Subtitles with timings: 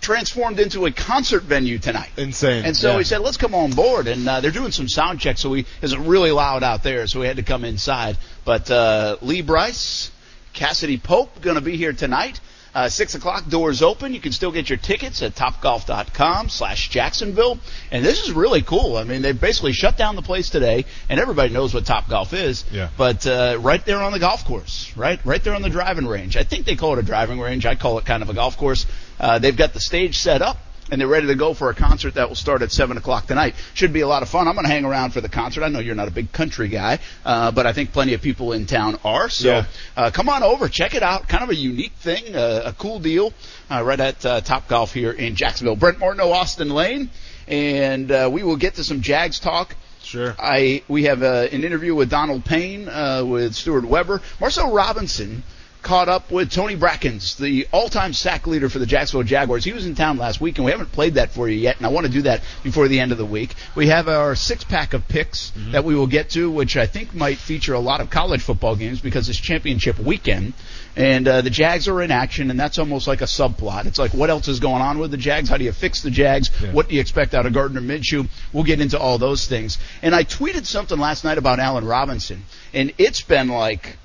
[0.00, 2.10] transformed into a concert venue tonight.
[2.18, 2.64] Insane.
[2.64, 2.96] And so Yeah.
[2.98, 4.06] we said, let's come on board.
[4.06, 7.20] And uh, they're doing some sound checks, so we it's really loud out there, so
[7.20, 8.18] we had to come inside.
[8.44, 10.10] But uh, Lee Brice,
[10.54, 12.40] Cassadee Pope, going to be here tonight.
[12.74, 14.12] Uh, six o'clock, doors open.
[14.12, 17.58] You can still get your tickets at topgolf.com slash Jacksonville.
[17.92, 18.96] And this is really cool.
[18.96, 22.32] I mean, they basically shut down the place today, and everybody knows what Top Golf
[22.32, 22.64] is.
[22.72, 22.88] Yeah.
[22.96, 26.36] But uh, right there on the golf course, right, right there on the driving range.
[26.36, 27.64] I think they call it a driving range.
[27.64, 28.86] I call it kind of a golf course.
[29.20, 30.56] Uh, they've got the stage set up
[30.94, 33.56] and they're ready to go for a concert that will start at seven o'clock tonight.
[33.74, 34.46] Should be a lot of fun.
[34.46, 35.64] I'm going to hang around for the concert.
[35.64, 38.52] I know you're not a big country guy, uh, but I think plenty of people
[38.52, 39.28] in town are.
[39.28, 39.64] So Yeah.
[39.96, 41.26] uh, come on over, check it out.
[41.28, 43.32] Kind of a unique thing, uh, a cool deal,
[43.68, 45.74] uh, right at uh, Top Golf here in Jacksonville.
[45.74, 47.10] Brent Martineau, Austin Lane,
[47.48, 49.74] and uh, we will get to some Jags talk.
[50.04, 50.36] Sure.
[50.38, 54.20] I we have uh, an interview with Donald Payne uh, with Stuart Weber.
[54.40, 55.42] Marcel Robinson
[55.84, 59.64] caught up with Tony Brackens, the all-time sack leader for the Jacksonville Jaguars.
[59.64, 61.86] He was in town last week, and we haven't played that for you yet, and
[61.86, 63.54] I want to do that before the end of the week.
[63.76, 67.38] We have our six-pack of picks that we will get to, which I think might
[67.38, 70.54] feature a lot of college football games because it's championship weekend.
[70.96, 73.86] And uh, the Jags are in action, and that's almost like a subplot.
[73.86, 75.48] It's like, what else is going on with the Jags?
[75.48, 76.50] How do you fix the Jags?
[76.62, 76.72] Yeah.
[76.72, 78.28] What do you expect out of Gardner Minshew?
[78.52, 79.78] We'll get into all those things.
[80.02, 83.98] And I tweeted something last night about Allen Robinson, and it's been like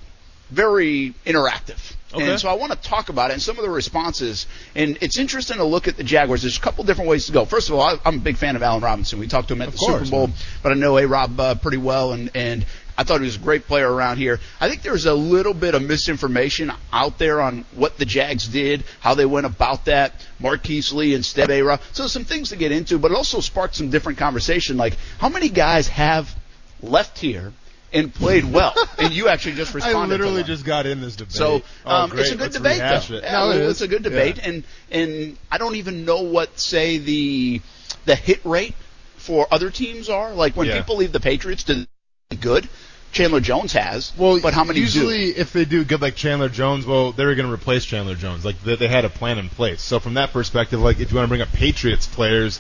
[0.50, 1.96] very interactive.
[2.12, 2.28] Okay.
[2.28, 4.48] And so I want to talk about it and some of the responses.
[4.76, 6.42] And it's interesting to look at the Jaguars.
[6.42, 7.46] There's a couple different ways to go.
[7.46, 9.20] First of all, I, I'm a big fan of Allen Robinson.
[9.20, 10.36] We talked to him at Of the course, Super Bowl, man.
[10.64, 12.66] but I know A Rob uh, pretty well, and and
[12.98, 14.40] I thought he was a great player around here.
[14.60, 18.84] I think there's a little bit of misinformation out there on what the Jags did,
[19.02, 20.14] how they went about that.
[20.40, 21.80] Marquise Lee instead of A Rob.
[21.94, 24.78] So some things to get into, but it also sparked some different conversation.
[24.78, 26.36] Like how many guys have
[26.82, 27.54] left here
[27.94, 28.74] and played well?
[28.98, 30.18] and you actually just responded.
[30.18, 31.34] to literally just got in this debate.
[31.34, 32.22] So Oh, um, great.
[32.22, 33.16] it's a good Let's debate, though.
[33.16, 33.24] it.
[33.32, 34.50] No, it it's a good debate, Yeah.
[34.50, 37.62] and and I don't even know what say the
[38.06, 38.76] the hit rate
[39.18, 40.32] for other teams are.
[40.34, 40.78] Like when Yeah.
[40.80, 41.86] people leave the Patriots, they
[42.30, 42.68] do good?
[43.12, 44.14] Chandler Jones has.
[44.18, 45.42] Well, but how many usually do?
[45.42, 48.46] if they do good like Chandler Jones, well, they're going to replace Chandler Jones.
[48.46, 49.82] Like they, they had a plan in place.
[49.82, 52.60] So from that perspective, like if you want to bring up Patriots players,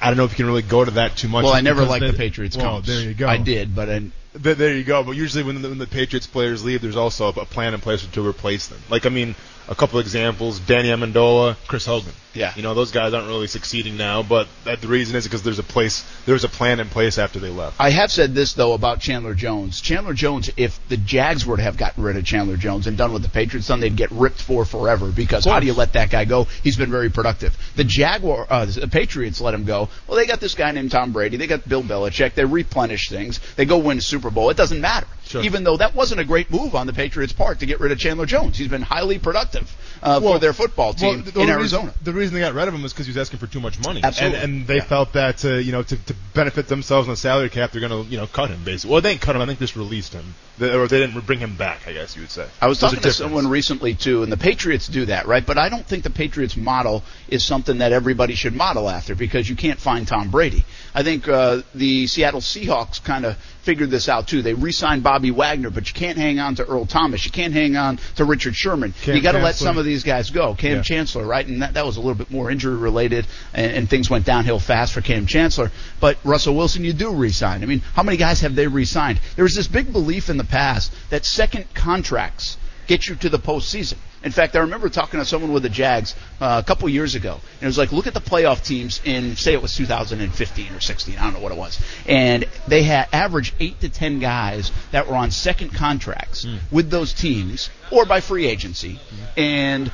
[0.00, 1.44] I don't know if you can really go to that too much.
[1.44, 2.56] Well, I never liked the Patriots.
[2.56, 2.88] Well, comps.
[2.88, 3.26] there you go.
[3.26, 3.98] I did, but I,
[4.42, 5.02] Th- there you go.
[5.02, 8.06] But usually when the, when the Patriots players leave, there's also a plan in place
[8.06, 8.78] to replace them.
[8.88, 9.34] Like I mean,
[9.68, 12.12] a couple examples: Danny Amendola, Chris Hogan.
[12.34, 12.52] Yeah.
[12.54, 15.58] You know those guys aren't really succeeding now, but that, the reason is because there's
[15.58, 17.80] a place, there's a plan in place after they left.
[17.80, 19.80] I have said this though about Chandler Jones.
[19.80, 23.12] Chandler Jones, if the Jags were to have gotten rid of Chandler Jones and done
[23.12, 25.10] what the Patriots done, they'd get ripped for forever.
[25.10, 26.44] Because how do you let that guy go?
[26.62, 27.56] He's been very productive.
[27.76, 29.88] The Jaguar, uh, the Patriots let him go.
[30.06, 31.38] Well, they got this guy named Tom Brady.
[31.38, 32.34] They got Bill Belichick.
[32.34, 33.40] They replenish things.
[33.56, 34.50] They go win a Super Bowl.
[34.50, 35.06] It doesn't matter.
[35.28, 35.42] Sure.
[35.42, 37.98] Even though that wasn't a great move on the Patriots' part to get rid of
[37.98, 38.56] Chandler Jones.
[38.56, 39.70] He's been highly productive
[40.02, 41.88] uh, for their football team the- the in Arizona.
[41.88, 43.60] Reason, the reason they got rid of him was because he was asking for too
[43.60, 44.00] much money.
[44.02, 44.38] Absolutely.
[44.38, 44.84] And, and they Yeah.
[44.84, 48.04] felt that uh, you know to, to benefit themselves on the salary cap, they're going
[48.06, 48.92] to you know cut him basically.
[48.92, 49.42] Well, they didn't cut him.
[49.42, 51.86] I think they just released him, They- or they didn't bring him back.
[51.86, 52.46] I guess you would say.
[52.62, 55.44] I was There's talking to someone recently too, and the Patriots do that, right?
[55.44, 59.46] But I don't think the Patriots model is something that everybody should model after because
[59.50, 60.64] you can't find Tom Brady.
[60.98, 64.42] I think uh, the Seattle Seahawks kind of figured this out too.
[64.42, 67.24] They re-signed Bobby Wagner, but you can't hang on to Earl Thomas.
[67.24, 68.92] You can't hang on to Richard Sherman.
[69.02, 70.56] Cam you got to let some of these guys go.
[70.56, 70.82] Cam Yeah.
[70.82, 71.46] Chancellor, right?
[71.46, 74.58] And that, that was a little bit more injury related, and, and things went downhill
[74.58, 75.70] fast for Cam Chancellor.
[76.00, 77.62] But Russell Wilson, you do re-sign.
[77.62, 79.20] I mean, how many guys have they re-signed?
[79.36, 82.56] There was this big belief in the past that second contracts
[82.88, 83.98] get you to the postseason.
[84.24, 87.34] In fact, I remember talking to someone with the Jags uh, a couple years ago,
[87.34, 90.80] and it was like, look at the playoff teams in, say, it was 2015 or
[90.80, 94.72] 16, I don't know what it was, and they had averaged eight to ten guys
[94.90, 98.98] that were on second contracts with those teams or by free agency,
[99.36, 99.92] and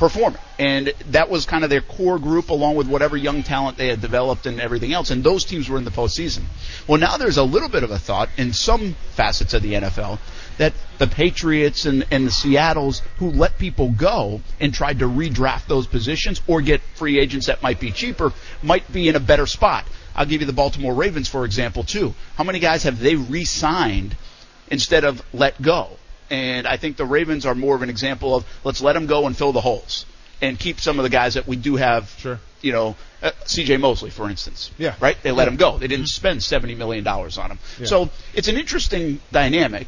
[0.00, 0.40] performing.
[0.58, 4.00] And that was kind of their core group along with whatever young talent they had
[4.00, 5.10] developed and everything else.
[5.10, 6.44] And those teams were in the postseason.
[6.88, 10.18] Well, now there's a little bit of a thought in some facets of the NFL
[10.60, 15.66] that the Patriots and, and the Seattles who let people go and tried to redraft
[15.68, 18.30] those positions or get free agents that might be cheaper
[18.62, 19.86] might be in a better spot.
[20.14, 22.14] I'll give you the Baltimore Ravens, for example, too.
[22.36, 24.14] How many guys have they re signed
[24.68, 25.88] instead of let go?
[26.28, 29.26] And I think the Ravens are more of an example of let's let them go
[29.26, 30.04] and fill the holes
[30.42, 32.14] and keep some of the guys that we do have.
[32.18, 32.38] Sure.
[32.60, 33.78] You know, uh, C.J.
[33.78, 34.70] Mosley, for instance.
[34.76, 34.94] Yeah.
[35.00, 35.16] Right.
[35.22, 35.52] They let Yeah.
[35.52, 35.78] him go.
[35.78, 37.58] They didn't spend seventy million dollars on him.
[37.78, 37.86] Yeah.
[37.86, 39.86] So it's an interesting dynamic.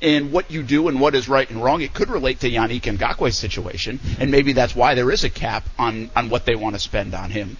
[0.00, 2.82] In what you do and what is right and wrong, it could relate to Yannick
[2.82, 6.74] Ngakoue's situation, and maybe that's why there is a cap on on what they want
[6.74, 7.56] to spend on him.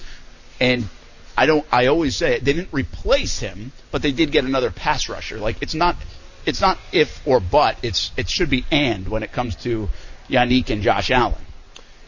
[0.61, 0.89] And
[1.37, 1.67] I don't.
[1.73, 5.39] I always say it, they didn't replace him, but they did get another pass rusher.
[5.39, 5.97] Like it's not.
[6.45, 7.79] It's not if or but.
[7.83, 9.89] It's it should be and when it comes to
[10.29, 11.41] Yannick and Josh Allen.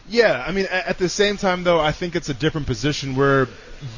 [0.09, 3.47] Yeah, I mean, at the same time, though, I think it's a different position where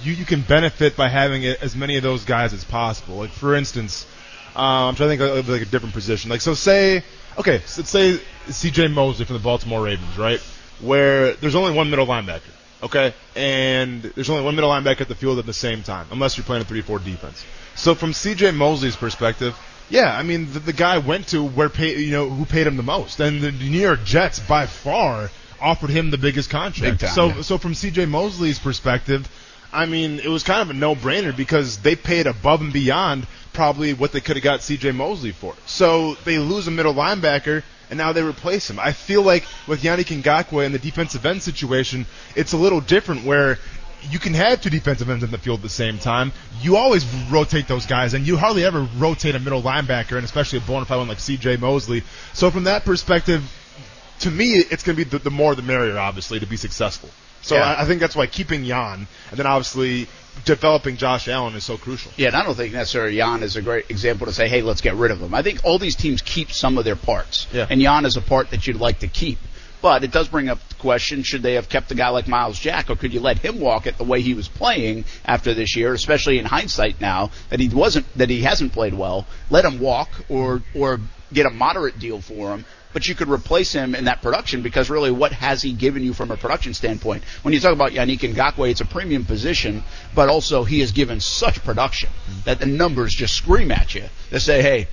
[0.04, 3.18] you, you can benefit by having as many of those guys as possible.
[3.18, 4.08] Like, for instance,
[4.56, 6.30] um, I'm trying to think of like a different position.
[6.30, 7.04] Like, so say,
[7.38, 8.20] okay, so let's say
[8.50, 8.90] C.J.
[8.90, 10.40] Mosley from the Baltimore Ravens, right?
[10.82, 12.52] Where there's only one middle linebacker,
[12.84, 16.38] okay, and there's only one middle linebacker at the field at the same time, unless
[16.38, 17.44] you're playing a three-four defense.
[17.76, 18.52] So from C.J.
[18.52, 19.58] Mosley's perspective,
[19.90, 22.78] yeah, I mean the, the guy went to where pay, you know who paid him
[22.78, 25.30] the most, and the New York Jets by far
[25.62, 27.00] offered him the biggest contract.
[27.00, 27.42] Big time, so yeah.
[27.42, 28.06] so from C.J.
[28.06, 29.28] Mosley's perspective,
[29.74, 33.28] I mean it was kind of a no-brainer because they paid above and beyond
[33.60, 34.94] probably what they could have got C.J.
[34.94, 35.54] Mosley for.
[35.66, 37.62] So they lose a middle linebacker.
[37.90, 38.80] And now they replace him.
[38.80, 42.06] I feel like with Yannick Ngakoue and the defensive end situation,
[42.38, 43.58] it's a little different where
[44.10, 46.32] you can have two defensive ends in the field at the same time.
[46.62, 50.60] You always rotate those guys, and you hardly ever rotate a middle linebacker, and especially
[50.60, 51.58] a bona fide one like C.J.
[51.58, 52.04] Mosley.
[52.34, 53.44] So from that perspective,
[54.20, 57.10] to me, it's going to be the, the more the merrier, obviously, to be successful.
[57.42, 57.64] So Yeah.
[57.64, 60.08] I, I think that's why keeping Jan and then obviously
[60.46, 62.12] developing Josh Allen is so crucial.
[62.18, 64.82] Yeah, and I don't think necessarily Jan is a great example to say, hey, let's
[64.82, 65.34] get rid of him.
[65.34, 67.68] I think all these teams keep some of their parts, Yeah.
[67.70, 69.38] and Jan is a part that you'd like to keep.
[69.82, 72.60] But it does bring up the question: Should they have kept a guy like Myles
[72.60, 75.78] Jack, or could you let him walk it the way he was playing after this
[75.78, 75.94] year?
[75.94, 79.26] Especially in hindsight now that he wasn't, that he hasn't played well.
[79.50, 81.00] Let him walk, or or
[81.32, 82.66] get a moderate deal for him.
[82.92, 86.14] But you could replace him in that production because really, what has he given you
[86.14, 87.24] from a production standpoint?
[87.44, 89.84] When you talk about Yannick Ngakoue, it's a premium position,
[90.16, 92.10] but also he has given such production
[92.46, 94.88] that the numbers just scream at you to say, hey,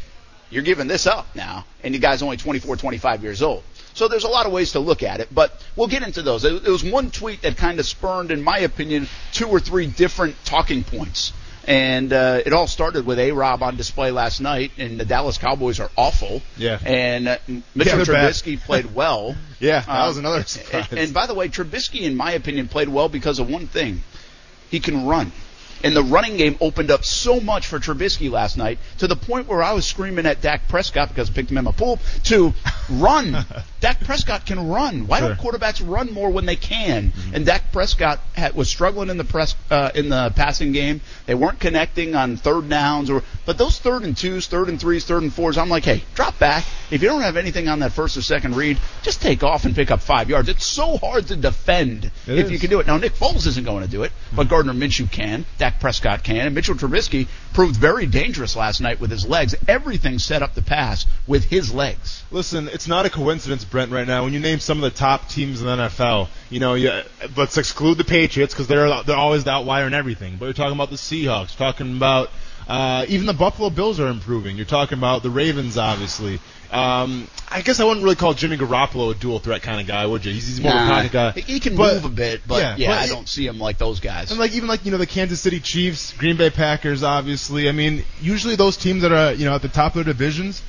[0.50, 3.64] you're giving this up now, and the guy's only 24, 25 years old.
[3.94, 6.44] So there's a lot of ways to look at it, but we'll get into those.
[6.44, 10.36] It was one tweet that kind of spurned, in my opinion, two or three different
[10.44, 11.32] talking points.
[11.66, 15.36] And uh, it all started with A Rob on display last night, and the Dallas
[15.36, 16.40] Cowboys are awful.
[16.56, 16.78] Yeah.
[16.84, 17.38] And uh,
[17.74, 18.04] Mitchell Yeah.
[18.04, 19.34] Trubisky played well.
[19.58, 20.86] Yeah, that Um, was another surprise.
[20.90, 24.02] And, and by the way, Trubisky, in my opinion, played well because of one thing:
[24.70, 25.32] he can run.
[25.84, 29.46] And the running game opened up so much for Trubisky last night to the point
[29.46, 32.54] where I was screaming at Dak Prescott because I picked him in my pool to
[32.90, 33.36] run.
[33.80, 35.06] Dak Prescott can run.
[35.06, 37.12] Why don't quarterbacks run more when they can?
[37.34, 41.00] And Dak Prescott had, was struggling in the press uh, in the passing game.
[41.26, 45.04] They weren't connecting on third downs or but those third and twos, third and threes,
[45.04, 45.58] third and fours.
[45.58, 46.64] I'm like, hey, drop back.
[46.90, 49.74] If you don't have anything on that first or second read, just take off and
[49.74, 50.48] pick up five yards.
[50.48, 52.50] It's so hard to defend It if is.
[52.52, 52.86] you can do it.
[52.86, 55.44] Now Nick Foles isn't going to do it, but Gardner Minshew can.
[55.58, 59.54] Dak Prescott can, and Mitchell Trubisky proved very dangerous last night with his legs.
[59.68, 62.22] Everything set up the pass with his legs.
[62.30, 63.90] Listen, it's not a coincidence, Brent.
[63.90, 66.74] Right now, when you name some of the top teams in the NFL, you know,
[66.74, 67.02] you,
[67.36, 70.36] let's exclude the Patriots because they're they're always the outlier in everything.
[70.38, 72.30] But you're talking about the Seahawks, talking about
[72.68, 74.56] uh, even the Buffalo Bills are improving.
[74.56, 76.40] You're talking about the Ravens, obviously.
[76.72, 80.04] Um, I guess I wouldn't really call Jimmy Garoppolo a dual threat kind of guy,
[80.06, 80.32] would you?
[80.32, 81.30] He's, he's more of a Nah, pocket guy.
[81.32, 83.78] He can But- move a bit, but yeah, yeah, but I don't see him like
[83.78, 84.30] those guys.
[84.30, 87.68] And like even like you know the Kansas City Chiefs, Green Bay Packers, obviously.
[87.68, 90.62] I mean, usually those teams that are you know at the top of their divisions,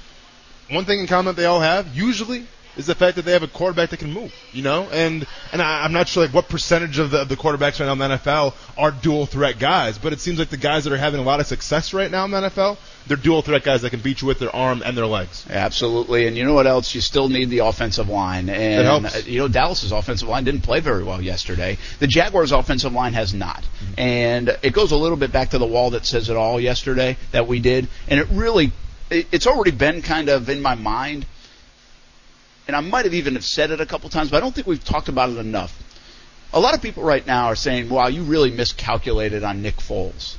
[0.70, 2.46] one thing in common that they all have usually
[2.78, 4.34] is the fact that they have a quarterback that can move.
[4.54, 7.36] You know, and and I, I'm not sure like what percentage of the, of the
[7.36, 10.58] quarterbacks right now in the NFL are dual threat guys, but it seems like the
[10.58, 13.42] guys that are having a lot of success right now in the NFL, they're dual
[13.42, 15.46] threat guys that can beat you with their arm and their legs.
[15.50, 16.94] Absolutely, and you know what else?
[16.94, 20.80] You still need the offensive line, and uh, you know Dallas's offensive line didn't play
[20.80, 21.78] very well yesterday.
[22.00, 23.66] The Jaguars' offensive line has not,
[23.98, 27.18] and it goes a little bit back to the wall that says it all yesterday
[27.32, 28.72] that we did, and it really,
[29.10, 31.26] it, it's already been kind of in my mind,
[32.68, 34.68] and I might have even have said it a couple times, but I don't think
[34.68, 35.78] we've talked about it enough.
[36.54, 40.36] A lot of people right now are saying, "Wow, you really miscalculated on Nick Foles."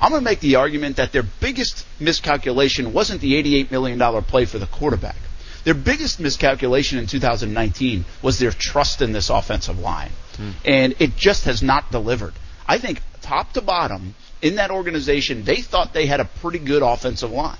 [0.00, 4.46] I'm going to make the argument that their biggest miscalculation wasn't the $88 million play
[4.46, 5.16] for the quarterback.
[5.64, 10.10] Their biggest miscalculation in 2019 was their trust in this offensive line.
[10.36, 10.50] Hmm.
[10.64, 12.32] And it just has not delivered.
[12.66, 16.82] I think top to bottom in that organization, they thought they had a pretty good
[16.82, 17.58] offensive line.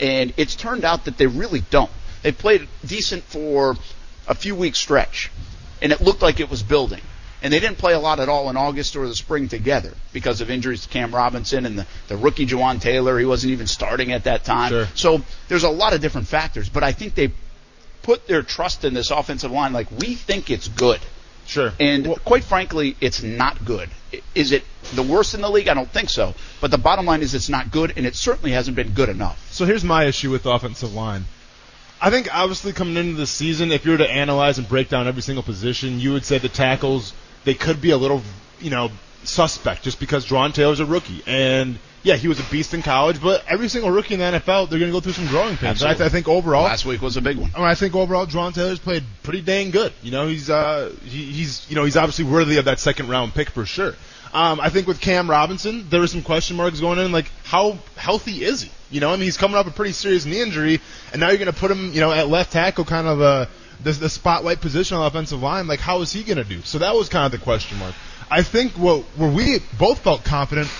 [0.00, 1.90] And it's turned out that they really don't.
[2.22, 3.76] They played decent for
[4.28, 5.30] a few week stretch,
[5.80, 7.00] and it looked like it was building.
[7.42, 10.40] and they didn't play a lot at all in August or the spring together because
[10.40, 13.18] of injuries to Cam Robinson and the, the rookie Jawaan Taylor.
[13.18, 14.70] He wasn't even starting at that time.
[14.70, 14.86] Sure.
[14.94, 17.32] So there's a lot of different factors, but I think they
[18.02, 21.00] put their trust in this offensive line like we think it's good.
[21.44, 21.72] Sure.
[21.80, 23.90] And quite frankly, it's not good.
[24.36, 24.62] Is it
[24.94, 25.66] the worst in the league?
[25.66, 26.34] I don't think so.
[26.60, 29.50] But the bottom line is it's not good, and it certainly hasn't been good enough.
[29.52, 31.24] So here's my issue with the offensive line.
[32.02, 35.06] I think obviously coming into the season, if you were to analyze and break down
[35.06, 37.12] every single position, you would say the tackles
[37.44, 38.22] they could be a little,
[38.60, 38.90] you know,
[39.22, 43.22] suspect just because Jawaan Taylor's a rookie and yeah, he was a beast in college,
[43.22, 45.84] but every single rookie in the NFL, they're going to go through some growing pains.
[45.84, 47.52] I, th- I think overall, Last week was a big one.
[47.54, 49.92] I, mean, I think overall, Jawaan Taylor's played pretty dang good.
[50.02, 53.34] You know, he's uh, he, he's you know he's obviously worthy of that second round
[53.34, 53.94] pick for sure.
[54.34, 57.78] Um, I think with Cam Robinson, there were some question marks going in, like how
[57.96, 58.70] healthy is he?
[58.92, 60.80] You know, I mean, he's coming off a pretty serious knee injury,
[61.12, 63.46] and now you're going to put him, you know, at left tackle, kind of uh,
[63.82, 65.66] the, the spotlight position on the offensive line.
[65.66, 66.60] Like, how is he going to do?
[66.62, 67.94] So that was kind of the question mark.
[68.30, 70.70] I think what where we both felt confident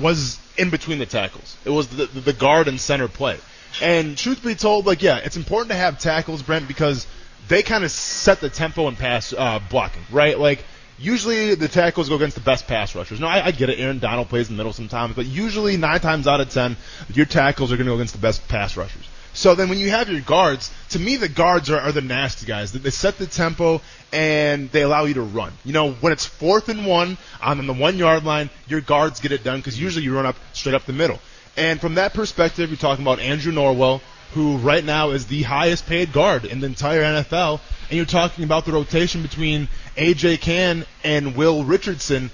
[0.00, 1.56] was in between the tackles.
[1.64, 3.38] It was the, the, the guard and center play.
[3.80, 7.06] And truth be told, like, yeah, it's important to have tackles, Brent, because
[7.48, 10.38] they kind of set the tempo and pass uh, blocking, right?
[10.38, 10.64] Like,
[11.00, 13.18] usually the tackles go against the best pass rushers.
[13.18, 13.80] No, I, I get it.
[13.80, 16.76] Aaron Donald plays in the middle sometimes, but usually nine times out of ten,
[17.12, 19.08] your tackles are going to go against the best pass rushers.
[19.32, 22.46] So then when you have your guards, to me the guards are, are the nasty
[22.46, 22.72] guys.
[22.72, 23.80] They, they set the tempo
[24.12, 25.52] and they allow you to run.
[25.64, 29.32] You know, when it's fourth and one on the one yard line, your guards get
[29.32, 31.20] it done because usually you run up straight up the middle.
[31.56, 34.00] And from that perspective, you're talking about Andrew Norwell,
[34.32, 38.44] who right now is the highest paid guard in the entire NFL, and you're talking
[38.44, 42.30] about the rotation between AJ Cann and Will Richardson.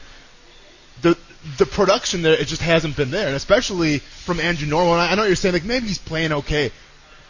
[1.02, 1.16] The
[1.58, 4.92] the production there it just hasn't been there, and especially from Andrew Norwell.
[4.92, 6.72] And I, I know you're saying like maybe he's playing okay,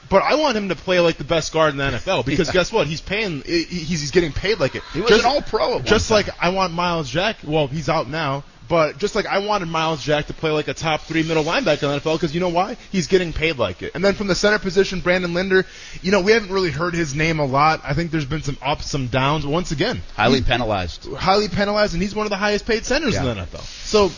[0.09, 2.53] but I want him to play like the best guard in the NFL because Yeah.
[2.55, 2.87] guess what?
[2.87, 3.43] He's paying.
[3.43, 3.69] He's
[4.01, 4.83] he's getting paid like it.
[4.93, 6.17] He was an All-Pro at one Just time.
[6.17, 7.39] like I want Myles Jack.
[7.45, 8.45] Well, he's out now.
[8.69, 11.85] But just like I wanted Myles Jack to play like a top three middle linebacker
[11.85, 12.77] in the NFL because you know why?
[12.91, 13.93] He's getting paid like it.
[13.95, 15.65] And then from the center position, Brandon Linder,
[16.03, 17.81] you know, we haven't really heard his name a lot.
[17.85, 19.45] I think there's been some ups, some downs.
[19.45, 21.07] But once again, Highly penalized.
[21.15, 23.21] highly penalized, and he's one of the highest paid centers Yeah.
[23.31, 23.61] in the NFL.
[23.63, 24.09] So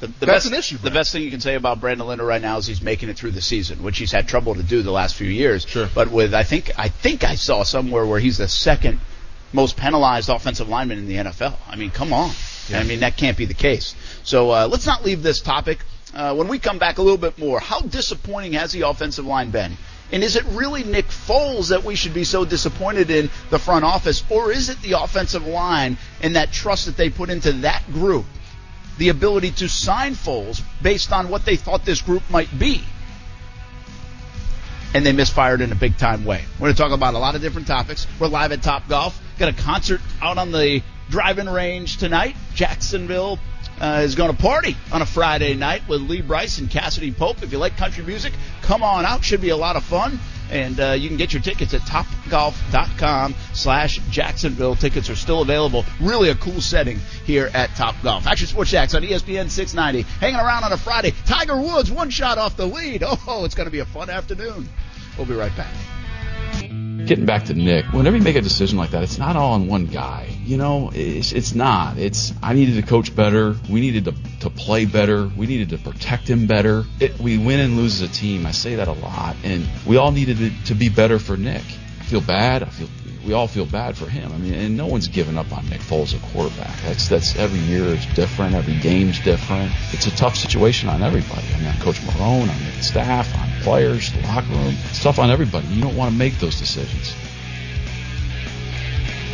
[0.00, 2.24] The, the That's best, an issue, The best thing you can say about Brandon Linder
[2.24, 4.82] right now is he's making it through the season, which he's had trouble to do
[4.82, 5.64] the last few years.
[5.66, 5.88] Sure.
[5.94, 9.00] But with I think I think I saw somewhere where he's the second
[9.52, 11.54] most penalized offensive lineman in the NFL.
[11.68, 12.32] I mean, come on.
[12.72, 13.94] I mean, that can't be the case.
[14.24, 15.78] So uh, let's not leave this topic.
[16.14, 19.50] Uh, when we come back a little bit more, how disappointing has the offensive line
[19.50, 19.76] been?
[20.12, 23.84] And is it really Nick Foles that we should be so disappointed in the front
[23.84, 27.82] office, or is it the offensive line and that trust that they put into that
[27.92, 28.24] group?
[28.98, 32.82] the ability to sign Foles based on what they thought this group might be.
[34.94, 36.42] And they misfired in a big time way.
[36.58, 38.06] We're going to talk about a lot of different topics.
[38.18, 39.20] We're live at Top Golf.
[39.38, 42.36] Got a concert out on the driving range tonight.
[42.54, 43.38] Jacksonville
[43.80, 47.42] uh, is going to party on a Friday night with Lee Brice and Cassadee Pope.
[47.42, 48.32] If you like country music,
[48.62, 49.24] come on out.
[49.24, 50.18] Should be a lot of fun.
[50.50, 54.76] And uh, you can get your tickets at topgolf.com slash Jacksonville.
[54.76, 55.84] Tickets are still available.
[56.00, 58.28] Really a cool setting here at Top Golf.
[58.28, 60.08] Action Sports Jax on ESPN 690.
[60.20, 61.12] Hanging around on a Friday.
[61.26, 63.02] Tiger Woods, one shot off the lead.
[63.28, 64.68] Oh, it's going to be a fun afternoon.
[65.16, 65.72] We'll be right back.
[67.06, 69.68] Getting back to Nick, whenever you make a decision like that, it's not all on
[69.68, 70.28] one guy.
[70.44, 71.98] You know, it's, it's not.
[71.98, 73.54] It's I needed to coach better.
[73.70, 75.28] We needed to, to play better.
[75.28, 76.84] We needed to protect him better.
[76.98, 78.44] It, we win and lose as a team.
[78.44, 81.62] I say that a lot, and we all needed to, to be better for Nick.
[82.00, 82.64] I feel bad.
[82.64, 82.88] I feel
[83.26, 84.32] we all feel bad for him.
[84.32, 86.80] I mean, and no one's given up on Nick Foles, a quarterback.
[86.82, 88.54] That's that's every year is different.
[88.54, 89.72] Every game's different.
[89.92, 91.42] It's a tough situation on everybody.
[91.54, 94.74] I mean, on Coach Marrone, on the staff, on players, the locker room.
[94.90, 95.66] It's tough on everybody.
[95.68, 97.14] You don't want to make those decisions.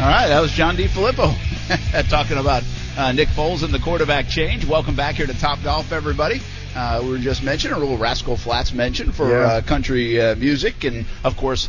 [0.00, 2.64] All right, that was John DeFilippo talking about
[2.96, 4.64] uh, Nick Foles and the quarterback change.
[4.64, 6.40] Welcome back here to Top Golf, everybody.
[6.74, 9.36] Uh, we were just mentioning a little Rascal Flatts mention for Yeah.
[9.44, 11.68] uh, country uh, music, and of course,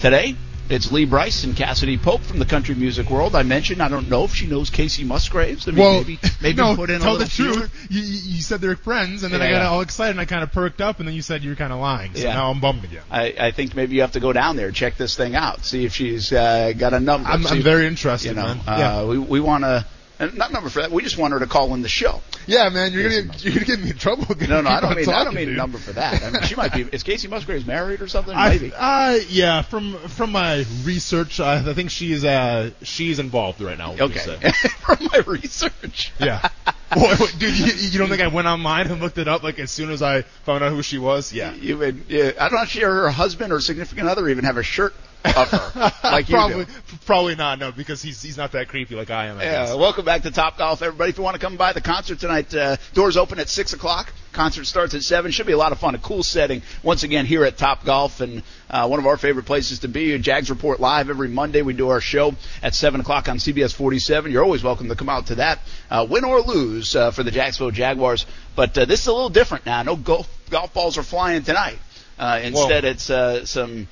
[0.00, 0.34] today
[0.70, 3.34] it's Lee Brice and Cassadee Pope from the country music world.
[3.34, 5.66] I mentioned I don't know if she knows Kacey Musgraves.
[5.68, 7.86] I mean, well, maybe maybe no, put in tell a the truth.
[7.90, 10.52] You, you said they're friends, and then I got all excited and I kind of
[10.52, 12.14] perked up, and then you said you were kind of lying.
[12.14, 12.34] So Yeah.
[12.34, 13.02] now I'm bummed again.
[13.10, 15.84] I, I think maybe you have to go down there check this thing out, see
[15.84, 17.28] if she's uh, got a number.
[17.28, 18.60] I'm, I'm very interested, you know, man.
[18.66, 19.04] uh, yeah.
[19.04, 19.84] we we want to.
[20.20, 20.90] Not number for that.
[20.90, 22.20] We just want her to call in the show.
[22.46, 24.26] yeah, man, you're Kacey gonna you're gonna get me in trouble.
[24.48, 26.22] No, no, I don't mean I don't talking, mean a number for that.
[26.22, 26.82] I mean, she might be.
[26.82, 28.34] Is Kacey Musgraves married or something?
[28.36, 28.72] I, Maybe.
[28.76, 33.94] uh, yeah, from from my research, I, I think she's uh she's involved right now.
[33.98, 34.50] Okay.
[34.80, 36.12] From my research.
[36.20, 36.48] Yeah.
[36.92, 39.70] What, dude, you, you don't think I went online and looked it up like as
[39.70, 41.32] soon as I found out who she was?
[41.32, 41.54] Yeah.
[41.54, 42.06] You would.
[42.08, 44.64] Yeah, I don't know if she or her husband or significant other even have a
[44.64, 44.92] shirt
[45.24, 46.70] of her, like you probably, do.
[47.06, 47.58] probably not.
[47.58, 49.38] No, because he's he's not that creepy like I am.
[49.38, 49.76] I Yeah, guess.
[49.76, 51.10] welcome back to Top Golf, everybody.
[51.10, 54.12] If you want to come by the concert tonight, uh, doors open at six o'clock.
[54.32, 55.32] Concert starts at seven.
[55.32, 55.94] Should be a lot of fun.
[55.94, 59.44] A cool setting once again here at Top Golf, and uh, one of our favorite
[59.46, 60.16] places to be.
[60.18, 61.62] Jags Report live every Monday.
[61.62, 64.30] We do our show at seven o'clock on CBS 47.
[64.30, 65.58] You're always welcome to come out to that,
[65.90, 68.24] uh, win or lose uh, for the Jacksonville Jaguars.
[68.54, 69.82] But uh, this is a little different now.
[69.82, 71.78] No golf golf balls are flying tonight.
[72.18, 73.88] Uh, instead, it's uh, some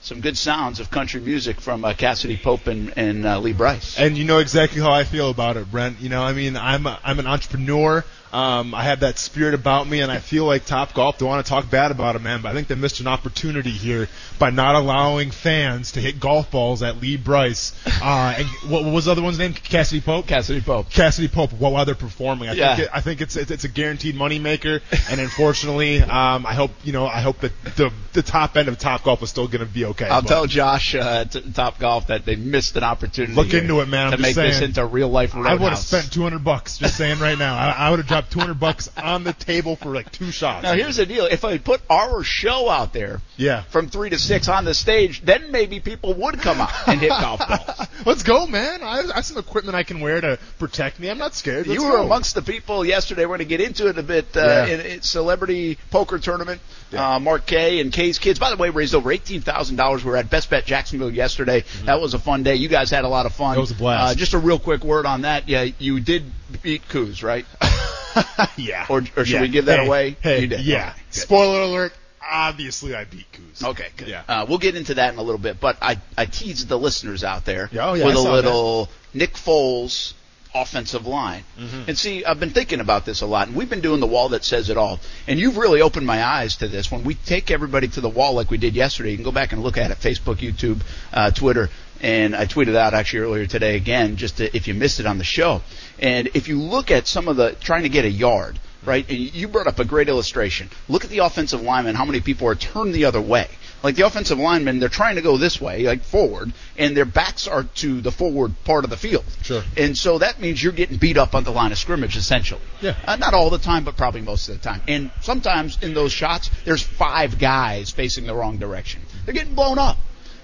[0.00, 3.98] some good sounds of country music from uh, Cassadee Pope and, and uh, Lee Brice.
[3.98, 6.00] And you know exactly how I feel about it, Brent.
[6.00, 8.04] You know, I mean, I'm a, I'm an entrepreneur.
[8.32, 11.18] Um, I have that spirit about me, and I feel like Top Golf.
[11.18, 13.70] Don't want to talk bad about it, man, but I think they missed an opportunity
[13.70, 14.08] here
[14.38, 17.72] by not allowing fans to hit golf balls at Lee Brice.
[18.02, 19.52] Uh, and what, what was the other one's name?
[19.52, 20.26] Cassadee Pope.
[20.26, 20.88] Cassadee Pope.
[20.88, 22.48] Cassadee Pope while while they're performing.
[22.48, 22.76] I Yeah.
[22.76, 26.70] think it, I think it's it's, it's a guaranteed moneymaker, and unfortunately, um, I hope
[26.82, 29.60] you know I hope that the the top end of Top Golf is still going
[29.66, 30.06] to be okay.
[30.08, 33.34] I'll But- tell Josh uh, at Top Golf that they missed an opportunity.
[33.34, 34.06] Look into it, man.
[34.06, 35.34] I'm to just make this into real life.
[35.36, 36.78] I would have spent 200 bucks.
[36.78, 39.94] Just saying right now, I, I would have dropped 200 bucks on the table for
[39.94, 40.62] like two shots.
[40.62, 43.62] Now here's the deal: if I put our show out there yeah.
[43.62, 47.10] from three to six on the stage, then maybe people would come out and hit
[47.10, 47.88] golf balls.
[48.06, 48.82] Let's go, man.
[48.82, 51.10] I, I have some equipment I can wear to protect me.
[51.10, 51.66] I'm not scared.
[51.66, 52.04] Let's you were go.
[52.04, 53.22] amongst the people yesterday.
[53.22, 54.66] We're going to get into it a bit uh, Yeah.
[54.66, 56.60] in, in celebrity poker tournament.
[56.90, 57.14] Yeah.
[57.16, 60.04] Uh, Mark Kay and Kay's kids, by the way, raised over eighteen thousand dollars.
[60.04, 61.64] We were at Best Bet Jacksonville yesterday.
[61.84, 62.56] That was a fun day.
[62.56, 63.52] You guys had a lot of fun.
[63.52, 63.60] It Mm-hmm.
[63.60, 64.12] was a blast.
[64.12, 65.48] Uh, just a real quick word on that.
[65.48, 66.24] Yeah, you did
[66.62, 67.46] beat Coos, right?
[68.56, 68.86] yeah.
[68.88, 69.40] Or- or should Yeah.
[69.42, 70.16] we give that Hey, away?
[70.20, 70.60] Hey, You did.
[70.60, 70.94] yeah.
[71.10, 71.92] Spoiler alert.
[72.32, 73.62] Obviously, I beat Coos.
[73.64, 74.08] Okay, good.
[74.08, 74.22] Yeah.
[74.28, 77.24] Uh, we'll get into that in a little bit, but I, I teased the listeners
[77.24, 80.12] out there oh, yeah, with I a little Nick Foles
[80.54, 81.44] offensive line.
[81.58, 81.82] Mm-hmm.
[81.88, 84.30] And see, I've been thinking about this a lot, and we've been doing the wall
[84.30, 84.98] that says it all.
[85.26, 86.90] And you've really opened my eyes to this.
[86.90, 89.52] When we take everybody to the wall like we did yesterday, you can go back
[89.52, 91.68] and look at it Facebook, YouTube, uh, Twitter.
[92.02, 95.18] And I tweeted out actually earlier today again, just to, if you missed it on
[95.18, 95.60] the show.
[95.98, 99.08] And if you look at some of the trying to get a yard, right?
[99.08, 100.70] And you brought up a great illustration.
[100.88, 103.48] Look at the offensive linemen, how many people are turned the other way.
[103.82, 107.48] Like the offensive linemen, they're trying to go this way, like forward, and their backs
[107.48, 109.24] are to the forward part of the field.
[109.42, 109.62] Sure.
[109.76, 112.60] And so that means you're getting beat up on the line of scrimmage, essentially.
[112.80, 112.94] Yeah.
[113.06, 114.82] Uh, not all the time, but probably most of the time.
[114.86, 119.02] And sometimes in those shots, there's five guys facing the wrong direction.
[119.24, 119.96] They're getting blown up.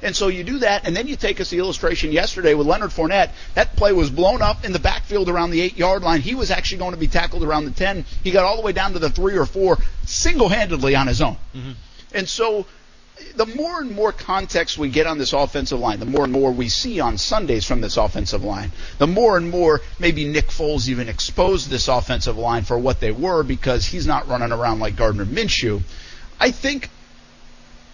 [0.02, 2.90] And so you do that, and then you take us the illustration yesterday with Leonard
[2.90, 3.30] Fournette.
[3.54, 6.20] That play was blown up in the backfield around the eight yard line.
[6.20, 8.04] He was actually going to be tackled around the 10.
[8.22, 11.22] He got all the way down to the three or four single handedly on his
[11.22, 11.36] own.
[12.14, 12.66] And so
[13.36, 16.52] the more and more context we get on this offensive line, the more and more
[16.52, 20.88] we see on Sundays from this offensive line, the more and more maybe Nick Foles
[20.88, 24.96] even exposed this offensive line for what they were because he's not running around like
[24.96, 25.82] Gardner Minshew.
[26.38, 26.90] I think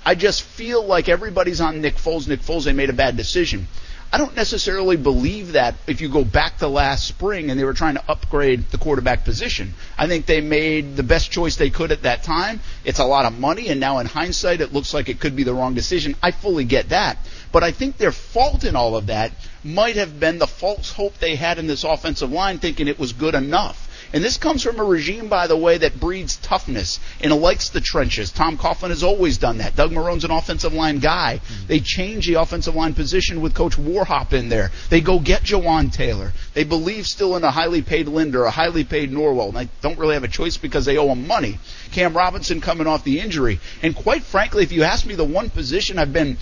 [0.05, 2.27] I just feel like everybody's on Nick Foles.
[2.27, 3.69] Nick Foles, they made a bad decision.
[4.15, 7.73] I don't necessarily believe that if you go back to last spring and they were
[7.73, 9.73] trying to upgrade the quarterback position.
[9.97, 12.61] I think they made the best choice they could at that time.
[12.85, 15.45] It's a lot of money, and now in hindsight, it looks like it could be
[15.45, 16.15] the wrong decision.
[16.23, 17.17] I fully get that.
[17.53, 19.33] But I think their fault in all of that
[19.65, 23.15] might have been the false hope they had in this offensive line, thinking it was
[23.15, 23.89] good enough.
[24.13, 27.81] And this comes from a regime, by the way, that breeds toughness and likes the
[27.81, 28.31] trenches.
[28.31, 29.75] Tom Coughlin has always done that.
[29.75, 31.41] Doug Marrone's an offensive line guy.
[31.43, 31.67] Mm.
[31.67, 34.71] They change the offensive line position with Coach Warhop in there.
[34.91, 36.33] They go get Jawaan Taylor.
[36.53, 39.49] They believe still in a highly paid Linder, a highly paid Norwell.
[39.49, 41.59] And they don't really have a choice because they owe him money.
[41.93, 43.61] Cam Robinson coming off the injury.
[43.83, 46.37] And quite frankly, if you ask me the one position I've been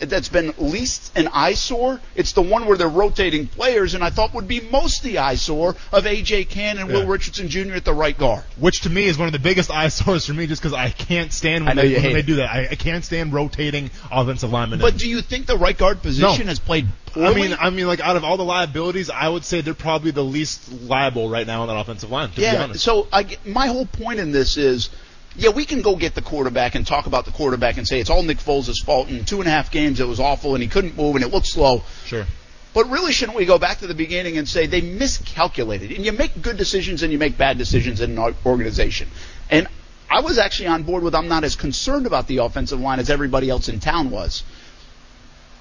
[0.00, 2.00] that's been least an eyesore.
[2.14, 5.76] It's the one where they're rotating players, and I thought would be most the eyesore
[5.92, 6.44] of A.J.
[6.46, 7.74] Cann and Will Richardson Jr.
[7.74, 8.44] at the right guard.
[8.58, 11.32] Which to me is one of the biggest eyesores for me, just because I can't
[11.32, 12.50] stand when, they, when they do that.
[12.50, 14.80] I, I can't stand rotating offensive linemen.
[14.80, 16.50] But do you think the right guard position No.
[16.50, 17.28] has played poorly?
[17.28, 20.10] I mean, I mean, like out of all the liabilities, I would say they're probably
[20.10, 22.30] the least liable right now on that offensive line.
[22.36, 22.72] Yeah.
[22.72, 24.90] So I, my whole point in this is.
[25.36, 28.10] Yeah, we can go get the quarterback and talk about the quarterback and say it's
[28.10, 29.08] all Nick Foles' fault.
[29.08, 31.32] In two and a half games, it was awful and he couldn't move and it
[31.32, 31.82] looked slow.
[32.04, 32.24] Sure.
[32.72, 35.92] But really, shouldn't we go back to the beginning and say they miscalculated?
[35.92, 39.08] And you make good decisions and you make bad decisions in an organization.
[39.50, 39.68] And
[40.10, 43.10] I was actually on board with I'm not as concerned about the offensive line as
[43.10, 44.42] everybody else in town was.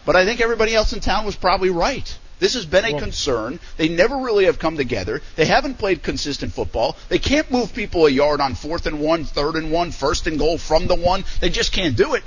[0.06, 2.18] But I think everybody else in town was probably right.
[2.40, 3.60] This has been a concern.
[3.78, 5.22] They never really have come together.
[5.36, 6.98] They haven't played consistent football.
[7.10, 10.38] They can't move people a yard on fourth and one, third and one, first and
[10.38, 11.24] goal from the one.
[11.40, 12.24] They just can't do it.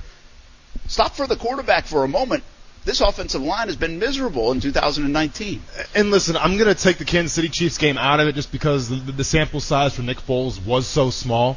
[0.89, 2.45] Stop for the quarterback for a moment.
[2.87, 5.61] This offensive line has been miserable in 2019.
[5.97, 8.53] And listen, I'm going to take the Kansas City Chiefs game out of it just
[8.53, 11.57] because the, the sample size for Nick Foles was so small.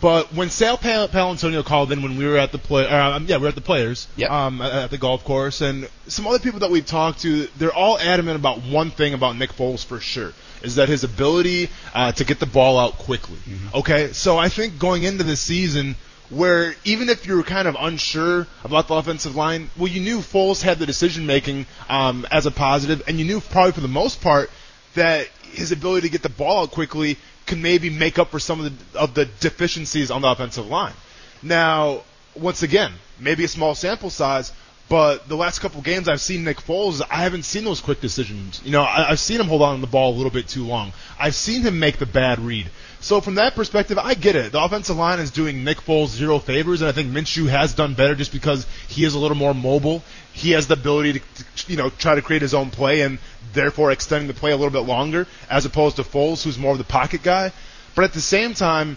[0.00, 3.26] But when Sal Pal- Paolantonio called in when we were at the play, uh, um,
[3.26, 4.30] yeah, we were at the Players, Yep.
[4.30, 7.72] um, at, at the golf course, and some other people that we've talked to, they're
[7.74, 10.32] all adamant about one thing about Nick Foles for sure,
[10.62, 13.38] is that his ability uh, to get the ball out quickly.
[13.74, 15.96] Okay, so I think going into the season,
[16.30, 20.18] where even if you were kind of unsure about the offensive line, well, you knew
[20.18, 23.88] Foles had the decision making um, as a positive, and you knew probably for the
[23.88, 24.50] most part
[24.94, 27.16] that his ability to get the ball out quickly
[27.48, 30.94] can maybe make up for some of the, of the deficiencies on the offensive line.
[31.42, 32.02] Now,
[32.36, 34.52] once again, maybe a small sample size,
[34.88, 38.60] but the last couple games I've seen Nick Foles, I haven't seen those quick decisions.
[38.64, 40.64] You know, I, I've seen him hold on to the ball a little bit too
[40.64, 40.92] long.
[41.18, 42.70] I've seen him make the bad read.
[43.00, 44.52] So from that perspective, I get it.
[44.52, 47.94] The offensive line is doing Nick Foles zero favors, and I think Minshew has done
[47.94, 50.02] better just because he is a little more mobile.
[50.38, 51.22] He has the ability to,
[51.66, 53.18] you know, try to create his own play and
[53.52, 56.78] therefore extending the play a little bit longer, as opposed to Foles, who's more of
[56.78, 57.52] the pocket guy.
[57.94, 58.96] But at the same time,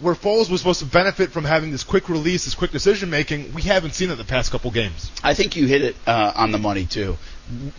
[0.00, 3.54] where Foles was supposed to benefit from having this quick release, this quick decision making,
[3.54, 5.10] we haven't seen it the past couple games.
[5.22, 7.16] I think you hit it uh, on the money too.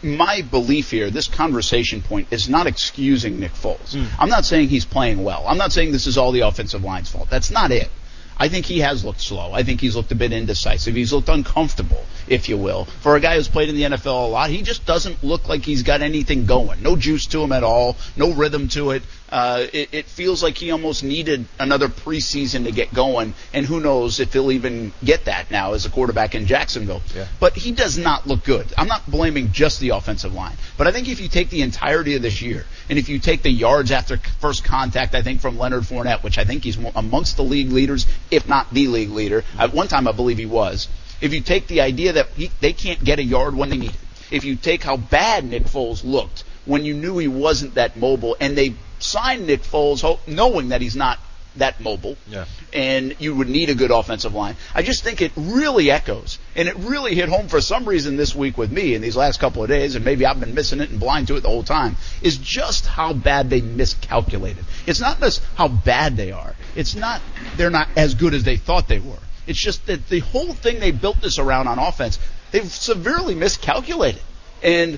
[0.01, 3.95] My belief here, this conversation point, is not excusing Nick Foles.
[4.17, 5.43] I'm not saying he's playing well.
[5.47, 7.29] I'm not saying this is all the offensive line's fault.
[7.29, 7.89] That's not it.
[8.37, 9.53] I think he has looked slow.
[9.53, 10.95] I think he's looked a bit indecisive.
[10.95, 12.85] He's looked uncomfortable, if you will.
[12.85, 15.63] For a guy who's played in the NFL a lot, he just doesn't look like
[15.63, 16.81] he's got anything going.
[16.81, 17.95] No juice to him at all.
[18.15, 19.03] No rhythm to it.
[19.33, 23.79] Uh, it, it feels like he almost needed another preseason to get going, and who
[23.79, 27.01] knows if he'll even get that now as a quarterback in Jacksonville.
[27.15, 27.25] Yeah.
[27.39, 28.71] But he does not look good.
[28.77, 32.13] I'm not blaming just the offensive line, but I think if you take the entirety
[32.13, 35.57] of this year, and if you take the yards after first contact, I think from
[35.57, 39.43] Leonard Fournette, which I think he's amongst the league leaders, if not the league leader.
[39.57, 40.87] At one time, I believe he was.
[41.21, 43.95] If you take the idea that he, they can't get a yard when they need
[43.95, 47.97] it, if you take how bad Nick Foles looked when you knew he wasn't that
[47.97, 51.19] mobile, and they signed Nick Foles knowing that he's not
[51.57, 52.45] that mobile, Yeah.
[52.73, 54.55] and you would need a good offensive line.
[54.73, 58.33] I just think it really echoes, and it really hit home for some reason this
[58.33, 60.89] week with me in these last couple of days, and maybe I've been missing it
[60.89, 64.65] and blind to it the whole time, is just how bad they miscalculated.
[64.87, 66.55] It's not just how bad they are.
[66.75, 67.21] It's not
[67.55, 69.19] they're not as good as they thought they were.
[69.45, 72.17] It's just that the whole thing they built this around on offense,
[72.51, 74.21] they've severely miscalculated.
[74.63, 74.97] And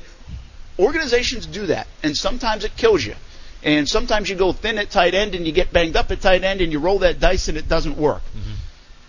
[0.80, 3.16] organizations do that, and sometimes it kills you.
[3.64, 6.44] And sometimes you go thin at tight end and you get banged up at tight
[6.44, 8.22] end and you roll that dice and it doesn't work.
[8.38, 8.52] Mm-hmm.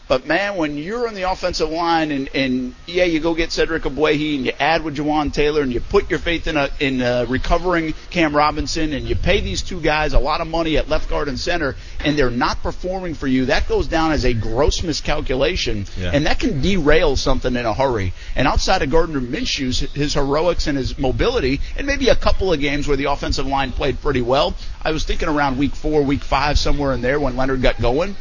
[0.09, 3.83] But man, when you're on the offensive line and, and yeah, you go get Cedric
[3.83, 7.03] Ogbuehi and you add with Jawaan Taylor and you put your faith in a in
[7.03, 10.89] a recovering Cam Robinson and you pay these two guys a lot of money at
[10.89, 14.33] left guard and center and they're not performing for you, that goes down as a
[14.33, 16.13] gross miscalculation Yeah.
[16.15, 18.13] and that can derail something in a hurry.
[18.37, 22.61] And outside of Gardner Minshew's his heroics and his mobility and maybe a couple of
[22.61, 26.23] games where the offensive line played pretty well, I was thinking around week four, week
[26.23, 28.15] five, somewhere in there when Leonard got going.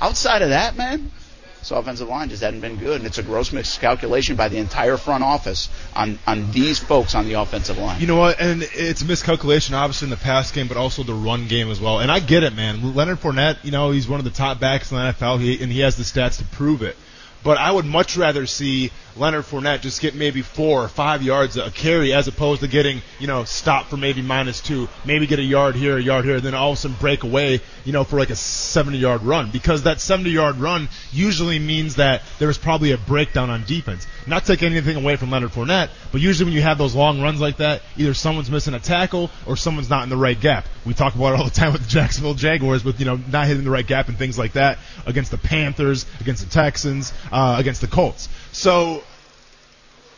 [0.00, 1.10] Outside of that, man,
[1.62, 4.96] this offensive line just hadn't been good, and it's a gross miscalculation by the entire
[4.96, 8.00] front office on on these folks on the offensive line.
[8.00, 8.40] You know what?
[8.40, 11.80] And it's a miscalculation, obviously, in the pass game, but also the run game as
[11.80, 12.00] well.
[12.00, 12.96] And I get it, man.
[12.96, 15.70] Leonard Fournette, you know, he's one of the top backs in the NFL, he, and
[15.70, 16.96] he has the stats to prove it.
[17.44, 21.56] But I would much rather see Leonard Fournette just get maybe four or five yards
[21.56, 25.38] a carry as opposed to getting, you know, stopped for maybe minus two, maybe get
[25.38, 27.92] a yard here, a yard here, and then all of a sudden break away, you
[27.92, 29.50] know, for like a 70 yard run.
[29.50, 34.06] Because that 70 yard run usually means that there was probably a breakdown on defense.
[34.26, 37.40] Not taking anything away from Leonard Fournette, but usually when you have those long runs
[37.40, 40.66] like that, either someone's missing a tackle or someone's not in the right gap.
[40.86, 43.46] We talk about it all the time with the Jacksonville Jaguars with, you know, not
[43.46, 47.56] hitting the right gap and things like that against the Panthers, against the Texans, uh,
[47.58, 48.28] against the Colts.
[48.52, 49.02] So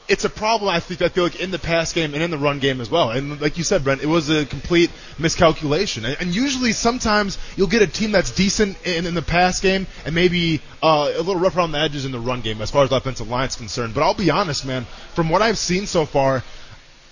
[0.07, 2.39] it's a problem I think I feel like in the pass game and in the
[2.39, 3.11] run game as well.
[3.11, 6.05] And like you said, Brent, it was a complete miscalculation.
[6.05, 10.15] And, usually, sometimes you'll get a team that's decent in, in the pass game and
[10.15, 12.91] maybe uh, a little rough around the edges in the run game as far as
[12.91, 13.95] the offensive line is concerned.
[13.95, 14.85] But I'll be honest, man.
[15.15, 16.43] From what I've seen so far,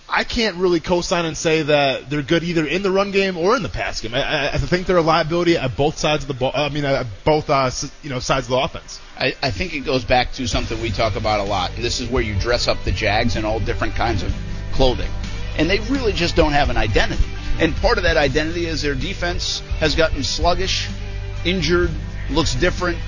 [0.09, 3.57] I can't really co-sign and say that they're good either in the run game or
[3.57, 4.15] in the pass game.
[4.15, 6.53] I, I, think they're a liability at both sides of the ball.
[6.55, 7.71] I mean, at both uh,
[8.03, 9.01] you know sides of the offense.
[9.17, 11.73] I, I think it goes back to something we talk about a lot.
[11.77, 14.35] This is where you dress up the Jags in all different kinds of
[14.73, 15.11] clothing.
[15.57, 17.25] And they really just don't have an identity.
[17.59, 20.89] And part of that identity is their defense has gotten sluggish,
[21.45, 21.91] injured,
[22.31, 22.99] looks different,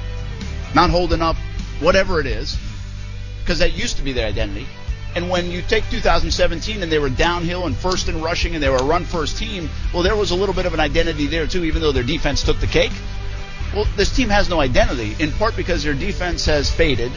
[0.74, 1.36] not holding up,
[1.80, 2.58] whatever it is.
[3.40, 4.66] Because that used to be their identity.
[5.16, 8.68] And when you take 2017 and they were downhill and first in rushing and they
[8.68, 11.46] were a run first team, well, there was a little bit of an identity there
[11.46, 12.92] too, even though their defense took the cake.
[13.74, 17.10] Well, this team has no identity, in part because their defense has faded,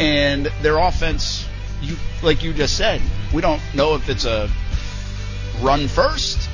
[0.00, 1.46] and their offense,
[1.80, 3.00] you like you just said,
[3.32, 4.50] we don't know if it's a
[5.60, 6.48] run first.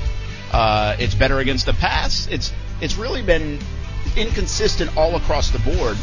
[0.52, 2.26] Uh, it's better against the pass.
[2.28, 3.58] It's it's really been
[4.16, 5.96] inconsistent all across the board.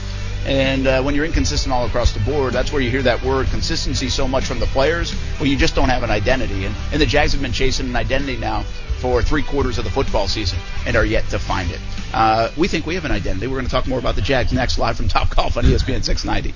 [0.46, 3.48] And uh, when you're inconsistent all across the board, that's where you hear that word
[3.48, 5.16] consistency so much from the players.
[5.40, 6.66] Well, you just don't have an identity.
[6.66, 8.64] And, and the Jags have been chasing an identity now
[9.00, 11.80] for three quarters of the football season and are yet to find it.
[12.14, 13.48] Uh, we think we have an identity.
[13.48, 16.04] We're going to talk more about the Jags next, live from Top Golf on ESPN
[16.04, 16.54] 690.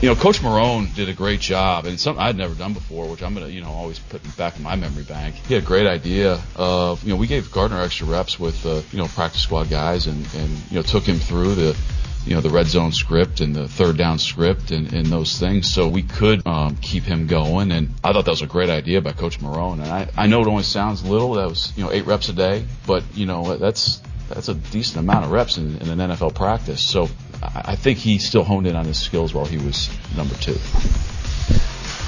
[0.00, 3.22] You know, Coach Marrone did a great job, and something I'd never done before, which
[3.22, 5.34] I'm gonna, you know, always put back in my memory bank.
[5.46, 8.80] He had a great idea of, you know, we gave Gardner extra reps with, uh,
[8.92, 11.76] you know, practice squad guys, and and you know, took him through the
[12.26, 15.72] you know the red zone script and the third down script and, and those things.
[15.72, 17.72] So we could um, keep him going.
[17.72, 20.42] And I thought that was a great idea by Coach Marrone and I, I know
[20.42, 21.34] it only sounds little.
[21.34, 22.64] That was you know eight reps a day.
[22.86, 26.82] But you know that's that's a decent amount of reps in, in an NFL practice.
[26.82, 27.08] So
[27.42, 30.56] I, think he still honed in on his skills while he was number two.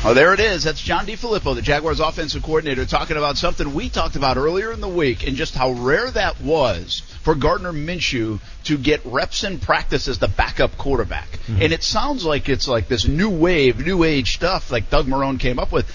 [0.04, 0.64] Oh, there it is.
[0.64, 4.80] That's John DeFilippo, the Jaguars offensive coordinator, talking about something we talked about earlier in
[4.80, 9.58] the week and just how rare that was for Gardner Minshew to get reps in
[9.58, 11.28] practice as the backup quarterback.
[11.30, 11.62] Mm-hmm.
[11.62, 15.38] And it sounds like it's like this new wave, new age stuff like Doug Marrone
[15.38, 15.90] came up with.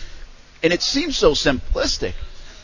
[0.63, 2.13] And it seems so simplistic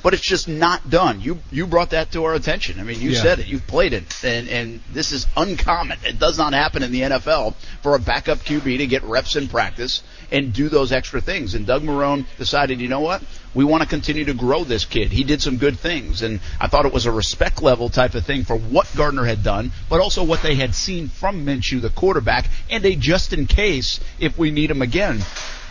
[0.04, 1.22] but it's just not done.
[1.22, 2.80] You you brought that to our attention.
[2.80, 3.22] I mean, you yeah.
[3.22, 3.48] said it.
[3.48, 5.98] You've played it, and and this is uncommon.
[6.04, 9.48] It does not happen in the NFL for a backup QB to get reps in
[9.48, 11.56] practice and do those extra things.
[11.56, 13.24] And Doug Marrone decided, you know what?
[13.56, 15.12] We want to continue to grow this kid.
[15.12, 18.26] He did some good things, and I thought it was a respect level type of
[18.26, 21.90] thing for what Gardner had done, but also what they had seen from Minshew, the
[21.90, 25.22] quarterback, and a just in case if we need him again.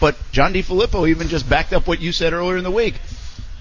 [0.01, 2.95] But John DeFilippo even just backed up what you said earlier in the week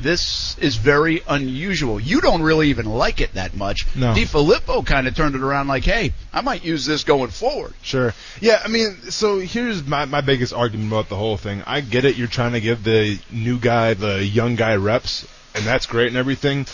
[0.01, 1.99] this is very unusual.
[1.99, 3.87] You don't really even like it that much.
[3.95, 4.13] No.
[4.13, 7.73] DeFilippo kind of turned it around like, hey, I might use this going forward.
[7.81, 8.13] Sure.
[8.39, 11.63] Yeah, I mean, so here's my, my biggest argument about the whole thing.
[11.65, 12.15] I get it.
[12.15, 16.17] You're trying to give the new guy, the young guy reps, and that's great and
[16.17, 16.65] everything.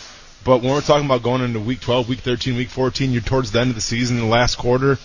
[0.44, 3.52] But when we're talking about going into week 12, week 13, week 14, you're towards
[3.52, 4.98] the end of the season, the last quarter.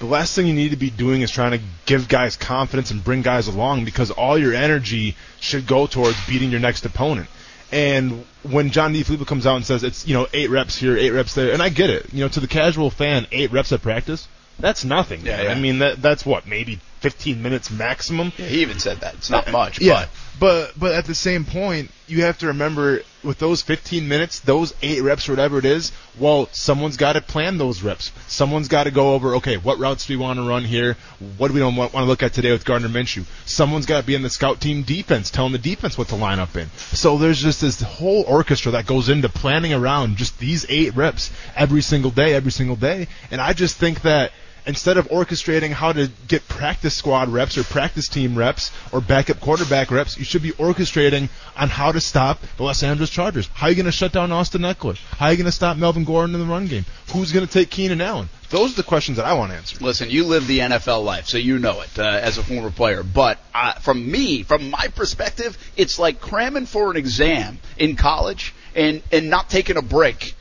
[0.00, 3.04] The last thing you need to be doing is trying to give guys confidence and
[3.04, 7.28] bring guys along because all your energy should go towards beating your next opponent.
[7.72, 11.10] And when John DeFilippo comes out and says it's you know eight reps here, eight
[11.10, 12.12] reps there, and I get it.
[12.12, 14.26] You know, to the casual fan, eight reps at practice,
[14.58, 15.24] that's nothing.
[15.24, 15.50] Yeah, yeah.
[15.52, 18.32] I mean that that's what maybe 15 minutes maximum.
[18.36, 19.14] Yeah, he even said that.
[19.14, 19.80] It's not much.
[19.80, 20.06] Yeah,
[20.38, 24.74] but but at the same point, you have to remember with those 15 minutes, those
[24.82, 25.92] eight reps or whatever it is.
[26.18, 28.12] Well, someone's got to plan those reps.
[28.26, 29.36] Someone's got to go over.
[29.36, 30.96] Okay, what routes do we want to run here?
[31.36, 33.24] What do we don't want, want to look at today with Gardner Minshew?
[33.46, 36.38] Someone's got to be in the scout team defense, telling the defense what to line
[36.38, 36.68] up in.
[36.92, 41.30] So there's just this whole orchestra that goes into planning around just these eight reps
[41.54, 43.08] every single day, every single day.
[43.30, 44.32] And I just think that
[44.66, 49.40] instead of orchestrating how to get practice squad reps or practice team reps or backup
[49.40, 53.48] quarterback reps, you should be orchestrating on how to stop the Los Angeles Chargers.
[53.54, 54.98] How are you going to shut down Austin Ekeler?
[55.16, 56.84] How are you going to stop Melvin Gordon in the run game?
[57.12, 58.28] Who's going to take Keenan Allen?
[58.50, 59.78] Those are the questions that I want to answer.
[59.80, 63.04] Listen, you live the NFL life, so you know it uh, as a former player.
[63.04, 68.52] But uh, from me, from my perspective, it's like cramming for an exam in college
[68.74, 70.34] and and not taking a break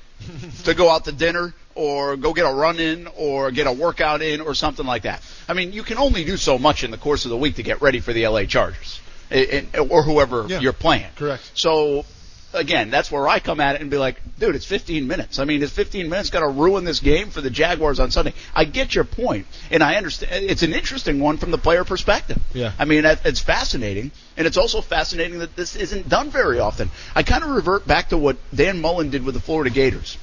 [0.64, 4.22] to go out to dinner or go get a run in or get a workout
[4.22, 5.22] in or something like that.
[5.48, 7.64] I mean, you can only do so much in the course of the week to
[7.64, 9.00] get ready for the LA Chargers
[9.32, 11.08] eh, eh, or whoever yeah, you're playing.
[11.16, 11.52] Correct.
[11.54, 12.06] So
[12.54, 15.40] again, that's where I come at it and be like, dude, it's 15 minutes.
[15.40, 18.34] I mean, is 15 minutes going to ruin this game for the Jaguars on Sunday?
[18.54, 20.46] I get your point, and I understand.
[20.46, 22.42] It's an interesting one from the player perspective.
[22.54, 22.72] Yeah.
[22.80, 26.90] I mean, it's fascinating, and it's also fascinating that this isn't done very often.
[27.16, 30.18] I kind of revert back to what Dan Mullen did with the Florida Gators,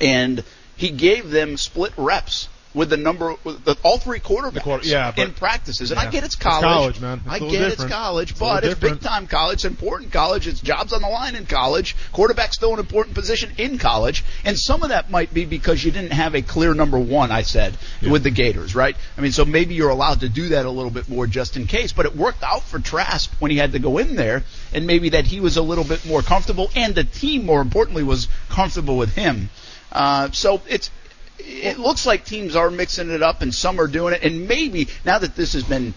[0.00, 0.42] and
[0.76, 5.12] he gave them split reps with the number, with the, all three quarterbacks quarter, yeah,
[5.16, 5.90] in practices.
[5.90, 6.08] And yeah.
[6.08, 6.90] I get it's college.
[6.90, 7.18] It's college, man.
[7.18, 7.72] It's I get different.
[7.72, 9.54] it's college, it's but it's big time college.
[9.54, 10.46] It's important college.
[10.46, 11.96] It's jobs on the line in college.
[12.12, 14.24] Quarterback's still an important position in college.
[14.44, 17.42] And some of that might be because you didn't have a clear number one, I
[17.42, 18.12] said, yeah.
[18.12, 18.96] with the Gators, right?
[19.18, 21.66] I mean, so maybe you're allowed to do that a little bit more just in
[21.66, 21.92] case.
[21.92, 25.10] But it worked out for Trask when he had to go in there, and maybe
[25.10, 28.96] that he was a little bit more comfortable, and the team, more importantly, was comfortable
[28.96, 29.50] with him.
[29.92, 30.90] Uh, so it's
[31.38, 34.22] it looks like teams are mixing it up and some are doing it.
[34.22, 35.94] And maybe now that this has been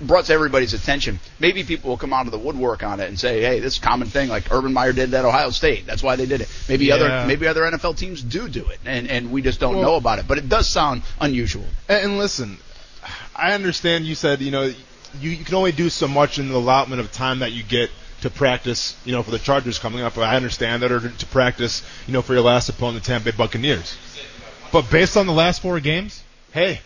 [0.00, 3.18] brought to everybody's attention, maybe people will come out of the woodwork on it and
[3.18, 5.86] say, "Hey, this is a common thing." Like Urban Meyer did that at Ohio State.
[5.86, 6.48] That's why they did it.
[6.68, 6.94] Maybe Yeah.
[6.94, 9.94] other maybe other NFL teams do do it, and and we just don't Well- know
[9.96, 10.26] about it.
[10.26, 11.66] But it does sound unusual.
[11.88, 12.58] And, and listen,
[13.34, 14.62] I understand you said you know
[15.20, 17.90] you, you can only do so much in the allotment of time that you get
[18.22, 18.96] to practice.
[19.04, 21.82] You know, for the Chargers coming up, I understand that, or to, practice.
[22.06, 23.96] You know, for your last opponent, the Tampa Bay Buccaneers.
[24.72, 26.80] But based on the last four games, hey,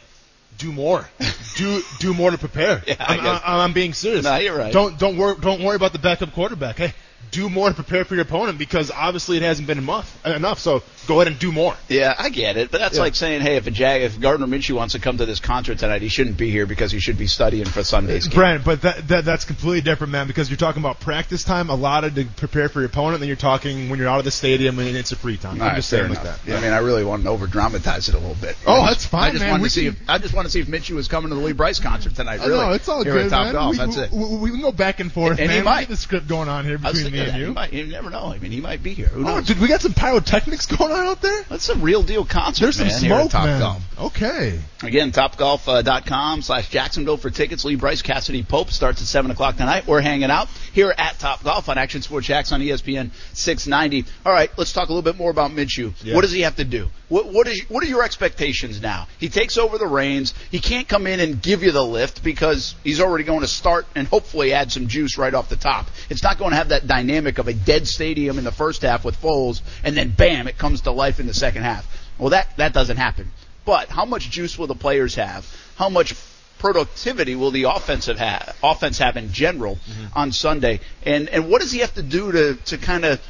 [0.59, 1.09] do more.
[1.57, 2.83] do do more to prepare.
[2.87, 3.27] Yeah, I I'm.
[3.27, 4.25] I'm, I'm being serious.
[4.25, 4.73] No, you're right.
[4.73, 6.77] Don't don't worry don't worry about the backup quarterback.
[6.77, 6.93] Hey,
[7.31, 10.27] do more to prepare for your opponent because obviously it hasn't been enough.
[10.27, 11.75] Enough, so go ahead and do more.
[11.89, 13.03] Yeah, I get it, but that's Yeah.
[13.03, 15.79] like saying, hey, if a Jag, if Gardner Minshew wants to come to this concert
[15.79, 18.37] tonight, he shouldn't be here because he should be studying for Sunday's game.
[18.37, 20.27] Brent, but that, that that's completely different, man.
[20.29, 23.89] Because you're talking about practice time allotted to prepare for your opponent, then you're talking
[23.91, 25.57] when you're out of the stadium and it's a free time.
[25.57, 26.39] All I'm right, just saying like that.
[26.47, 28.57] I mean, I really want to over dramatize it a little bit.
[28.67, 29.51] Oh, that's fine, I just man.
[29.51, 31.35] wanted We to see if I just want to see if Minshew was coming to
[31.35, 32.41] the Lee Brice concert tonight.
[32.41, 33.53] Really, know it's all here good, man.
[33.53, 33.73] Golf.
[33.73, 34.11] we, That's it.
[34.13, 35.59] we, we can go back and forth, And he man.
[35.59, 35.89] We might.
[35.89, 37.47] the script going on here between me and you.
[37.47, 38.27] He might, you never know.
[38.33, 39.07] I mean, he might be here.
[39.09, 39.47] Who Oh, knows?
[39.47, 41.43] dude, we got some pyrotechnics going on out there.
[41.49, 42.95] That's a real deal concert, There's some man.
[42.95, 43.61] at smoke, Top man.
[43.61, 43.83] Golf.
[43.99, 44.61] Okay.
[44.83, 47.65] Again, topgolf.com slash Jacksonville for tickets.
[47.65, 49.87] Lee Brice, Cassadee Pope starts at 7 o'clock tonight.
[49.87, 54.11] We're hanging out here at Top Golf on Action Sports Jax on ESPN 690.
[54.25, 55.93] All right, let's talk a little bit more about Minshew.
[56.03, 56.15] Yeah.
[56.15, 56.89] What does he have to do?
[57.09, 59.09] What, what, is, what are your expectations now?
[59.19, 60.33] He takes over the reins.
[60.51, 63.87] He can't come in and give you the lift because he's already going to start
[63.97, 65.89] and hopefully add some juice right off the top.
[66.09, 69.05] It's not going to have that dynamic of a dead stadium in the first half
[69.05, 71.87] with Foles and then bam, it comes to life in the second half.
[72.19, 73.31] Well, that, that doesn't happen.
[73.65, 75.47] But how much juice will the players have?
[75.77, 76.15] How much
[76.59, 79.79] productivity will the offensive ha- offense have in general
[80.15, 80.81] on Sunday?
[81.05, 83.21] And and what does he have to do to to kind of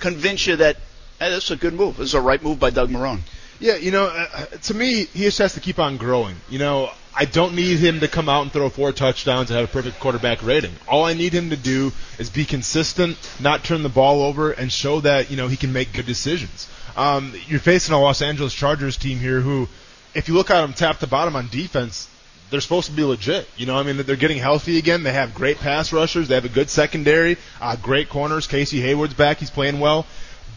[0.00, 0.76] convince you that
[1.18, 1.96] hey, this is a good move?
[1.96, 3.20] This is a right move by Doug Marrone.
[3.58, 6.36] Yeah, you know, uh, to me, he just has to keep on growing.
[6.50, 9.70] You know, I don't need him to come out and throw four touchdowns and have
[9.70, 10.72] a perfect quarterback rating.
[10.86, 14.70] All I need him to do is be consistent, not turn the ball over, and
[14.70, 16.68] show that you know he can make good decisions.
[16.96, 19.68] Um, you're facing a Los Angeles Chargers team here who,
[20.14, 22.08] if you look at them top to bottom on defense,
[22.50, 23.48] they're supposed to be legit.
[23.56, 25.02] You know, I mean, they're getting healthy again.
[25.02, 26.28] They have great pass rushers.
[26.28, 28.46] They have a good secondary, uh, great corners.
[28.46, 29.38] Casey Hayward's back.
[29.38, 30.06] He's playing well.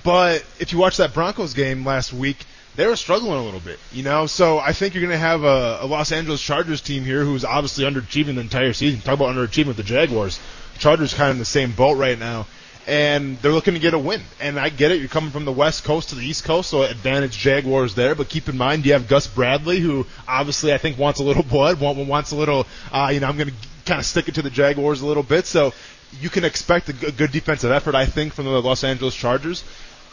[0.04, 3.80] But if you watch that Broncos game last week, they were struggling a little bit,
[3.91, 4.28] you know.
[4.28, 7.43] So I think you're going to have a, a Los Angeles Chargers team here who's
[7.43, 9.02] obviously underachieving the entire season.
[9.02, 10.39] Talk about underachieving with the Jaguars.
[10.78, 12.47] Chargers kind of in the same boat right now,
[12.88, 14.22] and they're looking to get a win.
[14.42, 15.00] And I get it.
[15.00, 18.15] You're coming from the West Coast to the East Coast, so advantage Jaguars there.
[18.15, 21.44] But keep in mind, you have Gus Bradley, who obviously I think wants a little
[21.44, 24.42] blood, wants a little, uh, you know, I'm going to kind of stick it to
[24.42, 25.46] the Jaguars a little bit.
[25.46, 25.74] So
[26.20, 29.63] you can expect a good defensive effort, I think, from the Los Angeles Chargers.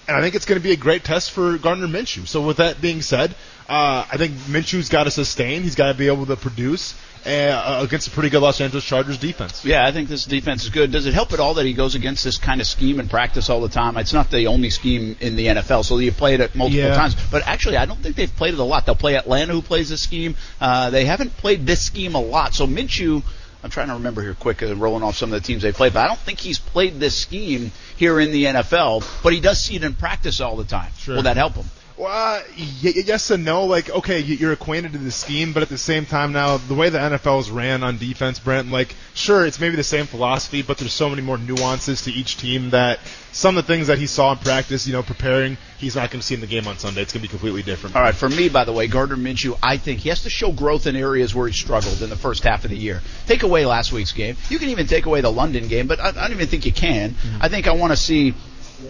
[0.09, 2.29] And I think it's going to be a great test for Gardner Minshew.
[2.29, 3.35] So with that being said,
[3.69, 5.63] uh, I think Minshew's got to sustain.
[5.63, 6.95] He's got to be able to produce
[7.27, 9.65] uh, against a pretty good Los Angeles Chargers defense.
[9.65, 10.93] Yeah, I think this defense is good.
[10.93, 13.51] Does it help at all that he goes against this kind of scheme in practice
[13.51, 13.97] all the time?
[13.97, 16.95] It's not the only scheme in the NFL, so you played it multiple Yeah.
[16.95, 17.17] times.
[17.31, 18.87] But actually, I don't think they've played it a lot.
[18.87, 20.37] They'll play Atlanta, who plays this scheme.
[20.61, 22.55] Uh, they haven't played this scheme a lot.
[22.55, 23.23] So Minshew,
[23.65, 25.93] I'm trying to remember here quick, uh, rolling off some of the teams they played,
[25.93, 29.03] but I don't think he's played this scheme here in the NFL.
[29.23, 30.93] But he does see it in practice all the time.
[30.99, 31.17] Sure.
[31.17, 31.65] Will that help him?
[31.97, 33.65] Well, uh, y- yes and no.
[33.65, 36.91] Like, okay, you're acquainted to the scheme, but at the same time now, the way
[36.91, 40.77] the NFL is ran on defense, Brent, like, sure, it's maybe the same philosophy, but
[40.77, 43.01] there's so many more nuances to each team that
[43.33, 46.21] some of the things that he saw in practice, you know, preparing, he's not going
[46.21, 47.01] to see in the game on Sunday.
[47.01, 47.97] It's going to be completely different.
[47.97, 50.53] All right, for me, by the way, Gardner Minshew, I think he has to show
[50.53, 53.01] growth in areas where he struggled in the first half of the year.
[53.27, 54.37] Take away last week's game.
[54.51, 56.73] You can even take away the London game, but I, I don't even think you
[56.73, 57.15] can.
[57.41, 58.35] I think I want to see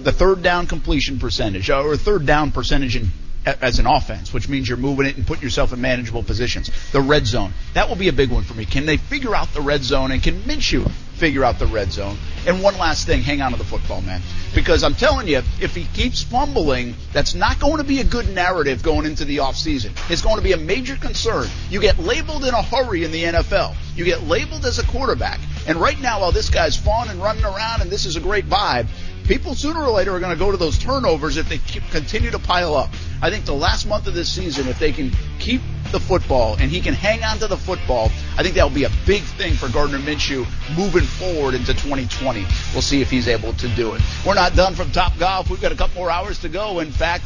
[0.02, 3.10] the third down completion percentage or third down percentage in
[3.46, 6.70] as an offense, which means you're moving it and putting yourself in manageable positions.
[6.90, 7.52] The red zone.
[7.74, 8.64] That will be a big one for me.
[8.64, 12.16] Can they figure out the red zone and can Minshew figure out the red zone?
[12.46, 14.20] And one last thing, hang on to the football, man.
[14.54, 18.28] Because I'm telling you, if he keeps fumbling, that's not going to be a good
[18.34, 19.92] narrative going into the offseason.
[20.10, 21.46] It's going to be a major concern.
[21.70, 23.76] You get labeled in a hurry in the NFL.
[23.94, 25.38] You get labeled as a quarterback.
[25.68, 28.46] And right now, while this guy's fun and running around and this is a great
[28.46, 28.88] vibe,
[29.26, 31.58] people sooner or later are going to go to those turnovers if they
[31.90, 32.90] continue to pile up.
[33.20, 35.60] I think the last month of this season, if they can keep
[35.92, 38.84] the football and he can hang on to the football, I think that will be
[38.84, 42.44] a big thing for Gardner Minshew moving forward into 2020.
[42.72, 44.02] We'll see if he's able to do it.
[44.26, 45.50] We're not done from Top Golf.
[45.50, 46.80] We've got a couple more hours to go.
[46.80, 47.24] In fact,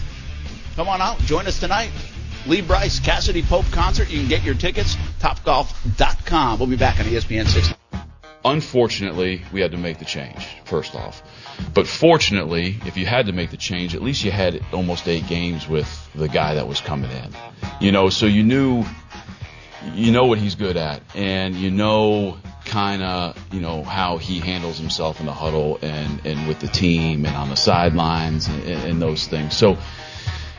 [0.77, 1.91] come on out, join us tonight.
[2.47, 4.09] Lee Brice, Cassadee Pope concert.
[4.11, 6.59] You can get your tickets, topgolf.com.
[6.59, 7.75] We'll be back on ESPN 6.
[8.45, 11.23] Unfortunately, we had to make the change, first off.
[11.75, 15.27] But fortunately, if you had to make the change, at least you had almost eight
[15.29, 17.35] games with the guy that was coming in.
[17.81, 18.85] You know, so you knew,
[19.95, 24.39] you know what he's good at, and you know kind of, you know, how he
[24.39, 28.63] handles himself in the huddle and, and with the team and on the sidelines and,
[28.65, 29.57] and those things.
[29.57, 29.77] So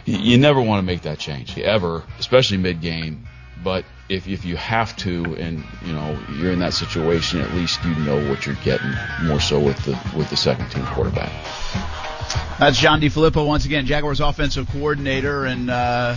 [0.05, 3.27] you- never want to make that change, ever, especially mid-game.
[3.63, 7.83] But if if you have to, and you know you're in that situation, at least
[7.85, 8.91] you know what you're getting.
[9.23, 11.31] More so with the with the second team quarterback.
[12.59, 16.15] That's John DeFilippo once again, Jaguars offensive coordinator, and uh,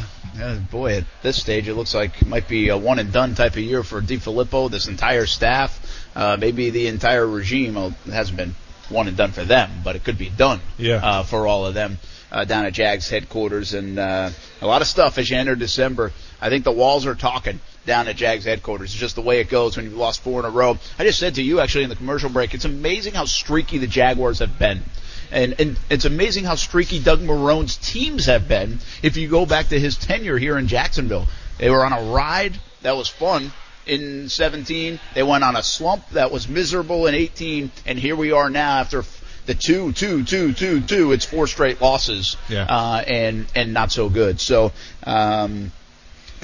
[0.70, 3.52] boy, at this stage it looks like it might be a one and done type
[3.52, 4.70] of year for DeFilippo.
[4.70, 5.80] This entire staff,
[6.14, 7.74] uh, maybe the entire regime.
[7.74, 8.54] Well, it hasn't been
[8.90, 10.96] one and done for them, but it could be done Yeah.
[10.96, 11.98] uh, for all of them
[12.30, 13.72] uh, down at Jags headquarters.
[13.72, 14.30] And uh,
[14.60, 16.12] a lot of stuff as you enter December.
[16.40, 18.90] I think the walls are talking down at Jags headquarters.
[18.90, 20.78] It's just the way it goes when you've lost four in a row.
[20.98, 23.86] I just said to you actually in the commercial break, it's amazing how streaky the
[23.86, 24.82] Jaguars have been.
[25.30, 29.68] And, and it's amazing how streaky Doug Marrone's teams have been if you go back
[29.68, 31.26] to his tenure here in Jacksonville.
[31.58, 33.52] They were on a ride that was fun
[33.86, 35.00] in 17.
[35.14, 37.70] They went on a slump that was miserable in 18.
[37.86, 39.02] And here we are now after
[39.46, 41.12] the two, two, two, two, two.
[41.12, 42.36] It's four straight losses.
[42.48, 42.66] Yeah.
[42.68, 44.40] Uh, and, and not so good.
[44.40, 44.72] So,
[45.04, 45.72] um,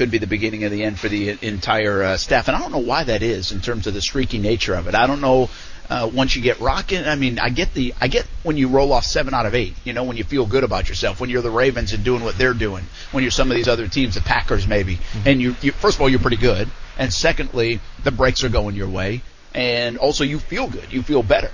[0.00, 2.48] could be the beginning of the end for the entire uh, staff.
[2.48, 4.94] And I don't know why that is in terms of the streaky nature of it.
[4.94, 5.50] I don't know.
[5.90, 8.94] Uh, once you get rocking, I mean, I get the, I get when you roll
[8.94, 9.74] off seven out of eight.
[9.84, 12.38] You know, when you feel good about yourself, when you're the Ravens and doing what
[12.38, 15.70] they're doing, when you're some of these other teams, the Packers maybe, and you, you,
[15.72, 19.20] first of all, you're pretty good, and secondly, the breaks are going your way,
[19.54, 21.50] and also you feel good, you feel better.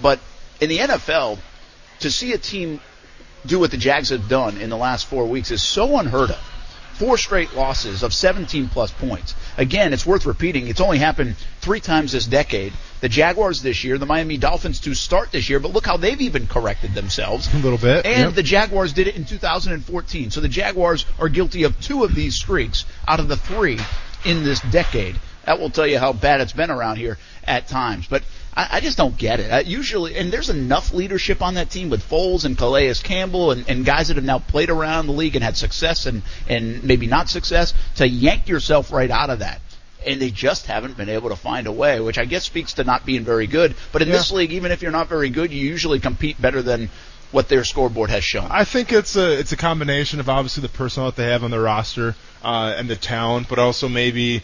[0.00, 0.20] But
[0.58, 1.38] in the NFL,
[1.98, 2.80] to see a team
[3.44, 6.59] do what the Jags have done in the last four weeks is so unheard of.
[7.00, 9.34] Four straight losses of 17 plus points.
[9.56, 10.66] Again, it's worth repeating.
[10.68, 12.74] It's only happened three times this decade.
[13.00, 16.20] The Jaguars this year, the Miami Dolphins to start this year, but look how they've
[16.20, 17.48] even corrected themselves.
[17.54, 18.04] A little bit.
[18.04, 18.34] And Yep.
[18.34, 20.30] the Jaguars did it in 2014.
[20.30, 23.78] So the Jaguars are guilty of two of these streaks out of the three
[24.26, 25.16] in this decade.
[25.46, 28.06] That will tell you how bad it's been around here at times.
[28.08, 28.22] But
[28.56, 29.50] I, I just don't get it.
[29.52, 33.68] I usually, and there's enough leadership on that team with Foles and Calais Campbell and,
[33.68, 37.06] and guys that have now played around the league and had success and, and maybe
[37.06, 39.60] not success to yank yourself right out of that.
[40.06, 42.84] And they just haven't been able to find a way, which I guess speaks to
[42.84, 43.74] not being very good.
[43.92, 44.14] But in Yeah.
[44.14, 46.88] this league, even if you're not very good, you usually compete better than
[47.32, 48.48] what their scoreboard has shown.
[48.50, 51.50] I think it's a it's a combination of obviously the personnel that they have on
[51.52, 54.42] their roster uh, and the talent, but also maybe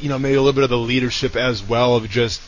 [0.00, 2.40] you know maybe a little bit of the leadership as well of just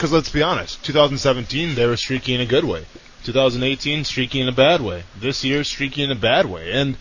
[0.00, 2.86] because let's be honest, 2017 they were streaky in a good way,
[3.24, 6.96] 2018 streaky in a bad way, this year streaky in a bad way, and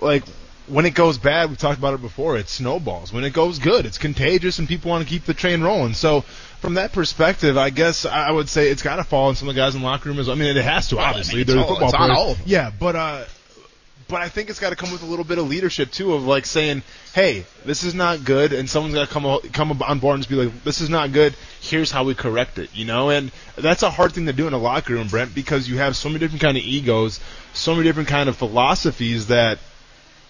[0.00, 0.22] like
[0.68, 3.12] when it goes bad, we've talked about it before, it snowballs.
[3.12, 5.94] When it goes good, it's contagious and people want to keep the train rolling.
[5.94, 6.20] So
[6.60, 9.54] from that perspective, I guess I would say it's got to fall on some of
[9.54, 10.36] the guys in the locker room as well.
[10.36, 11.34] I mean, it has to, Well, I obviously.
[11.36, 12.16] mean, it's They're all- football players.
[12.18, 12.46] all of them.
[12.48, 13.24] Yeah, but uh,
[14.08, 16.24] but I think it's got to come with a little bit of leadership too, of
[16.24, 16.82] like saying,
[17.12, 20.36] "Hey, this is not good," and someone's got to come come on board and be
[20.36, 21.34] like, "This is not good.
[21.60, 24.52] Here's how we correct it." You know, and that's a hard thing to do in
[24.52, 27.20] a locker room, Brent, because you have so many different kind of egos,
[27.52, 29.58] so many different kind of philosophies that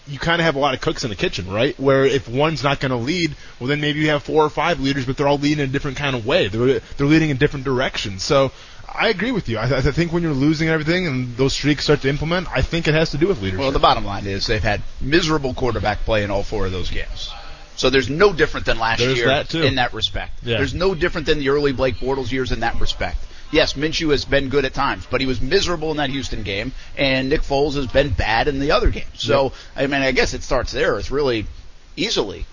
[0.08, 1.78] you kind of have a lot of cooks in the kitchen, right?
[1.80, 4.78] Where if one's not going to lead, well, then maybe you have four or five
[4.78, 6.48] leaders, but they're all leading in a different kind of way.
[6.48, 8.22] They're they're leading in different directions.
[8.22, 8.52] So
[8.88, 9.58] I agree with you.
[9.58, 12.88] I, I think when you're losing everything and those streaks start to implement, I think
[12.88, 13.60] it has to do with leadership.
[13.60, 16.90] Well, the bottom line is they've had miserable quarterback play in all four of those
[16.90, 17.30] games.
[17.76, 20.38] So there's no different than last There's year that, in that respect.
[20.42, 20.58] Yeah.
[20.58, 23.18] There's no different than the early Blake Bortles years in that respect.
[23.52, 26.72] Yes, Minshew has been good at times, but he was miserable in that Houston game,
[26.96, 29.06] and Nick Foles has been bad in the other games.
[29.14, 30.98] So, I mean, I guess it starts there.
[30.98, 31.46] It's really
[31.96, 32.44] easily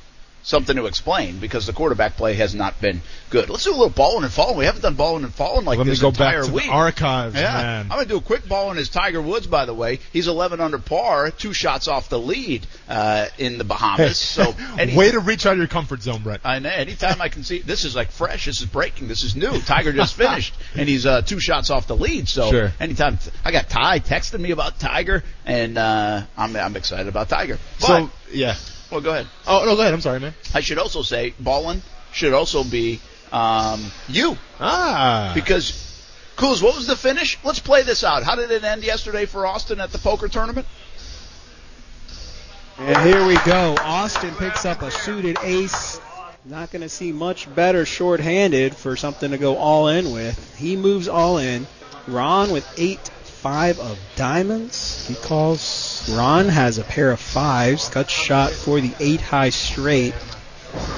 [0.43, 3.49] something to explain because the quarterback play has not been good.
[3.49, 4.57] Let's do a little balling and falling.
[4.57, 6.65] We haven't done balling and falling like Let me go entire back to week.
[6.65, 7.81] the archives, Yeah, man.
[7.83, 9.47] I'm gonna do a quick ball on his Tiger Woods.
[9.47, 13.63] By the way, he's 11 under par, two shots off the lead uh, in the
[13.63, 14.17] Bahamas.
[14.33, 16.41] So, any, way to reach out of your comfort zone, Brett.
[16.43, 16.69] I know.
[16.69, 18.45] Anytime I can see this is like fresh.
[18.45, 19.07] This is breaking.
[19.07, 19.59] This is new.
[19.61, 22.27] Tiger just finished, and he's uh, two shots off the lead.
[22.27, 22.71] So, Sure.
[22.79, 27.59] anytime I got Ty texting me about Tiger, and uh, I'm I'm excited about Tiger.
[27.79, 28.55] But, so yeah.
[28.93, 29.27] Well, go ahead.
[29.47, 29.93] Oh no, go ahead.
[29.93, 30.33] I'm sorry, man.
[30.53, 31.81] I should also say, ballin
[32.11, 35.91] should also be um, you Ah, because
[36.35, 37.37] Coos, what was the finish?
[37.43, 38.23] Let's play this out.
[38.23, 40.67] How did it end yesterday for Austin at the poker tournament?
[42.79, 43.75] And here we go.
[43.81, 45.99] Austin picks up a suited ace.
[46.45, 50.55] Not going to see much better shorthanded for something to go all in with.
[50.57, 51.67] He moves all in.
[52.07, 55.07] Ron with eight, five of diamonds.
[55.07, 55.92] He calls.
[56.09, 57.89] Ron has a pair of fives.
[57.89, 60.13] Cut shot for the eight high straight.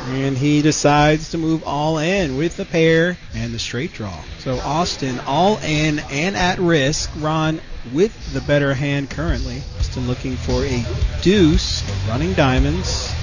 [0.07, 4.17] And he decides to move all in with the pair and the straight draw.
[4.39, 7.11] So Austin all in and at risk.
[7.17, 7.59] Ron
[7.93, 9.61] with the better hand currently.
[9.79, 10.85] Austin looking for a
[11.21, 13.13] deuce, running diamonds.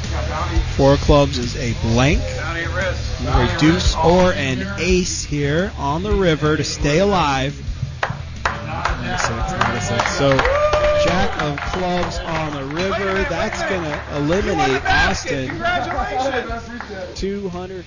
[0.77, 2.21] Four clubs is a blank.
[2.21, 7.55] A deuce or an ace here on the river to stay alive.
[10.19, 10.82] So
[11.13, 13.27] Jack of clubs on the river.
[13.29, 15.49] That's going to eliminate Austin.
[17.15, 17.85] 200.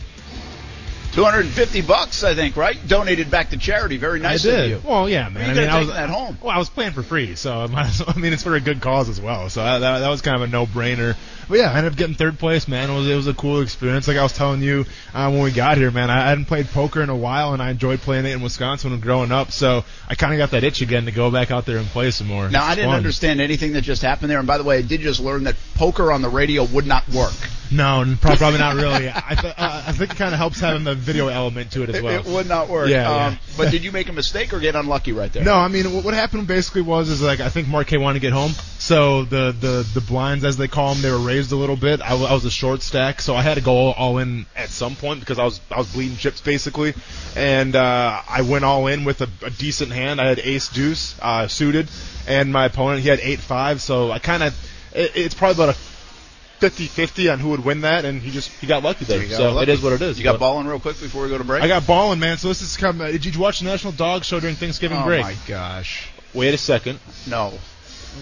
[1.15, 2.77] 250 bucks, I think, right?
[2.87, 3.97] Donated back to charity.
[3.97, 4.69] Very nice I of did.
[4.69, 4.81] you.
[4.85, 5.43] Well, yeah, You man.
[5.49, 6.37] I could mean, I was that home.
[6.41, 8.55] Well, I was playing for free, so I, might as well, I mean, it's for
[8.55, 9.49] a good cause as well.
[9.49, 11.15] So that, that, that was kind of a no-brainer.
[11.47, 12.89] But yeah, I ended up getting third place, man.
[12.89, 14.07] It was it was a cool experience.
[14.07, 16.09] Like I was telling you uh, when we got here, man.
[16.09, 18.99] I hadn't played poker in a while, and I enjoyed playing it in Wisconsin when
[18.99, 19.51] growing up.
[19.51, 22.09] So I kind of got that itch again to go back out there and play
[22.11, 22.49] some more.
[22.49, 22.97] Now, I didn't fun.
[22.97, 24.39] understand anything that just happened there.
[24.39, 27.07] And by the way, I did just learn that poker on the radio would not
[27.09, 27.33] work.
[27.71, 29.09] No, probably not really.
[29.09, 31.89] I th- uh, I think it kind of helps having the video element to it
[31.89, 32.19] as well.
[32.19, 32.89] it would not work.
[32.89, 33.37] Yeah, um, yeah.
[33.57, 35.43] But did you make a mistake or get unlucky right there?
[35.43, 38.19] No, I mean what, what happened basically was is like I think Marquet wanted to
[38.21, 41.55] get home, so the the the blinds as they call them they were raised a
[41.55, 42.01] little bit.
[42.01, 44.69] I, I was a short stack, so I had to go all, all in at
[44.69, 46.93] some point because I was I was bleeding chips basically,
[47.35, 50.21] and uh, I went all in with a, a decent hand.
[50.21, 51.89] I had ace deuce uh, suited,
[52.27, 54.53] and my opponent he had eight five, so I kind of
[54.93, 55.77] it, it's probably about a
[56.59, 59.19] 50-50 on who would win that, and he just he got lucky there.
[59.21, 59.71] Got So lucky.
[59.71, 60.17] it is what it is.
[60.17, 61.63] You got balling real quick before we go to break?
[61.63, 62.37] I got balling, man.
[62.37, 63.01] So this is come.
[63.01, 65.25] Uh, did you watch the National Dog Show during Thanksgiving Oh, break?
[65.25, 66.09] Oh my gosh.
[66.33, 66.99] Wait a second.
[67.27, 67.53] No.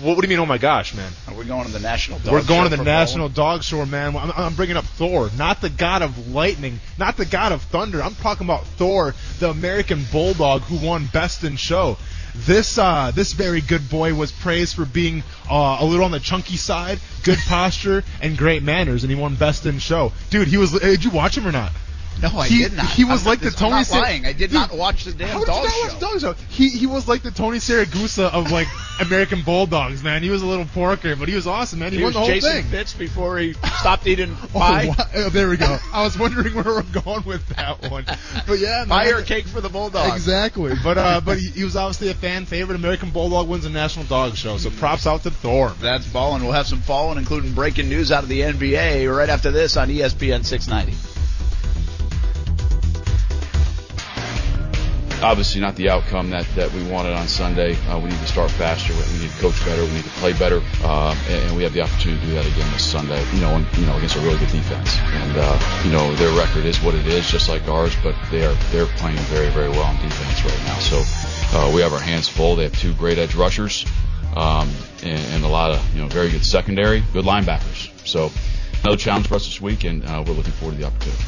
[0.01, 0.39] What, what do you mean?
[0.39, 1.11] Oh my gosh, man!
[1.27, 3.33] Are we going to the National Dog We're going to the National bowling?
[3.59, 4.15] Dog Show, man.
[4.17, 8.01] I'm, I'm bringing up Thor, not the god of lightning, not the god of thunder.
[8.01, 11.97] I'm talking about Thor, the American bulldog who won Best in Show.
[12.35, 16.19] This uh, this very good boy was praised for being uh, a little on the
[16.19, 20.11] chunky side, good posture, and great manners, and he won Best in Show.
[20.29, 20.71] Dude, he was.
[20.71, 21.71] Did you watch him or not?
[22.21, 22.85] No, I he, did not.
[22.85, 23.71] He was I'm like not- the Tony.
[23.73, 24.25] I'm not Sa- lying.
[24.25, 25.83] I did Dude, not watch the damn how did dog you not show.
[25.83, 26.45] watch the dog show?
[26.49, 28.67] He he was like the Tony Siragusa of like
[29.01, 30.23] American Bulldogs, man.
[30.23, 31.91] He was a little porker, but he was awesome, man.
[31.91, 32.63] He, He won was the whole Jason thing.
[32.65, 34.87] Fitz before he stopped eating Oh, pie.
[34.87, 34.95] wow.
[35.15, 35.77] Oh, there we go.
[35.93, 38.05] I was wondering where we're going with that one,
[38.47, 39.13] but yeah, Pie man.
[39.15, 40.15] or cake for the Bulldogs.
[40.15, 42.75] Exactly, but uh, but he, he was obviously a fan favorite.
[42.75, 45.71] American Bulldog wins the National Dog Show, so props out to Thor.
[45.81, 46.43] That's balling.
[46.43, 49.89] We'll have some falling, including breaking news out of the NBA right after this on
[49.89, 50.95] ESPN 690.
[55.23, 57.75] Obviously not the outcome that, that we wanted on Sunday.
[57.87, 58.93] Uh, we need to start faster.
[58.93, 59.83] We need to coach better.
[59.83, 60.61] We need to play better.
[60.83, 63.23] Uh, and, and we have the opportunity to do that again this Sunday.
[63.33, 64.97] You know, and, you know, against a really good defense.
[64.99, 67.95] And uh, you know, their record is what it is, just like ours.
[68.03, 70.77] But they are they're playing very very well on defense right now.
[70.79, 71.01] So
[71.57, 72.55] uh, we have our hands full.
[72.55, 73.85] They have two great edge rushers.
[74.35, 74.69] Um,
[75.03, 77.89] and, and a lot of you know very good secondary, good linebackers.
[78.05, 78.31] So
[78.81, 81.23] another challenge for us this week, and uh, we're looking forward to the opportunity.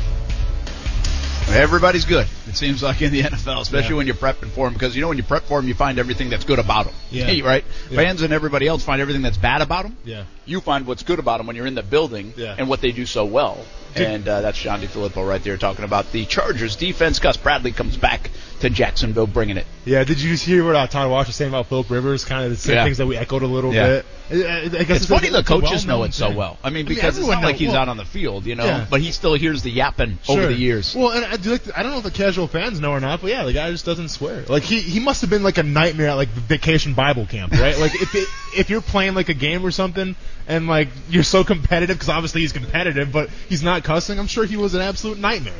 [1.48, 2.28] Everybody's good.
[2.48, 3.96] It seems like in the NFL, especially Yeah.
[3.98, 6.00] when you're prepping for them, because you know when you prep for them, you find
[6.00, 6.96] everything that's good about them.
[7.12, 7.26] Yeah.
[7.46, 7.64] right.
[7.90, 7.96] Yeah.
[8.04, 9.96] Fans and everybody else find everything that's bad about them.
[10.04, 10.24] Yeah.
[10.46, 12.56] You find what's good about them when you're in the building Yeah.
[12.58, 13.58] and what they do so well.
[13.96, 17.20] And uh, that's John DeFilippo right there talking about the Chargers defense.
[17.20, 18.30] Gus Bradley comes back
[18.60, 19.66] to Jacksonville, bringing it.
[19.86, 22.26] Yeah, did you just hear what uh, Todd Walsh was saying about Philip Rivers?
[22.26, 22.84] Kind of the same Yeah.
[22.86, 23.88] things that we echoed a little Yeah.
[23.88, 24.06] bit.
[24.32, 26.58] I, I- I guess It's funny the coaches know it so well.
[26.64, 28.66] I mean, because it's everyone not like he's well- out on the field, you know,
[28.66, 28.86] Yeah.
[28.90, 30.96] but he still hears the yapping over the years.
[30.96, 31.64] Well, and I do like.
[31.64, 33.70] The, I don't know if the casual fans know or not, but yeah, the guy
[33.72, 34.44] just doesn't swear.
[34.50, 37.78] Like he he must have been like a nightmare at like vacation Bible camp, right?
[37.78, 38.28] like if it,
[38.58, 40.16] if you're playing like a game or something,
[40.48, 44.20] and like you're so competitive because obviously he's competitive, but he's not cussing.
[44.20, 45.54] I'm sure he was an absolute nightmare.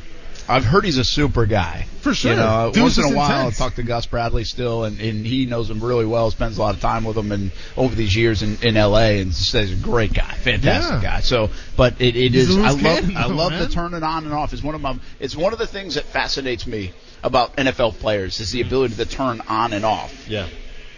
[0.48, 1.88] I've heard he's a super guy.
[2.02, 2.32] For sure.
[2.34, 3.60] You know, Dude's once in a while, intense.
[3.60, 6.30] I talk to Gus Bradley still, and, and he knows him really well.
[6.30, 9.22] Spends a lot of time with him, and over these years in, in L.A.
[9.22, 11.16] and says he's a great guy, fantastic Yeah.
[11.16, 11.20] guy.
[11.22, 12.56] So, but it, it is.
[12.56, 14.54] I love cannon, I love the turn it on and off.
[14.54, 15.00] Is one of my.
[15.20, 16.92] It's one of the things that fascinates me
[17.24, 20.48] about NFL players is the ability to turn on and off Yeah.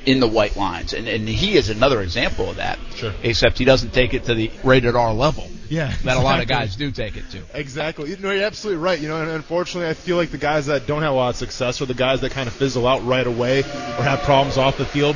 [0.05, 2.77] in the white lines, and and he is another example of that.
[2.95, 3.13] Sure.
[3.23, 5.93] Except he doesn't take it to the rated R level Yeah.
[6.03, 7.41] that a lot of guys do take it to.
[7.53, 8.09] Exactly.
[8.09, 8.99] You know, you're absolutely right.
[8.99, 11.35] You know, and unfortunately, I feel like the guys that don't have a lot of
[11.35, 14.77] success, or the guys that kind of fizzle out right away, or have problems off
[14.77, 15.15] the field,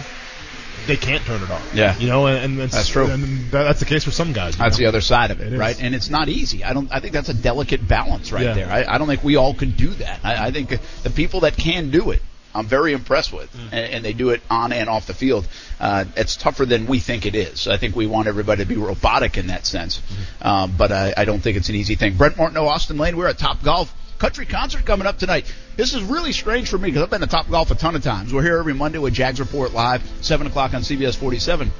[0.87, 1.73] they can't turn it off.
[1.75, 1.97] Yeah.
[1.99, 3.05] You know, and, and That's true.
[3.07, 4.57] And that, that's the case for some guys.
[4.57, 4.83] That's know?
[4.83, 5.59] the other side of it, It is.
[5.59, 5.79] right?
[5.81, 6.63] And it's not easy.
[6.63, 6.91] I don't.
[6.91, 8.53] I think that's a delicate balance right Yeah.
[8.53, 8.67] there.
[8.71, 10.19] I, I don't think we all can do that.
[10.23, 12.21] I, I think the people that can do it,
[12.53, 13.65] I'm very impressed with, Mm.
[13.71, 15.47] and, and they do it on and off the field.
[15.79, 17.67] Uh, it's tougher than we think it is.
[17.67, 20.47] I think we want everybody to be robotic in that sense, Mm-hmm.
[20.47, 22.15] um, but I, I don't think it's an easy thing.
[22.17, 23.93] Brent Martineau, Austin Lane, we're at Top Golf.
[24.19, 25.51] Country concert coming up tonight.
[25.77, 28.03] This is really strange for me because I've been to Top Golf a ton of
[28.03, 28.31] times.
[28.31, 31.71] We're here every Monday with Jags Report Live, 7 o'clock on CBS 47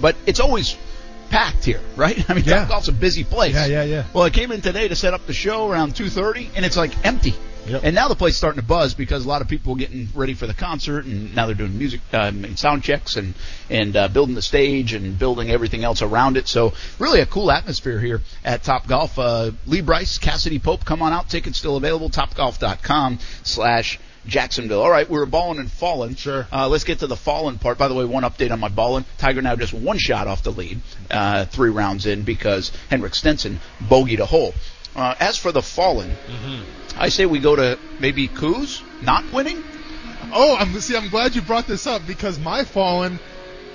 [0.00, 0.76] but it's always
[1.30, 2.18] packed here, right?
[2.30, 2.60] I mean, Yeah.
[2.60, 3.54] Top Golf's a busy place.
[3.54, 4.04] Yeah, yeah, yeah.
[4.12, 6.92] Well, I came in today to set up the show around 2:30, and it's like
[7.06, 7.34] empty.
[7.66, 7.82] Yep.
[7.84, 10.08] And now the place is starting to buzz because a lot of people are getting
[10.14, 13.34] ready for the concert, and now they're doing music um, and sound checks and
[13.70, 16.48] and uh, building the stage and building everything else around it.
[16.48, 19.18] So really a cool atmosphere here at Top Golf.
[19.18, 21.28] Uh, Lee Brice, Cassadee Pope, come on out.
[21.28, 22.10] Tickets still available.
[22.10, 24.80] TopGolf.com slash Jacksonville.
[24.80, 26.14] All right, we were balling and falling.
[26.14, 26.46] Sure.
[26.52, 27.78] Uh, let's get to the fallen part.
[27.78, 29.04] By the way, one update on my balling.
[29.18, 33.60] Tiger now just one shot off the lead, uh, three rounds in because Henrik Stenson
[33.80, 34.54] bogeyed a hole.
[34.94, 37.00] Uh, as for the fallen, Mm-hmm.
[37.00, 39.62] I say we go to maybe Coos not winning.
[40.34, 40.94] Oh, I'm see.
[40.96, 43.18] I'm glad you brought this up because my fallen,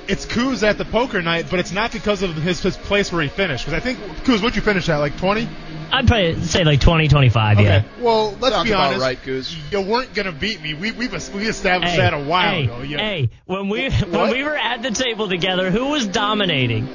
[0.07, 3.23] it's Coos at the poker night, but it's not because of his, his place where
[3.23, 3.65] he finished.
[3.65, 4.97] Because I think Coos, what'd you finish at?
[4.97, 5.49] Like 20?
[5.91, 7.83] I'd probably say like 20, 25, yeah.
[7.99, 9.01] Well, let's Sounds be about honest.
[9.01, 9.57] right, Kuz.
[9.71, 10.75] You weren't gonna beat me.
[10.75, 12.81] We we've we established Hey, that a while hey, ago.
[12.81, 16.87] You, hey, when we when we were at the table together, who was dominating?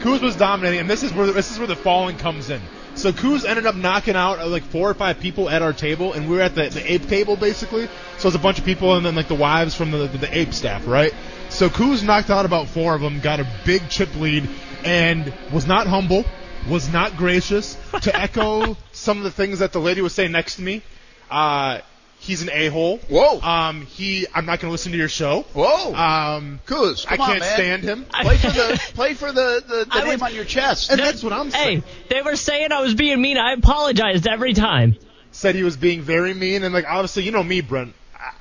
[0.00, 2.62] Kuz was dominating, and this is where this is where the falling comes in.
[2.98, 6.14] So Kuz ended up knocking out uh, like four or five people at our table,
[6.14, 7.88] and we were at the, the ape table basically.
[8.18, 10.36] So it's a bunch of people, and then like the wives from the, the, the
[10.36, 11.14] ape staff, right?
[11.48, 14.48] So Kuz knocked out about four of them, got a big chip lead,
[14.84, 16.24] and was not humble,
[16.68, 17.78] was not gracious.
[18.02, 20.82] to echo some of the things that the lady was saying next to me,
[21.30, 21.78] uh,
[22.20, 22.98] he's an a-hole.
[23.08, 23.40] Whoa.
[23.40, 25.42] Um, he, I'm not going to listen to your show.
[25.54, 25.94] Whoa.
[25.94, 27.54] Um, Kuz, I can't man.
[27.54, 28.04] stand him.
[28.04, 30.90] Play for the play for the the, the I name was- on your chest.
[30.90, 31.80] And that's what I'm saying.
[31.82, 33.38] Hey, they were saying I was being mean.
[33.38, 34.96] I apologized every time.
[35.30, 37.94] said he was being very mean, and like obviously, you know me, Brent.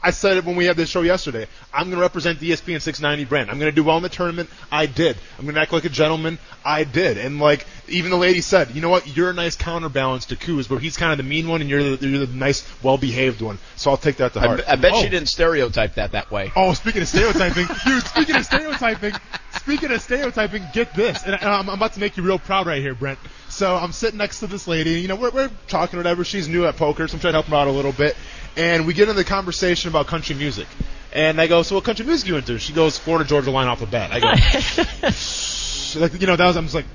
[0.08, 1.48] I- said it when we had this show yesterday.
[1.74, 3.52] I'm going to represent the ESPN 690 brand.
[3.52, 4.50] I'm going to do well in the tournament.
[4.72, 5.16] I did.
[5.38, 6.40] I'm going to act like a gentleman.
[6.66, 7.18] I did.
[7.18, 9.16] And like even the lady said, you know what?
[9.16, 11.96] You're a nice counterbalance to Kuz, where he's kind of the mean one, and you're
[11.96, 13.60] the, you're the nice, well-behaved one.
[13.76, 14.62] So I'll take that to heart.
[14.68, 15.02] I bet oh.
[15.02, 16.52] she didn't stereotype that that way.
[16.56, 18.04] Oh, speaking of stereotyping, dude.
[18.04, 19.14] Speaking of stereotyping,
[19.58, 22.68] speaking of stereotyping, get this, and I, I'm, I'm about to make you real proud
[22.68, 23.20] right here, Brent.
[23.50, 26.24] So I'm sitting next to this lady, you know we're, we're talking whatever.
[26.24, 28.16] She's new at poker, so I'm trying to help her out a little bit,
[28.58, 30.68] and we get into the conversation about country music.
[31.14, 32.60] And I go, so what country music you into?
[32.60, 34.12] She goes, Florida Georgia line off the bat.
[34.12, 34.28] I go,
[36.02, 36.86] like, you know, that was I'm just like,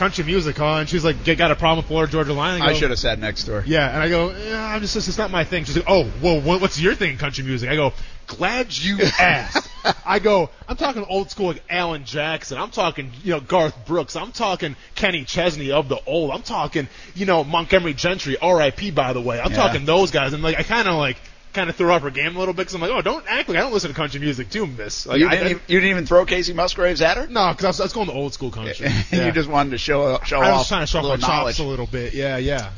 [0.00, 0.76] country music, huh?
[0.78, 2.62] And she's like, got a problem with Florida Georgia line?
[2.62, 3.64] I go, should have sat next to her.
[3.66, 5.64] yeah, and I go, yeah, I'm just, it's not my thing.
[5.64, 7.68] She's like, oh, whoa, what, what's your thing in country music?
[7.68, 7.92] I go,
[8.26, 9.68] glad you asked.
[10.06, 12.56] I go, I'm talking old school like Alan Jackson.
[12.56, 14.16] I'm talking, you know, Garth Brooks.
[14.16, 16.30] I'm talking Kenny Chesney of the old.
[16.30, 18.90] I'm talking, you know, Montgomery Gentry, R.I.P.
[18.92, 19.38] By the way.
[19.38, 19.56] I'm Yeah.
[19.56, 20.32] talking those guys.
[20.32, 21.18] And like, I kind of like,
[21.52, 23.48] kind of threw off her game a little bit because I'm like, oh, don't act
[23.48, 25.06] like I don't listen to country music too, miss.
[25.06, 27.26] Like, you, didn't I- even, you didn't even throw Kacey Musgraves at her.
[27.26, 28.86] no, because I was, I was going to old school country.
[28.90, 29.26] And Yeah.
[29.26, 31.26] you just wanted to show show I off was trying to show off my little
[31.28, 32.14] chops a little bit.
[32.14, 32.70] Yeah, yeah.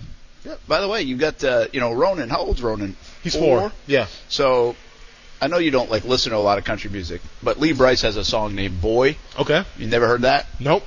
[0.44, 2.28] Yeah, By the way, you got uh, you know Ronan.
[2.28, 2.96] How old's Ronan?
[3.22, 3.70] He's four.
[3.86, 4.06] Yeah.
[4.28, 4.74] So
[5.40, 8.02] I know you don't like listen to a lot of country music, but Lee Brice
[8.02, 9.62] has a song named "Boy." Okay.
[9.78, 10.46] You never heard that?
[10.58, 10.84] Nope.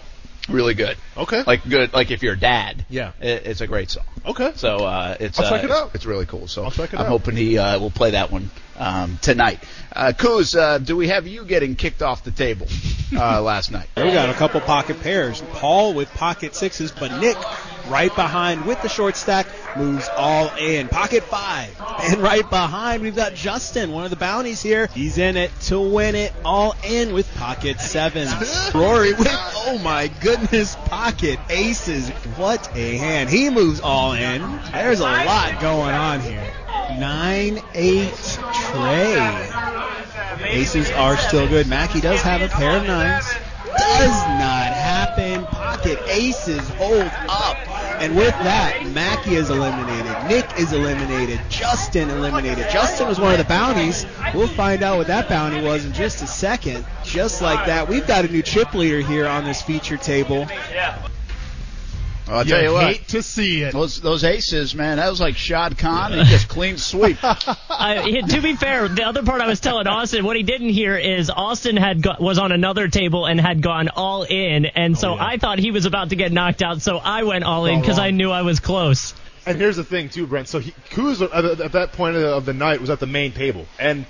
[0.47, 0.97] Really good.
[1.17, 1.43] Okay.
[1.45, 1.93] Like good.
[1.93, 2.85] Like if you're a dad.
[2.89, 3.13] Yeah.
[3.19, 4.05] It, it's a great song.
[4.25, 4.51] Okay.
[4.55, 5.95] So uh, it's I'll uh, check it it's- out.
[5.95, 6.47] It's really cool.
[6.47, 7.09] So I'll check it I'm out.
[7.09, 9.63] hoping he uh, will play that one um, tonight.
[9.95, 12.67] Uh, Kuz, uh, do we have you getting kicked off the table
[13.15, 13.87] uh, last night?
[13.95, 15.41] We got a couple pocket pairs.
[15.53, 17.37] Paul with pocket sixes, but Nick
[17.87, 19.47] right behind with the short stack
[19.77, 20.87] moves all in.
[20.87, 21.69] Pocket five.
[22.03, 24.87] And right behind, we've got Justin, one of the bounties here.
[24.87, 28.33] He's in it to win it all in with pocket sevens.
[28.75, 32.09] Rory with, oh my goodness, pocket aces.
[32.37, 33.29] What a hand.
[33.29, 34.41] He moves all in.
[34.71, 36.53] There's a lot going on here.
[36.99, 38.39] 9 8
[38.71, 39.49] tray.
[40.47, 41.67] Aces are still good.
[41.67, 43.25] Mackey does have a pair of nines.
[43.65, 45.45] Does not happen.
[45.45, 47.57] Pocket aces hold up.
[48.01, 50.27] And with that, Mackey is eliminated.
[50.27, 51.39] Nick is eliminated.
[51.49, 52.69] Justin eliminated.
[52.69, 54.05] Justin was one of the bounties.
[54.33, 56.85] We'll find out what that bounty was in just a second.
[57.03, 60.47] Just like that, we've got a new chip leader here on this feature table.
[62.27, 62.87] I'll tell you what.
[62.87, 63.73] hate to see it.
[63.73, 66.13] Those those aces, man, that was like Shad Khan.
[66.13, 67.17] He just clean sweep.
[67.23, 70.97] I, to be fair, the other part I was telling Austin, what he didn't hear
[70.97, 75.11] is Austin had go, was on another table and had gone all in, and so
[75.11, 75.25] Oh, yeah.
[75.25, 77.99] I thought he was about to get knocked out, so I went all in because
[77.99, 79.13] I knew I was close.
[79.45, 80.47] And here's the thing too, Brent.
[80.47, 83.67] So he, Kuz at, at that point of the night was at the main table,
[83.77, 84.05] and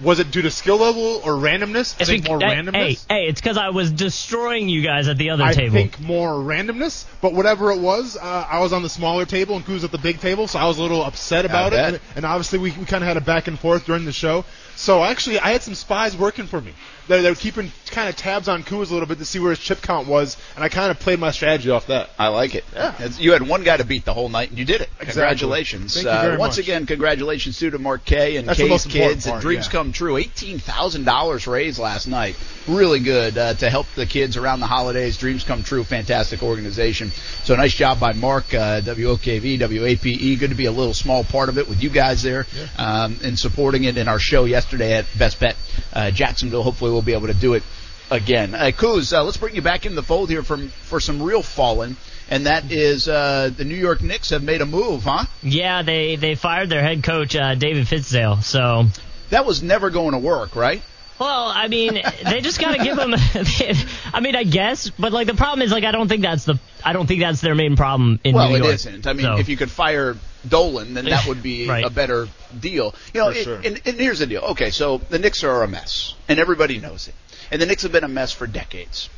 [0.00, 1.94] was it due to skill level or randomness?
[1.98, 3.06] I It's think more hey, randomness.
[3.08, 5.76] Hey, hey, it's because I was destroying you guys at the other I table.
[5.76, 9.56] I think more randomness, but whatever it was, uh, I was on the smaller table
[9.56, 11.76] and Kuz at the big table, so I was a little upset about it.
[11.76, 11.94] bet.
[11.94, 14.44] And, and obviously, we, we kind of had a back and forth during the show.
[14.76, 16.72] So actually, I had some spies working for me.
[17.08, 19.50] They, they were keeping kind of tabs on Kuz a little bit to see where
[19.50, 22.10] his chip count was, and I kind of played my strategy off that.
[22.18, 22.64] I like it.
[22.74, 22.94] Yeah.
[22.94, 24.90] It's- You had one guy to beat the whole night, and you did it.
[25.00, 25.12] Exactly.
[25.12, 25.94] Congratulations.
[25.94, 26.64] Thank you uh, very once much.
[26.66, 29.26] again, congratulations to Mark K and That's the K's most important kids.
[29.26, 29.72] Part, dreams yeah.
[29.72, 30.14] come true.
[30.14, 32.36] $18,000 raised last night.
[32.68, 35.16] Really good uh, to help the kids around the holidays.
[35.16, 35.84] Dreams come true.
[35.84, 37.12] Fantastic organization.
[37.44, 40.06] So nice job by Mark, uh, WOKV, WAPE.
[40.06, 40.36] E.
[40.36, 42.46] Good to be a little small part of it with you guys there
[42.76, 45.56] um, and supporting it in our show yesterday at Best Bet
[45.94, 46.62] uh, Jacksonville.
[46.62, 47.62] Hopefully we'll be able to do it
[48.10, 48.54] again.
[48.54, 51.42] Uh, Kuz, uh, let's bring you back in the fold here from for some real
[51.42, 51.96] fallen,
[52.30, 55.24] and that is uh, the New York Knicks have made a move, huh?
[55.42, 58.42] Yeah, they they fired their head coach uh, David Fizdale.
[58.42, 58.86] So
[59.30, 60.82] That was never going to work, right?
[61.18, 63.12] Well, I mean, they just got to give them.
[64.14, 66.58] I mean, I guess, but like the problem is, like, I don't think that's the.
[66.84, 68.74] I don't think that's their main problem in well, New it York.
[68.74, 69.06] isn't.
[69.06, 70.16] I mean, So- if you could fire
[70.48, 71.84] Dolan, then that would be Right.
[71.84, 72.94] a better deal.
[73.12, 73.56] You know, For it- sure.
[73.56, 74.42] and, and here's the deal.
[74.42, 77.14] Okay, so the Knicks are a mess, and everybody knows it.
[77.50, 79.10] And the Knicks have been a mess for decades.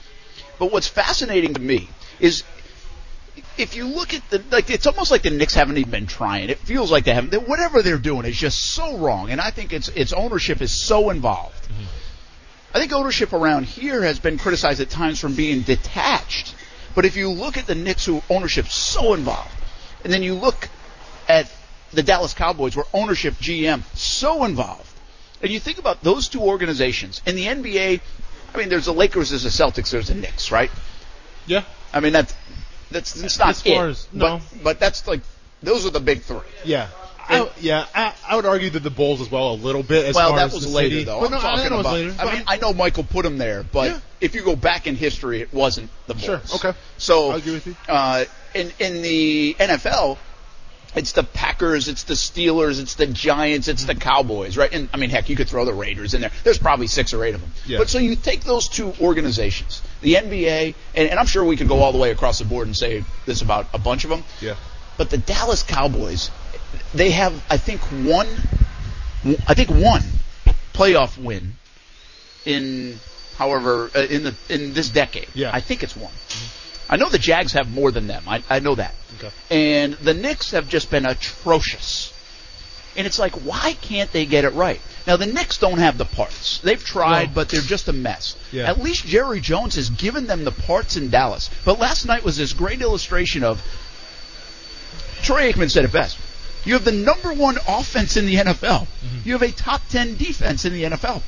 [0.59, 1.89] But what's fascinating to me
[2.19, 2.45] is
[3.61, 6.49] if you look at the like, it's almost like the Knicks haven't even been trying.
[6.51, 7.31] It feels like they haven't.
[7.31, 10.73] that Whatever they're doing is just so wrong, and I think it's its ownership is
[10.73, 11.63] so involved.
[11.65, 11.85] Mm-hmm.
[12.75, 16.55] I think ownership around here has been criticized at times from being detached.
[16.95, 19.55] But if you look at the Knicks, who ownership's so involved,
[20.05, 20.69] and then you look
[21.29, 21.51] at
[21.93, 24.93] the Dallas Cowboys, where ownership GM so involved,
[25.43, 28.01] and you think about those two organizations in the NBA.
[28.53, 30.71] I mean, there's the Lakers, there's the Celtics, there's the Knicks, right?
[31.47, 31.65] Yeah.
[31.93, 32.35] I mean, that's
[32.91, 33.91] that's, that's not As far it.
[33.91, 34.41] as- no.
[34.55, 35.21] but but that's like
[35.63, 36.41] those are the big three.
[36.65, 36.89] Yeah.
[37.29, 40.05] I, yeah, I, I would argue that the Bulls as well a little bit.
[40.07, 41.05] As well, far that as was the later city.
[41.05, 41.21] though.
[41.21, 41.93] But I'm no, talking about.
[41.93, 42.17] later.
[42.19, 44.01] I mean, I know Michael put him there, but Yeah.
[44.21, 46.25] if you go back in history, it wasn't the Bulls.
[46.25, 46.77] Sure, okay.
[46.99, 47.77] So I agree with you.
[47.89, 50.19] Uh, in in the NFL,
[50.95, 54.73] it's the Packers, it's the Steelers, it's the Giants, it's the Cowboys, right?
[54.73, 56.33] And I mean, heck, you could throw the Raiders in there.
[56.43, 57.51] There's probably six or eight of them.
[57.67, 57.79] Yeah.
[57.79, 61.69] But so you take those two organizations, the NBA, and, and I'm sure we could
[61.69, 64.25] go all the way across the board and say this about a bunch of them.
[64.41, 64.57] Yeah.
[64.97, 66.31] But the Dallas Cowboys,
[66.93, 68.29] they have, I think, one,
[69.47, 70.03] I think one
[70.73, 71.55] playoff win
[72.45, 72.99] in,
[73.37, 75.29] however, uh, in the in this decade.
[75.35, 75.51] Yeah.
[75.53, 76.13] I think it's one.
[76.91, 78.25] I know the Jags have more than them.
[78.27, 78.95] I, I know that.
[79.19, 79.31] Okay.
[79.51, 82.13] And the Knicks have just been atrocious.
[82.97, 84.81] And it's like, why can't they get it right?
[85.07, 86.59] Now the Knicks don't have the parts.
[86.59, 87.35] They've tried, No.
[87.37, 88.35] but they're just a mess.
[88.51, 88.69] Yeah.
[88.69, 91.49] At least Jerry Jones has given them the parts in Dallas.
[91.65, 93.63] But last night was this great illustration of
[95.23, 96.19] Troy Aikman said it best.
[96.65, 98.87] You have the number one offense in the NFL.
[98.87, 99.19] Mm-hmm.
[99.25, 101.23] You have a top ten defense in the NFL.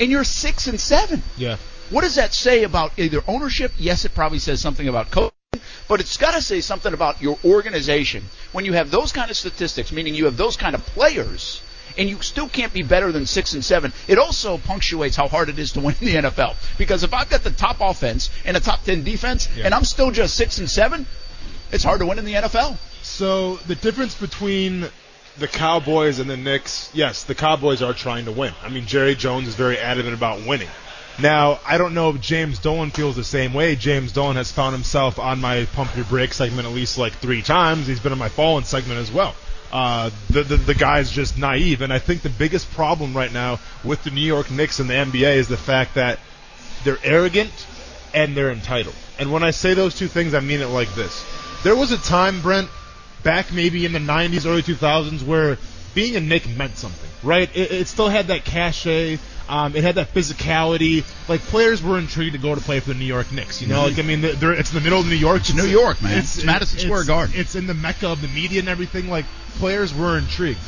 [0.00, 1.22] And you're six and seven.
[1.36, 1.56] Yeah.
[1.90, 3.72] What does that say about either ownership?
[3.78, 5.32] Yes, it probably says something about coaching,
[5.88, 8.24] but it's got to say something about your organization.
[8.52, 11.62] When you have those kind of statistics, meaning you have those kind of players,
[11.96, 15.48] and you still can't be better than six and seven, it also punctuates how hard
[15.48, 16.56] it is to win in the NFL.
[16.76, 19.64] Because if I've got the top offense and a top ten defense, Yeah.
[19.64, 21.06] and I'm still just six and seven,
[21.72, 22.76] it's hard to win in the NFL.
[23.02, 24.88] So the difference between
[25.38, 28.52] the Cowboys and the Knicks, yes, the Cowboys are trying to win.
[28.62, 30.68] I mean, Jerry Jones is very adamant about winning.
[31.20, 33.74] Now, I don't know if James Dolan feels the same way.
[33.74, 37.42] James Dolan has found himself on my pump your brake segment at least like three
[37.42, 37.88] times.
[37.88, 39.34] He's been on my fallen segment as well.
[39.72, 43.58] Uh, the, the the guy's just naive, and I think the biggest problem right now
[43.84, 46.20] with the New York Knicks and the NBA is the fact that
[46.84, 47.52] they're arrogant
[48.14, 48.94] and they're entitled.
[49.18, 51.24] And when I say those two things, I mean it like this.
[51.64, 52.70] There was a time, Brent,
[53.22, 55.58] back maybe in the 90s, early 2000s, where
[55.94, 57.54] being a Knick meant something, right?
[57.54, 59.18] It, it still had that cachet.
[59.48, 61.04] Um, it had that physicality.
[61.28, 63.62] Like players were intrigued to go to play for the New York Knicks.
[63.62, 65.40] You know, like I mean, it's in the middle of New York.
[65.40, 66.18] It's New York, man.
[66.18, 67.34] It's Madison Square Garden.
[67.36, 69.08] It's in the mecca of the media and everything.
[69.08, 69.24] Like
[69.58, 70.60] players were intrigued.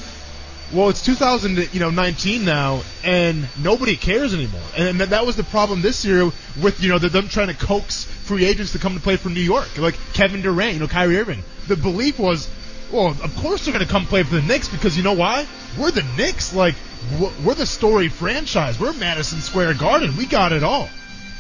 [0.72, 4.62] Well, it's 2000, you know, 19 now, and nobody cares anymore.
[4.76, 6.26] And that, that was the problem this year
[6.62, 9.31] with, you know, the, them trying to coax free agents to come to play for
[9.31, 11.43] New York, like Kevin Durant, you know, Kyrie Irving.
[11.66, 12.49] The belief was,
[12.93, 15.47] well, of course they're going to come play for the Knicks because you know why?
[15.78, 16.55] We're the Knicks.
[16.55, 16.74] Like,
[17.45, 18.78] we're the story franchise.
[18.78, 20.16] We're Madison Square Garden.
[20.16, 20.88] We got it all.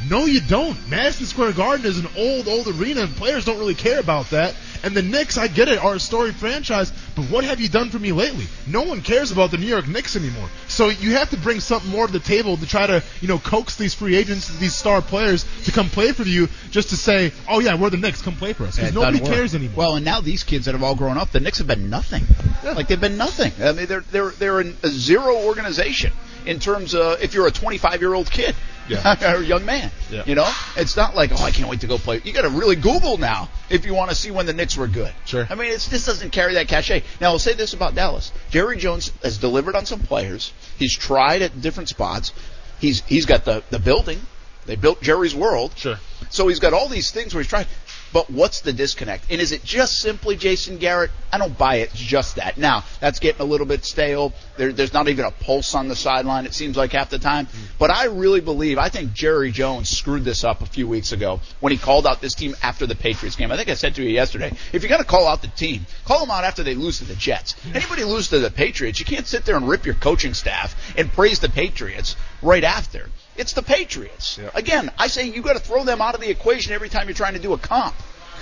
[0.08, 0.76] No, you don't.
[0.88, 4.54] Madison Square Garden is an old, old arena, and players don't really care about that.
[4.82, 7.90] And the Knicks, I get it, are a storied franchise, but what have you done
[7.90, 8.46] for me lately?
[8.66, 10.48] No one cares about the New York Knicks anymore.
[10.68, 13.38] So you have to bring something more to the table to try to, you know,
[13.38, 17.32] coax these free agents, these star players to come play for you, just to say,
[17.46, 19.76] oh yeah, we're the Knicks, come play for us, because nobody cares anymore.
[19.76, 22.22] Well, and now these kids that have all grown up, the Knicks have been nothing.
[22.64, 23.52] Like they've been nothing.
[23.62, 26.12] I mean, they're they're they're a zero organization
[26.46, 28.54] in terms of if you're a 25 year old kid
[28.88, 29.34] Yeah.
[29.34, 29.90] or young man.
[30.10, 30.24] Yeah.
[30.26, 32.20] You know, it's not like oh I can't wait to go play.
[32.24, 34.88] You got to really Google now if you want to see when the Knicks were
[34.88, 35.12] good.
[35.26, 35.46] Sure.
[35.48, 37.02] I mean, it's, this doesn't carry that cachet.
[37.20, 40.52] Now I'll say this about Dallas: Jerry Jones has delivered on some players.
[40.78, 42.32] He's tried at different spots.
[42.80, 44.20] He's he's got the the building.
[44.66, 45.72] They built Jerry's World.
[45.76, 45.96] Sure.
[46.30, 47.66] So he's got all these things where he's trying.
[48.12, 49.26] But what's the disconnect?
[49.30, 51.10] And is it just simply Jason Garrett?
[51.32, 51.90] I don't buy it.
[51.92, 52.58] It's just that.
[52.58, 54.32] Now, that's getting a little bit stale.
[54.56, 57.46] There, there's not even a pulse on the sideline, it seems like half the time.
[57.46, 57.50] Mm.
[57.78, 61.40] But I really believe, I think Jerry Jones screwed this up a few weeks ago
[61.60, 63.52] when he called out this team after the Patriots game.
[63.52, 65.86] I think I said to you yesterday, if you're going to call out the team,
[66.04, 67.54] call them out after they lose to the Jets.
[67.72, 71.12] Anybody lose to the Patriots, you can't sit there and rip your coaching staff and
[71.12, 73.08] praise the Patriots right after.
[73.40, 74.38] It's the Patriots.
[74.40, 74.50] Yeah.
[74.54, 77.14] Again, I say you got to throw them out of the equation every time you're
[77.14, 77.94] trying to do a comp.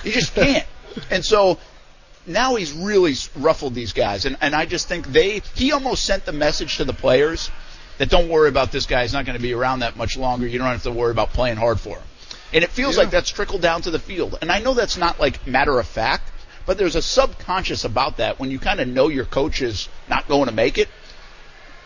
[0.03, 0.66] You just can't.
[1.11, 1.59] and so
[2.26, 6.24] now he's really ruffled these guys, and and I just think they he almost sent
[6.24, 7.51] the message to the players
[7.99, 9.03] that don't worry about this guy.
[9.03, 10.46] He's not going to be around that much longer.
[10.49, 12.03] You don't have to worry about playing hard for him.
[12.53, 13.03] And it feels Yeah.
[13.03, 14.38] like that's trickled down to the field.
[14.42, 16.30] And I know that's not like matter of fact,
[16.66, 20.26] but there's a subconscious about that when you kind of know your coach is not
[20.26, 20.88] going to make it.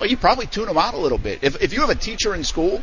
[0.00, 1.40] Well, you probably tune them out a little bit.
[1.42, 2.82] If if you have a teacher in school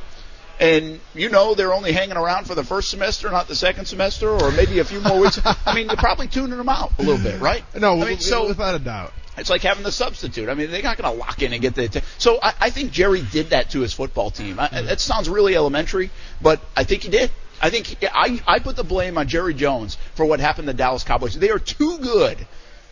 [0.60, 4.30] and you know they're only hanging around for the first semester, not the second semester,
[4.30, 7.24] or maybe a few more weeks, I mean, you're probably tuning them out a little
[7.24, 7.64] bit, right?
[7.76, 9.14] No, I mean, so without a doubt.
[9.38, 10.50] it's like having the substitute.
[10.50, 11.88] I mean, they're not going to lock in and get the.
[11.88, 14.60] T- so I, I think Jerry did that to his football team.
[14.60, 14.86] I, hmm.
[14.86, 17.32] that sounds really elementary, but I think he did.
[17.62, 20.74] I think he, I I put the blame on Jerry Jones for what happened to
[20.74, 21.38] the Dallas Cowboys.
[21.38, 22.38] They are too good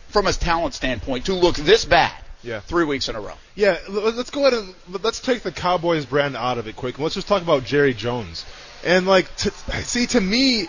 [0.08, 2.12] from a talent standpoint to look this bad.
[2.42, 2.60] Yeah.
[2.60, 3.34] Three weeks in a row.
[3.54, 6.98] Yeah, let's go ahead and let's take the Cowboys brand out of it quick.
[6.98, 8.44] Let's just talk about Jerry Jones.
[8.84, 9.50] And like, to,
[9.82, 10.68] see, to me,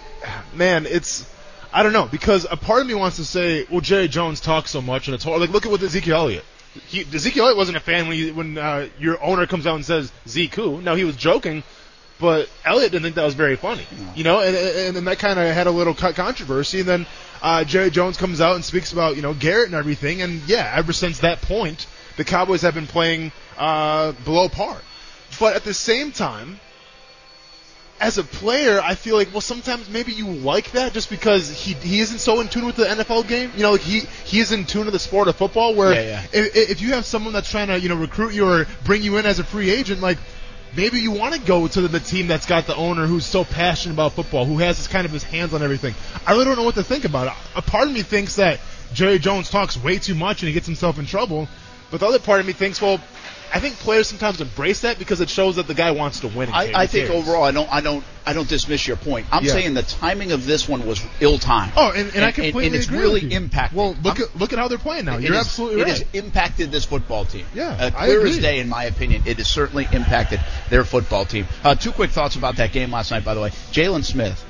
[0.53, 1.29] man, it's
[1.71, 4.71] I don't know because a part of me wants to say, Well, Jerry Jones talks
[4.71, 5.39] so much, and it's hard.
[5.39, 6.45] Like, look at what Ezekiel Elliott.
[6.87, 9.85] He, Ezekiel Elliott wasn't a fan when you, when uh, your owner comes out and
[9.85, 10.11] says
[10.55, 10.81] who.
[10.81, 11.63] No, he was joking,
[12.19, 13.85] but Elliott didn't think that was very funny.
[14.15, 16.81] You know, and and, and that kind of had a little co- controversy.
[16.81, 17.05] And then
[17.41, 20.21] uh, Jerry Jones comes out and speaks about you know Garrett and everything.
[20.21, 24.77] And yeah, ever since that point, the Cowboys have been playing uh, below par.
[25.39, 26.59] But at the same time,
[28.01, 31.73] as a player, I feel like well sometimes maybe you like that just because he
[31.73, 33.51] he isn't so in tune with the NFL game.
[33.55, 35.73] You know, like he he is in tune with the sport of football.
[35.73, 36.23] Where Yeah, yeah.
[36.33, 39.17] If, if you have someone that's trying to you know recruit you or bring you
[39.17, 40.17] in as a free agent, like
[40.75, 43.93] maybe you want to go to the, team that's got the owner who's so passionate
[43.93, 45.93] about football, who has his kind of his hands on everything.
[46.25, 47.33] I really don't know what to think about it.
[47.55, 48.59] A part of me thinks that
[48.93, 51.47] Jerry Jones talks way too much and he gets himself in trouble,
[51.91, 52.99] but the other part of me thinks, well.
[53.53, 56.49] I think players sometimes embrace that because it shows that the guy wants to win.
[56.49, 56.81] and I.
[56.83, 59.25] I think overall, I don't, I don't, I don't dismiss your point.
[59.31, 59.53] I'm Yeah.
[59.53, 61.73] saying the timing of this one was ill-timed.
[61.75, 63.77] Oh, and, and, I completely and, it's agree really impacted.
[63.77, 65.17] Well, look I'm- at look at how they're playing now.
[65.17, 67.45] It You're is- absolutely It has impacted this football team.
[67.55, 68.29] Yeah, uh, clear agree.
[68.31, 69.23] as day, in my opinion.
[69.25, 70.39] It has certainly impacted
[70.69, 71.47] their football team.
[71.63, 73.49] Uh, two quick thoughts about that game last night, by the way.
[73.71, 74.45] Jaylon Smith.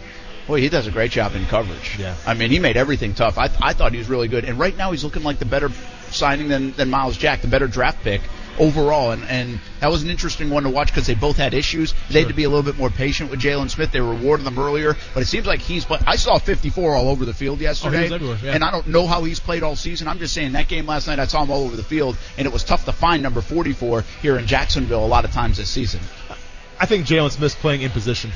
[0.47, 1.95] Boy, he does a great job in coverage.
[1.99, 2.15] Yeah.
[2.25, 3.37] I mean, he made everything tough.
[3.37, 4.45] I, I thought he was really good.
[4.45, 5.69] And right now, he's looking like the better
[6.09, 8.21] signing than, than Myles Jack, the better draft pick
[8.59, 9.11] overall.
[9.11, 11.93] And, and that was an interesting one to watch because they both had issues.
[12.09, 13.91] They had to be a little bit more patient with Jaylon Smith.
[13.91, 15.85] They rewarded them earlier, but it seems like he's.
[15.85, 18.53] But I saw 54 all over the field yesterday, oh, everywhere, yeah.
[18.53, 20.07] and I don't know how he's played all season.
[20.07, 22.45] I'm just saying that game last night, I saw him all over the field, and
[22.45, 25.69] it was tough to find number 44 here in Jacksonville a lot of times this
[25.69, 26.01] season.
[26.79, 28.31] I think Jaylon Smith's playing in position.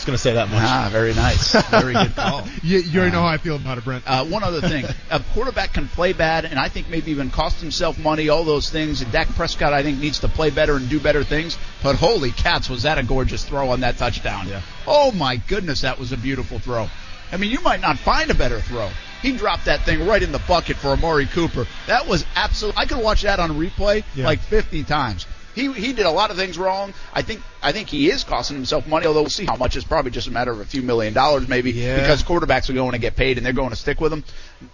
[0.00, 0.62] Just gonna say that much.
[0.62, 2.48] Ah, very nice, very good call.
[2.62, 4.02] you, you already know how I feel about it, Brent.
[4.06, 7.60] Uh, one other thing, a quarterback can play bad, and I think maybe even cost
[7.60, 8.30] himself money.
[8.30, 9.02] All those things.
[9.02, 11.58] And Dak Prescott, I think, needs to play better and do better things.
[11.82, 14.48] But holy cats, was that a gorgeous throw on that touchdown?
[14.48, 14.62] Yeah.
[14.86, 16.88] Oh my goodness, that was a beautiful throw.
[17.30, 18.88] I mean, you might not find a better throw.
[19.20, 21.66] He dropped that thing right in the bucket for Amari Cooper.
[21.88, 22.74] That was absolute.
[22.78, 24.24] I could watch that on replay Yeah.
[24.24, 25.26] like 50 times.
[25.60, 26.94] He he did a lot of things wrong.
[27.12, 29.06] I think I think he is costing himself money.
[29.06, 29.76] Although we'll see how much.
[29.76, 31.96] It's probably just a matter of a few million dollars, maybe, Yeah.
[32.00, 34.24] because quarterbacks are going to get paid and they're going to stick with him.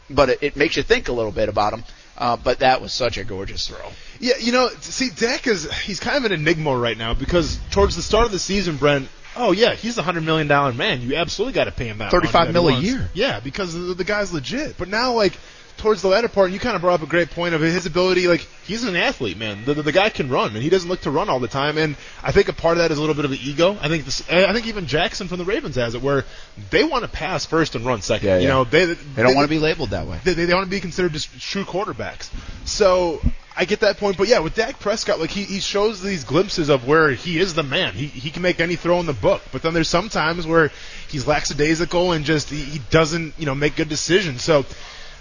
[0.08, 1.84] But it, it makes you think a little bit about him.
[2.18, 3.90] Uh, but that was such a gorgeous throw.
[4.20, 7.94] Yeah, you know, see, Dak is he's kind of an enigma right now because towards
[7.94, 9.08] the start of the season, Brent.
[9.38, 11.02] Oh yeah, he's a hundred million dollar man.
[11.02, 12.10] You absolutely got to pay him that.
[12.10, 13.10] 35 money that mil a year.
[13.12, 14.78] Yeah, because the, the guy's legit.
[14.78, 15.36] But now, like
[15.76, 18.28] towards the latter part, you kind of brought up a great point of his ability.
[18.28, 19.64] Like he's an athlete, man.
[19.64, 21.78] The, the, the guy can run, and he doesn't look to run all the time.
[21.78, 23.76] And I think a part of that is a little bit of the ego.
[23.80, 26.24] I think this, I think even Jackson from the Ravens has it, where
[26.70, 28.28] they want to pass first and run second.
[28.28, 30.18] Yeah, You know, they They don't want to be labeled that way.
[30.24, 32.30] they, they want to be considered just true quarterbacks.
[32.66, 33.20] So
[33.58, 36.68] I get that point, but yeah, with Dak Prescott, like he, he shows these glimpses
[36.68, 37.94] of where he is the man.
[37.94, 40.70] He he can make any throw in the book, but then there's some times where
[41.08, 44.42] he's lackadaisical and just he, he doesn't you know make good decisions.
[44.42, 44.66] So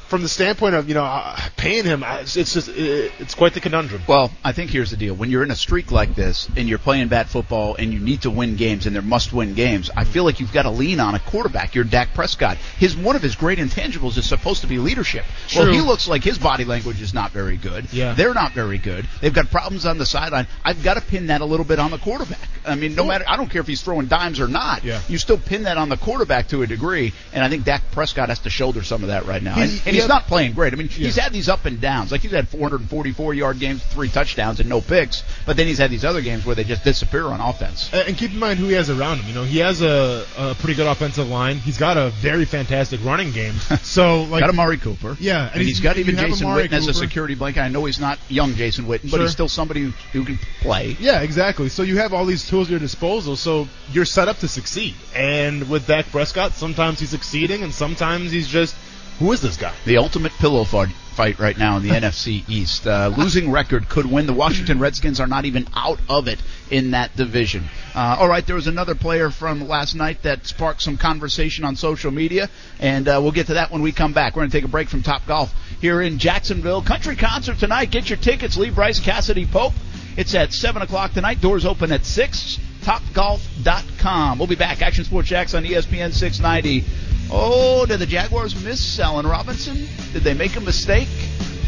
[0.08, 3.60] from the standpoint of you know uh, paying him, it's it's just it's quite the
[3.60, 4.02] conundrum.
[4.08, 5.16] Well, I think here's the deal.
[5.16, 8.22] When you're in a streak like this and you're playing bad football and you need
[8.24, 11.00] to win games and they're must win games, I feel like you've got to lean
[11.00, 11.76] on a quarterback.
[11.76, 12.58] You're Dak Prescott.
[12.78, 15.26] His one of his great intangibles is supposed to be leadership.
[15.56, 17.92] Well, he looks like his body language is not very good.
[17.92, 18.14] Yeah.
[18.14, 19.08] They're not very good.
[19.22, 20.48] They've got problems on the sideline.
[20.64, 22.48] I've got to pin that a little bit on the quarterback.
[22.66, 24.84] I mean, no matter I don't care if he's throwing dimes or not.
[24.84, 25.02] Yeah.
[25.08, 28.30] You still pin that on the quarterback to a degree, and I think Dak Prescott
[28.30, 29.56] has to shoulder some of that right now.
[29.60, 30.08] And, and he's yeah.
[30.08, 30.74] not playing great.
[30.74, 32.12] I mean, he's had these up and downs.
[32.12, 35.24] Like he's had 444 yard games, three touchdowns, and no picks.
[35.46, 37.90] But then he's had these other games where they just disappear on offense.
[37.94, 39.28] And and keep in mind who he has around him.
[39.28, 41.58] You know, he has a, a pretty good offensive line.
[41.58, 43.54] He's got a very fantastic running game.
[43.86, 45.16] So like, got Amari Cooper.
[45.20, 47.62] Yeah, and, he's got even Jason Amari Witten as a security blanket.
[47.62, 49.22] I know he's not young Jason Witten, but Sure.
[49.22, 50.98] he's still somebody who, who can play.
[51.00, 51.70] Yeah, exactly.
[51.70, 54.96] So you have all these tools at your disposal, so you're set up to succeed.
[55.16, 58.76] And with Dak Prescott, sometimes he's succeeding, and sometimes he's just,
[59.20, 59.74] who is this guy?
[59.86, 62.86] The ultimate pillow fight, fight right now in the NFC East.
[62.86, 64.26] Uh, losing record could win.
[64.26, 66.40] The Washington Redskins are not even out of it
[66.70, 67.66] in that division.
[67.94, 71.76] Uh, all right, there was another player from last night that sparked some conversation on
[71.76, 72.50] social media,
[72.80, 74.36] and uh, we'll get to that when we come back.
[74.36, 76.82] We're going to take a break from Top Golf here in Jacksonville.
[76.82, 77.92] Country concert tonight.
[77.92, 78.58] Get your tickets.
[78.58, 79.74] Lee Brice, Cassadee Pope.
[80.18, 81.42] It's at 7 o'clock tonight.
[81.42, 82.60] Doors open at 6.
[82.86, 84.38] TopGolf.com.
[84.38, 84.82] We'll be back.
[84.82, 86.86] Action Sports Jax on ESPN 690.
[87.32, 89.88] Oh, did the Jaguars miss Allen Robinson?
[90.14, 91.10] Did they make a mistake?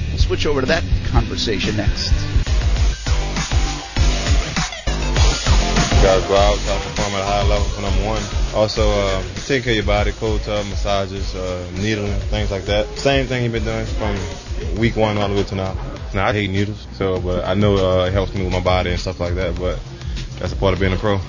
[0.10, 2.14] We'll switch over to that conversation next.
[5.98, 8.22] You gotta go out, try to perform at a high level for number one.
[8.54, 12.88] Also, uh, taking care of your body, cold tub, massages, uh, needling, things like that.
[12.98, 14.16] Same thing you've been doing from
[14.78, 15.76] week one all the way to now.
[16.14, 18.92] Now I hate needles, so but I know uh, it helps me with my body
[18.92, 19.60] and stuff like that.
[19.60, 19.80] But
[20.40, 21.20] that's a part of being a pro.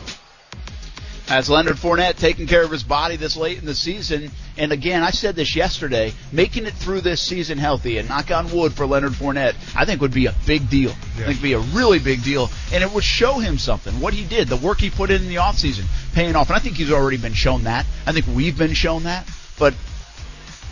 [1.30, 5.02] As Leonard Fournette taking care of his body this late in the season, and again,
[5.02, 8.86] I said this yesterday, making it through this season healthy, and knock on wood for
[8.86, 10.90] Leonard Fournette, I think would be a big deal.
[10.90, 14.00] I think would be a really big deal, and it would show him something.
[14.00, 16.60] What he did, the work he put in in the offseason, paying off, and I
[16.60, 17.84] think he's already been shown that.
[18.06, 19.74] I think we've been shown that, but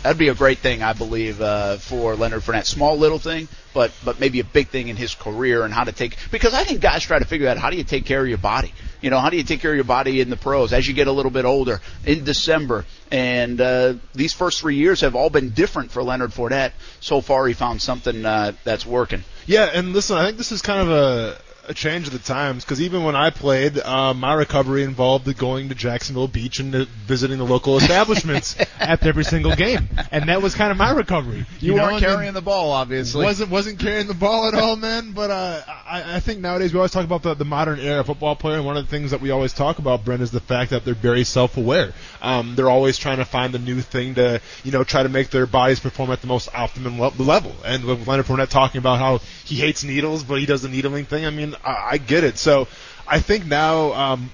[0.07, 2.65] that'd be a great thing, I believe, uh, for Leonard Fournette.
[2.65, 5.91] Small little thing, but but maybe a big thing in his career and how to
[5.91, 6.15] take.
[6.31, 8.37] Because I think guys try to figure out how do you take care of your
[8.37, 8.73] body.
[9.01, 10.93] You know, how do you take care of your body in the pros as you
[10.93, 12.85] get a little bit older in December?
[13.11, 16.71] And uh, these first three years have all been different for Leonard Fournette.
[17.01, 19.25] So far, he found something uh, that's working.
[19.45, 22.63] Yeah, and listen, I think this is kind of a, a change of the times
[22.63, 26.85] because even when I played, uh, my recovery involved going to Jacksonville Beach and uh,
[27.05, 31.45] visiting the local establishments after every single game, and that was kind of my recovery.
[31.59, 33.23] You, know, weren't then- carrying the ball, obviously.
[33.25, 35.11] wasn't wasn't carrying the ball at all, man.
[35.11, 38.35] But uh, I, I think nowadays we always talk about the, the modern era football
[38.35, 40.71] player, and one of the things that we always talk about, Brent, is the fact
[40.71, 41.93] that they're very self-aware.
[42.21, 45.29] Um, they're always trying to find the new thing to, you know, try to make
[45.29, 47.53] their bodies perform at the most optimum le- level.
[47.65, 51.05] And with Leonard Fournette talking about how he hates needles, but he does the needling
[51.05, 52.37] thing, I mean, I, I get it.
[52.37, 52.67] So
[53.07, 53.93] I think now.
[53.93, 54.29] Um,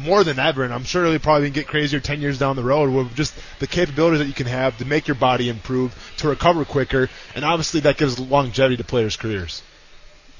[0.00, 2.88] more than ever, and I'm sure it'll probably get crazier 10 years down the road
[2.88, 6.64] with just the capabilities that you can have to make your body improve, to recover
[6.64, 9.60] quicker, and obviously that gives longevity to players' careers.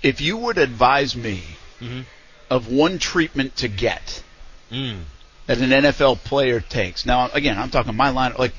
[0.01, 1.43] if you would advise me
[1.83, 2.05] Mhm.
[2.51, 4.23] of one treatment to get
[4.71, 5.01] Mm.
[5.47, 7.05] that an NFL player takes.
[7.05, 8.35] Now, again, I'm talking my line.
[8.39, 8.55] Like,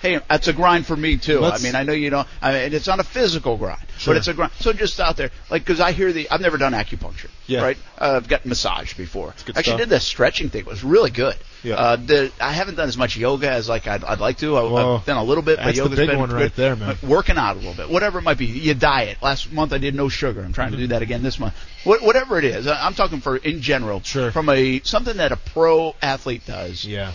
[0.00, 1.40] hey, that's a grind for me too.
[1.40, 2.26] Let's- I mean, I know you don't.
[2.40, 4.14] I mean, it's not a physical grind, Sure.
[4.14, 4.52] but it's a grind.
[4.60, 6.30] So just out there, like, because I hear the.
[6.30, 7.28] I've never done acupuncture.
[7.46, 7.62] Yeah.
[7.62, 7.76] Right.
[7.98, 9.34] Uh, I've got massage before.
[9.44, 9.78] good Actually, stuff.
[9.80, 10.60] did the stretching thing.
[10.60, 11.36] It was really good.
[11.64, 11.74] Yeah.
[11.74, 14.56] Uh, the, I haven't done as much yoga as like I'd, I'd like to.
[14.56, 16.40] I, Well, I've done a little bit, but that's the yoga's big been one good.
[16.40, 16.96] right there, man.
[17.02, 18.46] Working out a little bit, whatever it might be.
[18.46, 19.18] You diet.
[19.22, 20.42] Last month I did no sugar.
[20.42, 21.54] I'm trying to do that again this month.
[21.84, 24.00] What, whatever it is, I- I'm talking for in general.
[24.02, 24.30] Sure.
[24.32, 27.12] From a something that a pro athlete does, Yeah.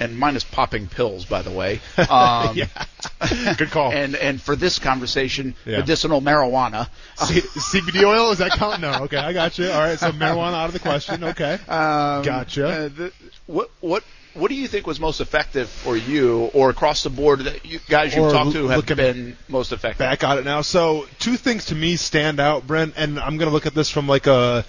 [0.00, 1.80] And mine is popping pills, by the way.
[2.10, 2.66] Um, Yeah.
[3.58, 3.92] Good call.
[3.92, 5.78] And and for this conversation, Yeah.
[5.78, 6.88] medicinal marijuana.
[7.16, 8.80] C- CBD oil is that count?
[8.80, 9.04] No.
[9.04, 9.70] Okay, I got you.
[9.70, 11.24] All right, so marijuana out of the question.
[11.24, 11.54] Okay.
[11.68, 12.66] Um, Gotcha.
[12.66, 13.12] uh, the,
[13.46, 17.40] what what what do you think was most effective for you, or across the board
[17.40, 19.98] that you guys you've Or talked to have been most effective?
[20.00, 20.62] Back on it now.
[20.62, 24.08] So two things to me stand out, Brent, and I'm gonna look at this from
[24.08, 24.64] like a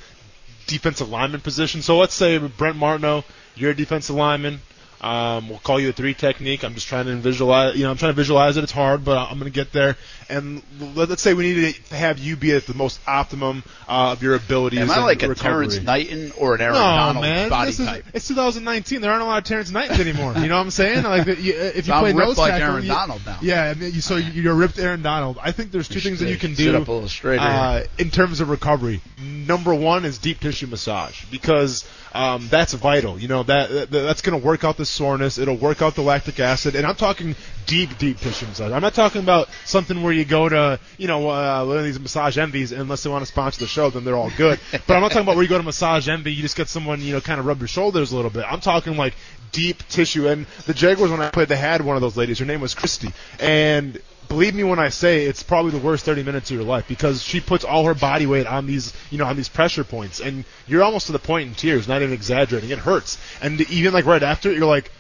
[0.67, 1.82] defensive lineman position.
[1.82, 3.23] So let's say Brent Martineau,
[3.55, 4.59] you're a defensive lineman.
[5.01, 6.63] Um, we'll call you a three technique.
[6.63, 7.75] I'm just trying to visualize.
[7.75, 8.63] You know, I'm trying to visualize it.
[8.63, 9.97] It's hard, but I'm going to get there.
[10.29, 10.63] And
[10.95, 14.23] let- let's say we need to have you be at the most optimum uh, of
[14.23, 14.79] your abilities.
[14.79, 15.35] Am I like a.
[15.35, 17.49] Terrence Knighton or an Aaron No, Donald man.
[17.49, 18.05] body this is, type?
[18.13, 19.01] It's 2019.
[19.01, 20.33] There aren't a lot of Terrence Knightons anymore.
[20.33, 21.03] You know what I'm saying?
[21.03, 23.37] Like if you- if you I'm play ripped nose like tackle, Aaron you- Donald now.
[23.41, 25.37] Yeah, and you, so you're ripped Aaron Donald.
[25.41, 29.01] I think there's two things that you can do uh, in terms of recovery.
[29.21, 33.20] Number one is deep tissue massage because um, that's vital.
[33.20, 35.38] You know that, that that's going to work out the soreness.
[35.38, 37.36] It'll work out the lactic acid, and I'm talking
[37.66, 38.72] deep, deep tissue massage.
[38.72, 41.99] I'm not talking about something where you go to you know uh, one of these
[41.99, 44.59] massage envies, unless they want to sponsor the show, then they're all good.
[44.72, 47.01] but I'm not talking about where you go to massage envy, you just get someone
[47.01, 48.45] you know kind of rub your shoulders a little bit.
[48.47, 49.16] I'm talking like
[49.51, 50.30] deep tissue.
[50.30, 52.39] And the Jaguars when I played, they had one of those ladies.
[52.39, 53.11] Her name was Christy,
[53.41, 56.88] and believe me when I say it's probably the worst 30 minutes of your life
[56.88, 60.19] because she puts all her body weight on these, you know, on these pressure points,
[60.19, 62.69] and you're almost to the point in tears, not even exaggerating.
[62.69, 64.91] It hurts, and even like right after it, you're like,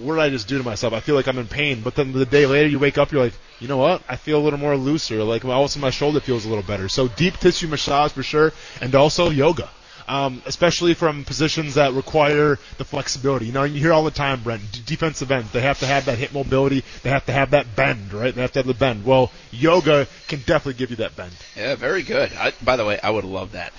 [0.00, 0.92] what did I just do to myself?
[0.94, 1.82] I feel like I'm in pain.
[1.82, 4.02] But then the day later, you wake up, you're like, you know what?
[4.08, 5.22] I feel a little more looser.
[5.22, 6.88] Like all of a sudden, my shoulder feels a little better.
[6.88, 9.68] So deep tissue massage for sure, and also yoga.
[10.06, 13.46] Um, especially from positions that require the flexibility.
[13.46, 16.04] You know, you hear all the time, Brent, d- defensive end, they have to have
[16.06, 18.34] that hip mobility, they have to have that bend, right?
[18.34, 19.04] They have to have the bend.
[19.06, 21.32] Well, yoga can definitely give you that bend.
[21.56, 22.32] Yeah, very good.
[22.34, 23.72] I, by the way, I would love that.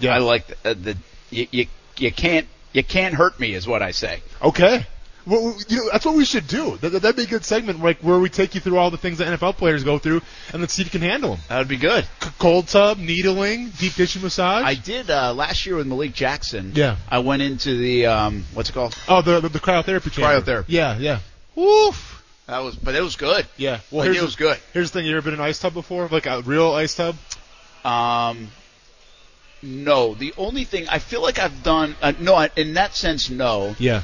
[0.00, 0.14] Yeah.
[0.14, 0.96] I like the, uh, the
[1.30, 1.66] you, you
[1.98, 4.22] you can't you can't hurt me is what I say.
[4.42, 4.86] Okay.
[5.26, 6.76] Well, you know, that's what we should do.
[6.76, 9.18] That, that'd be a good segment, like where we take you through all the things
[9.18, 10.22] that NFL players go through,
[10.52, 11.40] and let's see if you can handle them.
[11.48, 12.04] That would be good.
[12.22, 14.64] C- cold tub, needling, deep tissue massage.
[14.64, 16.72] I did uh, last year with Malik Jackson.
[16.74, 16.96] Yeah.
[17.10, 18.96] I went into the um, what's it called?
[19.08, 20.40] oh, the the, the cryotherapy chamber.
[20.40, 20.66] Cryotherapy.
[20.68, 21.18] Yeah, yeah,
[21.56, 22.22] Woof.
[22.46, 23.44] That was, but it was good.
[23.56, 23.80] yeah.
[23.90, 24.58] Well, Like, it the- was good.
[24.72, 26.94] Here's the thing: you ever been in an ice tub before, like a real ice
[26.94, 27.16] tub?
[27.84, 28.48] Um,
[29.62, 33.74] no, the only thing I feel like I've done, uh, no, in that sense, no.
[33.78, 34.02] Yeah.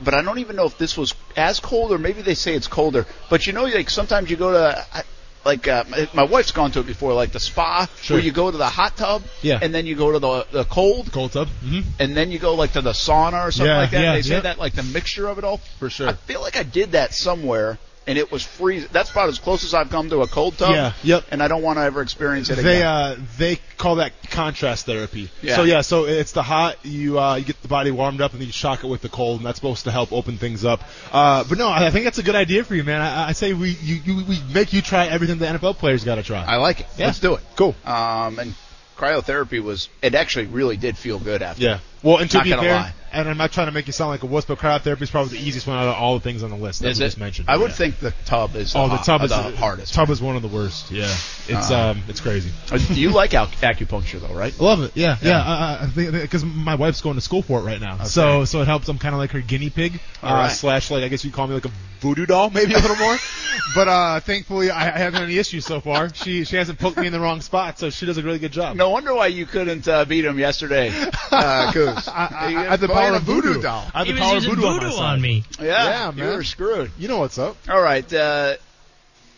[0.00, 2.68] But I don't even know if this was as cold, or maybe they say it's
[2.68, 3.06] colder.
[3.30, 5.02] But you know, like sometimes you go to, I-
[5.44, 8.16] like uh, my, my wife's gone to it before, like the spa, Sure.
[8.16, 9.58] where you go to the hot tub, Yeah.
[9.62, 11.48] and then you go to the the cold, Cold tub.
[11.64, 11.88] Mm-hmm.
[12.00, 14.02] and then you go like to the sauna or something Yeah, like that.
[14.02, 14.40] yeah, they say yeah.
[14.40, 15.58] that like the mixture of it all.
[15.78, 16.08] For sure.
[16.08, 17.78] I feel like I did that somewhere,
[18.08, 18.88] and it was freezing.
[18.90, 20.70] That's about as close as I've come to a cold tub.
[20.72, 21.24] Yeah, yep.
[21.30, 22.86] And I don't want to ever experience it They again.
[22.86, 25.30] uh they call that contrast therapy.
[25.42, 25.56] Yeah.
[25.56, 28.40] So yeah, so it's the hot you uh you get the body warmed up and
[28.40, 30.82] then you shock it with the cold and that's supposed to help open things up.
[31.12, 33.00] Uh but no, I think that's a good idea for you, man.
[33.02, 36.14] I, I say we you, you we make you try everything the NFL players got
[36.16, 36.42] to try.
[36.44, 36.86] I like it.
[36.96, 37.06] Yeah.
[37.06, 37.42] Let's do it.
[37.56, 37.76] Cool.
[37.84, 38.54] Um, and
[38.96, 41.62] cryotherapy was it actually really did feel good after.
[41.62, 41.78] Yeah.
[42.02, 42.92] Well, and to Not be fair, lie.
[43.12, 45.38] And I'm not trying to make you sound like a wuss, but cryotherapy is probably
[45.38, 47.08] the easiest one out of all the things on the list that Is we it?
[47.08, 47.48] just mentioned.
[47.48, 47.76] I would Yeah.
[47.76, 49.94] think the tub is the, Oh, the hot- tub is the hardest.
[49.94, 50.90] Tub is one of the worst.
[50.90, 51.04] Yeah,
[51.48, 52.50] it's Uh, um, it's crazy.
[52.70, 54.54] Uh, you like al- acupuncture though, right?
[54.58, 54.92] I love it.
[54.94, 55.28] Yeah, yeah.
[55.30, 55.42] Yeah.
[55.42, 58.60] I, I think because my wife's going to school for it right now, so so
[58.62, 58.88] it helps.
[58.88, 60.48] I'm kind of like her guinea pig uh, right.
[60.52, 63.16] slash like I guess you call me like a voodoo doll, maybe a little more.
[63.74, 66.12] but uh, thankfully, I, I haven't had any issues so far.
[66.14, 68.52] She she hasn't poked me in the wrong spot, so she does a really good
[68.52, 68.76] job.
[68.76, 70.92] No wonder why you couldn't uh, beat him yesterday,
[71.32, 72.08] uh, Coos.
[72.08, 73.48] I, I, You I had the power a of voodoo.
[73.48, 73.90] voodoo doll.
[73.94, 75.20] I had He the was power of using voodoo, voodoo on, my on side.
[75.22, 75.44] me.
[75.60, 76.36] Yeah, Yeah, you man.
[76.36, 76.90] were screwed.
[76.98, 77.56] You know what's up?
[77.68, 78.12] All right.
[78.12, 78.56] Uh,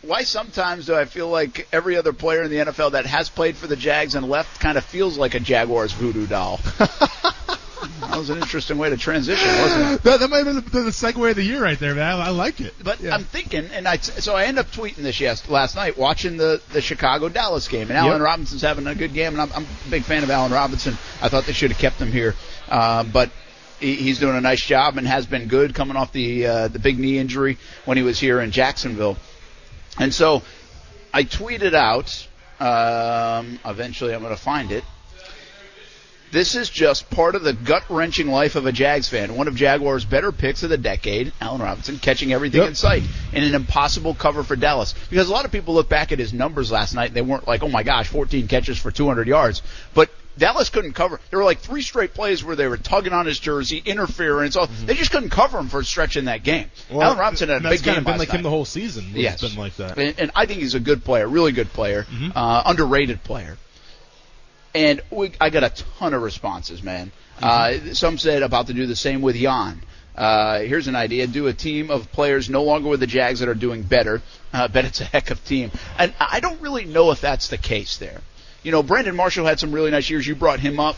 [0.02, 3.56] why sometimes do I feel like every other player in the NFL that has played
[3.56, 6.58] for the Jags and left kind of feels like a Jaguars voodoo doll?
[8.00, 10.02] that was an interesting way to transition, wasn't it?
[10.02, 12.18] That, that might have been the, the segue of the year right there, man.
[12.18, 12.74] I, I like it.
[12.82, 13.14] But Yeah.
[13.14, 16.60] I'm thinking, and I so I end up tweeting this yes last night, watching the
[16.72, 18.20] the Chicago Dallas game, and Allen Yep.
[18.22, 20.94] Robinson's having a good game, and I'm, I'm a big fan of Allen Robinson.
[21.22, 22.34] I thought they should have kept him here,
[22.68, 23.32] uh, but he,
[23.80, 26.98] he's doing a nice job and has been good coming off the uh, the big
[26.98, 29.16] knee injury when he was here in Jacksonville,
[29.98, 30.42] and so
[31.12, 32.26] I tweeted out.
[32.60, 34.84] Um, eventually, I'm going to find it.
[36.32, 39.34] This is just part of the gut wrenching life of a Jags fan.
[39.34, 42.68] One of Jaguars' better picks of the decade, Allen Robinson, catching everything Yep.
[42.68, 43.02] in sight
[43.32, 44.94] in an impossible cover for Dallas.
[45.08, 47.48] Because a lot of people look back at his numbers last night and they weren't
[47.48, 49.62] like, oh my gosh, 14 catches for 200 yards.
[49.92, 50.10] But
[50.40, 51.20] Dallas couldn't cover.
[51.28, 54.56] There were like three straight plays where they were tugging on his jersey, interference.
[54.56, 56.70] All they just couldn't cover him for a stretch in that game.
[56.90, 58.36] Allen Robinson had a that's big kind game of been last like night.
[58.38, 59.12] him the whole season.
[59.14, 59.42] Yes.
[59.42, 59.98] been like that.
[59.98, 63.58] And, and I think he's a good player, really good player, uh, underrated player.
[64.74, 67.12] And we, I got a ton of responses, man.
[67.42, 69.82] Uh, some said about to do the same with Jan.
[70.16, 73.48] Uh, here's an idea: do a team of players no longer with the Jags that
[73.48, 74.22] are doing better.
[74.52, 75.70] Uh, bet it's a heck of a team.
[75.98, 78.20] And I don't really know if that's the case there.
[78.62, 80.26] You know, Brandon Marshall had some really nice years.
[80.26, 80.96] You brought him up.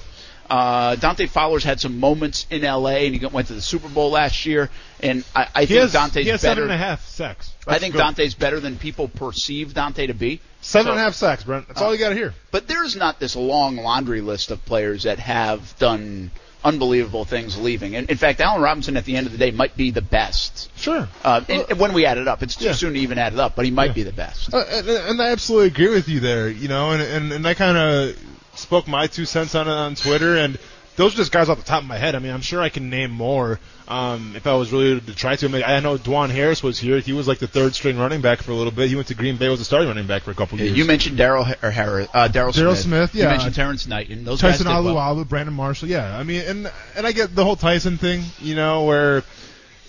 [0.50, 4.10] Uh, Dante Fowler's had some moments in LA, and he went to the Super Bowl
[4.10, 4.68] last year.
[5.00, 6.62] And I, I He think has, Dante's he has better.
[6.62, 7.52] seven and a half sacks.
[7.66, 8.00] I think good.
[8.00, 10.40] Dante's better than people perceive Dante to be.
[10.60, 11.68] seven So- and a half sacks, Brent.
[11.68, 12.34] That's all you got to hear.
[12.50, 16.32] But there's not this long laundry list of players that have done
[16.64, 17.96] unbelievable things leaving.
[17.96, 20.70] And in fact, Allen Robinson at the end of the day might be the best.
[20.76, 21.08] Sure.
[21.24, 22.72] Uh, and, and when we add it up, it's too Yeah.
[22.72, 23.92] soon to even add it up, but he might Yeah.
[23.94, 24.52] be the best.
[24.54, 26.48] Uh, and, and I absolutely agree with you there.
[26.48, 28.16] You know, and and, and I kind of
[28.54, 30.58] spoke my two cents on it on Twitter, and
[30.96, 32.14] those are just guys off the top of my head.
[32.14, 35.36] I mean, I'm sure I can name more um, if I was really to try
[35.36, 35.46] to.
[35.46, 36.98] I, mean, I know DuJuan Harris was here.
[37.00, 38.88] He was like the third string running back for a little bit.
[38.88, 40.78] He went to Green Bay, was a starting running back for a couple Yeah, years.
[40.78, 42.78] you mentioned Daryl or Harris, uh, Daryl Daryl Smith.
[42.78, 43.30] Smith, You yeah.
[43.30, 44.24] mentioned Terrence Knighton.
[44.24, 44.94] Those Tyson guys well.
[44.96, 45.88] Alualu, Brandon Marshall.
[45.88, 49.22] Yeah, I mean, and and I get the whole Tyson thing, you know, where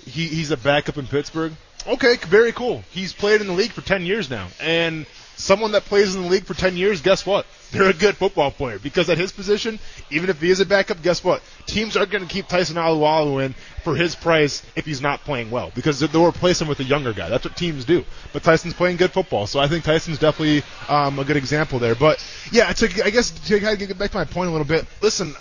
[0.05, 1.53] he he's a backup in Pittsburgh.
[1.85, 2.81] Okay, very cool.
[2.91, 5.05] He's played in the league for ten years now, and
[5.43, 7.45] someone that plays in the league for ten years, guess what?
[7.71, 9.79] They're a good football player because at his position,
[10.09, 11.41] even if he is a backup, guess what?
[11.65, 15.51] Teams aren't going to keep Tyson Alualu in for his price if he's not playing
[15.51, 17.29] well because they'll replace him with a younger guy.
[17.29, 18.05] That's what teams do.
[18.31, 21.95] But Tyson's playing good football, so I think Tyson's definitely um, a good example there.
[21.95, 24.85] But yeah, to, I guess to get back to my point a little bit.
[25.01, 25.35] Listen,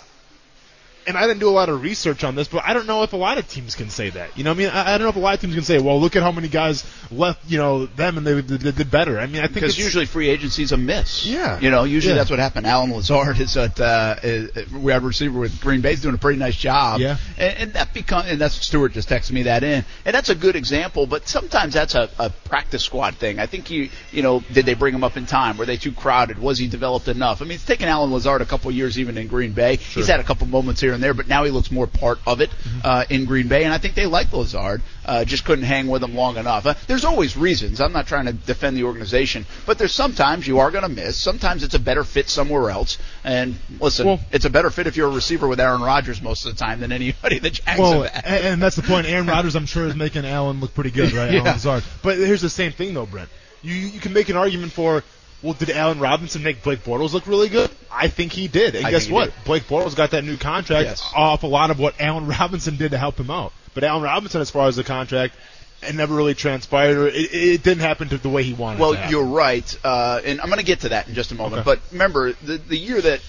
[1.07, 3.13] and I didn't do a lot of research on this, but I don't know if
[3.13, 4.37] a lot of teams can say that.
[4.37, 5.63] You know, what I mean, I, I don't know if a lot of teams can
[5.63, 8.91] say, "Well, look at how many guys left, you know, them and they did, did,
[8.91, 11.25] better." I mean, I think Because it's, usually free agency is a miss.
[11.25, 11.59] Yeah.
[11.59, 12.19] You know, usually Yeah.
[12.19, 12.67] that's what happened.
[12.67, 16.17] Allen Lazard is at uh, is, we have a receiver with Green Bay's doing a
[16.17, 16.99] pretty nice job.
[16.99, 17.17] Yeah.
[17.37, 20.35] And, and that become and that's Stewart just texted me that in, and that's a
[20.35, 21.05] good example.
[21.05, 23.39] But sometimes that's a, a practice squad thing.
[23.39, 25.57] I think you you know did they bring him up in time?
[25.57, 26.39] Were they too crowded?
[26.39, 27.41] Was he developed enough?
[27.41, 29.75] I mean, it's taken Allen Lazard a couple years even in Green Bay.
[29.75, 32.19] He's had a couple moments here here and there, but now he looks more part
[32.27, 32.49] of it
[32.83, 34.81] uh, in Green Bay, and I think they like Lazard.
[35.05, 36.65] Uh, just couldn't hang with him long enough.
[36.65, 37.81] Uh, there's always reasons.
[37.81, 41.17] I'm not trying to defend the organization, but there's sometimes you are going to miss.
[41.17, 42.97] Sometimes it's a better fit somewhere else.
[43.23, 46.45] And listen, Well- it's a better fit if you're a receiver with Aaron Rodgers most
[46.45, 48.41] of the time than anybody that Jags Well, have and, had.
[48.45, 49.07] and that's the point.
[49.07, 51.31] Aaron Rodgers, I'm sure, is making Allen look pretty good, right?
[51.33, 51.39] Yeah.
[51.39, 51.83] Allen Lazard.
[52.01, 53.29] But here's the same thing, though, Brent.
[53.61, 55.03] You you can make an argument for,
[55.43, 57.69] well, did Allen Robinson make Blake Bortles look really good?
[57.91, 58.75] I think he did.
[58.75, 59.31] And I guess what?
[59.45, 61.11] Blake Bortles got that new contract Yes.
[61.15, 63.53] off a lot of what Allen Robinson did to help him out.
[63.73, 65.35] But Allen Robinson, as far as the contract,
[65.81, 66.97] it never really transpired.
[66.97, 68.79] Or it, it didn't happen to the way he wanted.
[68.79, 71.61] Well, you're right, uh, and I'm going to get to that in just a moment.
[71.67, 71.75] Okay.
[71.75, 73.19] But remember, the the year that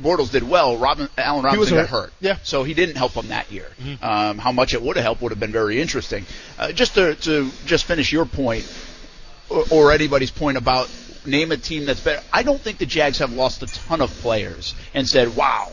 [0.00, 2.02] Bortles did well, Robin, Allen Robinson got hurt.
[2.04, 2.12] hurt.
[2.20, 2.36] Yeah.
[2.42, 3.66] So he didn't help him that year.
[3.82, 4.02] Mhm.
[4.02, 6.26] Um, how much it would have helped would have been very interesting.
[6.58, 8.66] Uh, just to, to just finish your point,
[9.48, 10.90] or, or anybody's point about
[11.26, 12.22] name a team that's better.
[12.32, 15.70] I don't think the Jags have lost a ton of players and said, "Wow,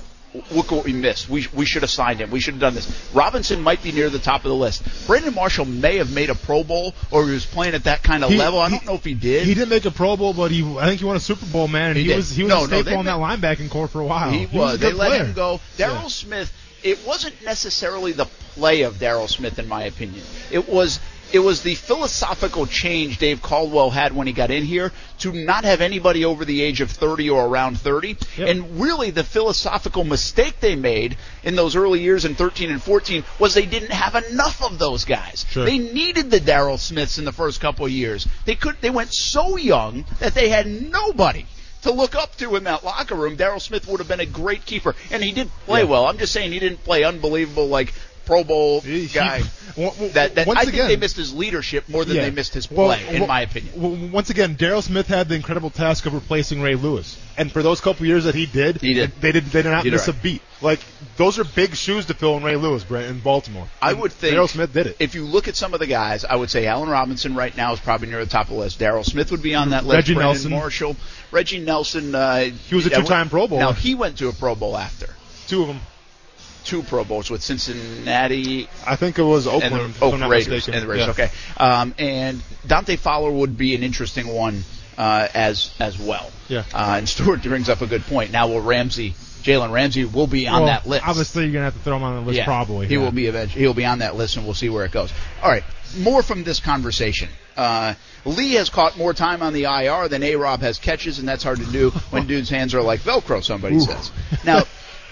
[0.52, 1.30] look what we missed.
[1.30, 2.32] We we should have signed him.
[2.32, 4.84] We should have done this." Robinson might be near the top of the list.
[5.07, 8.24] Brandon Marshall may have made a Pro Bowl, or he was playing at that kind
[8.24, 8.60] of He- level.
[8.60, 9.45] I he- don't know if he did.
[9.48, 11.68] He didn't make a Pro Bowl, but he I think he won a Super Bowl,
[11.68, 11.91] man.
[11.91, 14.02] And He he, was he was No, a staple they in that linebacking core for
[14.02, 14.32] a while.
[14.32, 14.53] He, was.
[14.53, 14.74] was.
[14.76, 15.60] a They let him go.
[15.78, 16.07] Daryl Yeah.
[16.07, 16.53] Smith.
[16.84, 20.24] It wasn't necessarily the play of Daryl Smith, in my opinion.
[20.52, 20.99] It was.
[21.34, 25.66] It was the philosophical change Dave Caldwell had when he got in here to not
[25.66, 28.18] have anybody over the age of 30 or around 30.
[28.38, 28.48] Yep.
[28.48, 33.24] And really, the philosophical mistake they made in those early years in 13 and 14
[33.40, 35.45] was they didn't have enough of those guys.
[35.49, 35.66] Sure.
[35.66, 38.28] They needed the Daryl Smiths in the first couple of years.
[38.45, 38.78] They could.
[38.82, 41.45] They went so young that they had nobody
[41.84, 43.38] to look up to in that locker room.
[43.38, 45.86] Daryl Smith would have been a great keeper, and he did play Yeah.
[45.86, 46.08] well.
[46.08, 47.94] I'm just saying he didn't play unbelievable like
[48.28, 49.41] Pro Bowl guy.
[49.78, 52.24] that, I think again- they missed his leadership more than Yeah.
[52.24, 53.74] they missed his Well, play, in well, my opinion.
[53.82, 57.64] well, once again, Daryl Smith had the incredible task of replacing Ray Lewis, and for
[57.64, 59.12] those couple years that he did, He did.
[59.22, 59.45] They did.
[59.45, 60.18] They did not did miss right.
[60.18, 60.41] a beat.
[60.62, 60.80] Like
[61.18, 63.68] those are big shoes to fill in Ray Lewis, Brent, in Baltimore.
[63.82, 64.98] I And would think Daryl Smith did it.
[64.99, 67.74] If you look at some of the guys, I would say Allen Robinson right now
[67.74, 68.80] is probably near the top of the list.
[68.80, 69.95] Daryl Smith would be on that list.
[69.95, 70.52] Reggie Brandon Nelson.
[70.52, 70.95] Marshall,
[71.32, 72.14] Reggie Nelson.
[72.16, 73.60] Uh, He was a two-time Pro Bowl.
[73.60, 75.10] Now he went to a Pro Bowl after
[75.48, 75.80] Two of them.
[76.68, 79.76] Two Pro Bowls with Cincinnati I think it was Oakland.
[79.76, 80.68] and the Oak Raiders.
[80.68, 81.18] And the Raiders.
[81.18, 81.26] Yeah.
[81.26, 81.30] Okay.
[81.57, 84.64] Um, and Dante Fowler would be an interesting one
[84.98, 86.31] uh, as as well.
[86.48, 86.64] Yeah.
[86.73, 88.31] Uh, and Stewart brings up a good point.
[88.31, 89.11] Now, will Ramsey,
[89.44, 91.07] Jalen Ramsey, will be on Well, that list?
[91.07, 92.88] Obviously, you're gonna have to throw him on the list, yeah, probably.
[92.88, 93.02] He yeah.
[93.02, 93.61] will be eventually.
[93.61, 95.11] He'll be on that list, and we'll see where it goes.
[95.41, 95.64] All right.
[95.99, 97.30] More from this conversation.
[97.56, 97.94] Uh,
[98.26, 101.44] Lee has caught more time on the IR than A Rob has catches, and that's
[101.44, 103.44] hard to do when dude's hands are like Velcro.
[103.44, 103.81] Somebody Ooh.
[103.81, 104.11] says.
[104.45, 104.64] Now,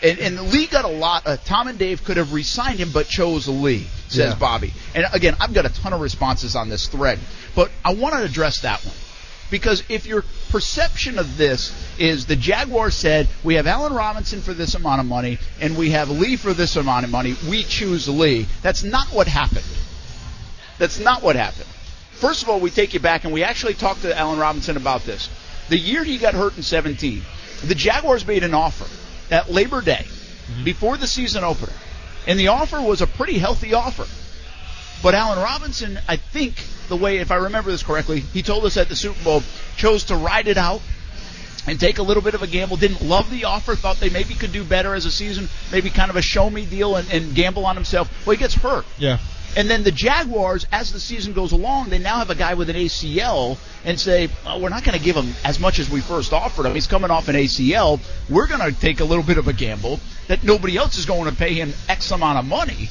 [0.05, 1.25] and, and Lee got a lot.
[1.25, 3.87] Uh, Tom and Dave could have re-signed him, but chose Lee.
[4.07, 4.35] Says Yeah.
[4.39, 4.71] Bobby.
[4.93, 7.19] And again, I've got a ton of responses on this thread,
[7.55, 8.93] but I want to address that one.
[9.49, 14.53] Because if your perception of this is the Jaguars said, we have Allen Robinson for
[14.53, 18.07] this amount of money, and we have Lee for this amount of money, we choose
[18.07, 18.47] Lee.
[18.61, 19.65] That's not what happened.
[20.77, 21.67] That's not what happened.
[22.11, 25.03] First of all, we take you back, and we actually talked to Allen Robinson about
[25.03, 25.29] this.
[25.69, 27.21] The year he got hurt in 17,
[27.63, 28.85] the Jaguars made an offer
[29.31, 30.63] at Labor Day mm-hmm.
[30.63, 31.73] before the season opener.
[32.27, 34.05] And the offer was a pretty healthy offer.
[35.03, 36.55] But Allen Robinson, I think
[36.87, 39.43] the way, if I remember this correctly, he told us at the Super Bowl,
[39.77, 40.81] chose to ride it out
[41.67, 42.77] and take a little bit of a gamble.
[42.77, 46.09] Didn't love the offer, thought they maybe could do better as a season, maybe kind
[46.09, 48.25] of a show me deal and, and gamble on himself.
[48.25, 48.85] Well, he gets hurt.
[48.97, 49.19] Yeah.
[49.55, 52.69] And then the Jaguars, as the season goes along, they now have a guy with
[52.69, 56.01] an ACL and say, oh, we're not going to give him as much as we
[56.01, 56.73] first offered him.
[56.73, 57.99] He's coming off an ACL.
[58.29, 61.29] We're going to take a little bit of a gamble that nobody else is going
[61.29, 62.89] to pay him X amount of money.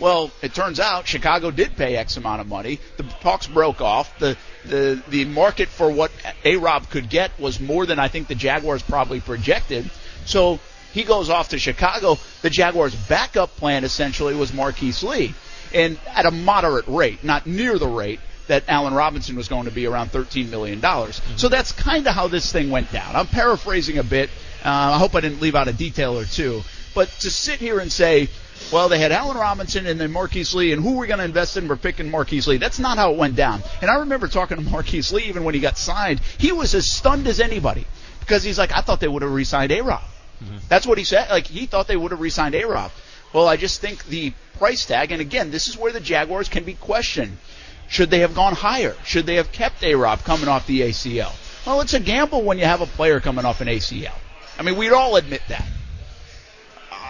[0.00, 2.80] Well, it turns out Chicago did pay X amount of money.
[2.96, 4.18] The talks broke off.
[4.18, 6.10] The the the market for what
[6.44, 9.88] A Rob could get was more than I think the Jaguars probably projected.
[10.26, 10.58] So
[10.92, 12.18] he goes off to Chicago.
[12.42, 15.34] The Jaguars' backup plan essentially was Marquise Lee,
[15.74, 19.70] and at a moderate rate, not near the rate that Allen Robinson was going to
[19.70, 20.80] be around $13 million.
[21.36, 23.16] So that's kind of how this thing went down.
[23.16, 24.28] I'm paraphrasing a bit.
[24.64, 26.62] Uh, I hope I didn't leave out a detail or two.
[26.94, 28.28] But to sit here and say,
[28.72, 31.56] well, they had Allen Robinson and then Marquise Lee, and who we're going to invest
[31.56, 32.58] in, we're picking Marquise Lee.
[32.58, 33.62] That's not how it went down.
[33.80, 36.20] And I remember talking to Marquise Lee even when he got signed.
[36.38, 37.86] He was as stunned as anybody
[38.20, 40.02] because he's like, I thought they would have re-signed A-Rob.
[40.68, 41.30] That's what he said.
[41.30, 42.90] Like he thought they would have re-signed A-Rob.
[43.32, 46.64] Well, I just think the price tag, and again, this is where the Jaguars can
[46.64, 47.36] be questioned.
[47.88, 48.96] Should they have gone higher?
[49.04, 51.32] Should they have kept A-Rob coming off the ACL?
[51.66, 54.14] Well, it's a gamble when you have a player coming off an ACL.
[54.58, 55.64] I mean, we'd all admit that.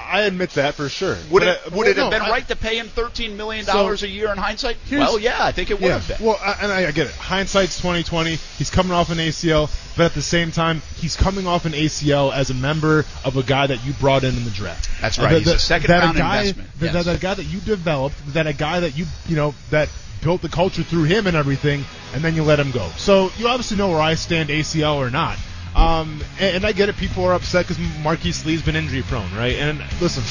[0.06, 1.16] I admit that for sure.
[1.30, 3.36] Would But it I- would it no, have been I- right to pay him thirteen
[3.36, 4.76] million dollars So, a year in hindsight?
[4.90, 5.98] Well, yeah, I think it would Yeah.
[5.98, 6.26] have been.
[6.26, 7.14] Well, I, and I, I get it.
[7.14, 8.36] Hindsight's 2020.
[8.58, 12.32] He's coming off an ACL, but at the same time, he's coming off an ACL
[12.32, 14.88] as a member of a guy that you brought in in the draft.
[15.00, 15.38] That's Uh, right.
[15.38, 16.70] He's a second that round guy, investment.
[16.80, 16.94] That, Yes.
[16.94, 19.88] that, that guy that you developed, that a guy that you you know that
[20.22, 22.88] built the culture through him and everything, and then you let him go.
[22.96, 25.36] So you obviously know where I stand, ACL or not.
[25.74, 26.96] Um, and, and I get it.
[26.96, 29.56] People are upset because Marquise Lee's been injury prone, right?
[29.56, 30.22] And listen,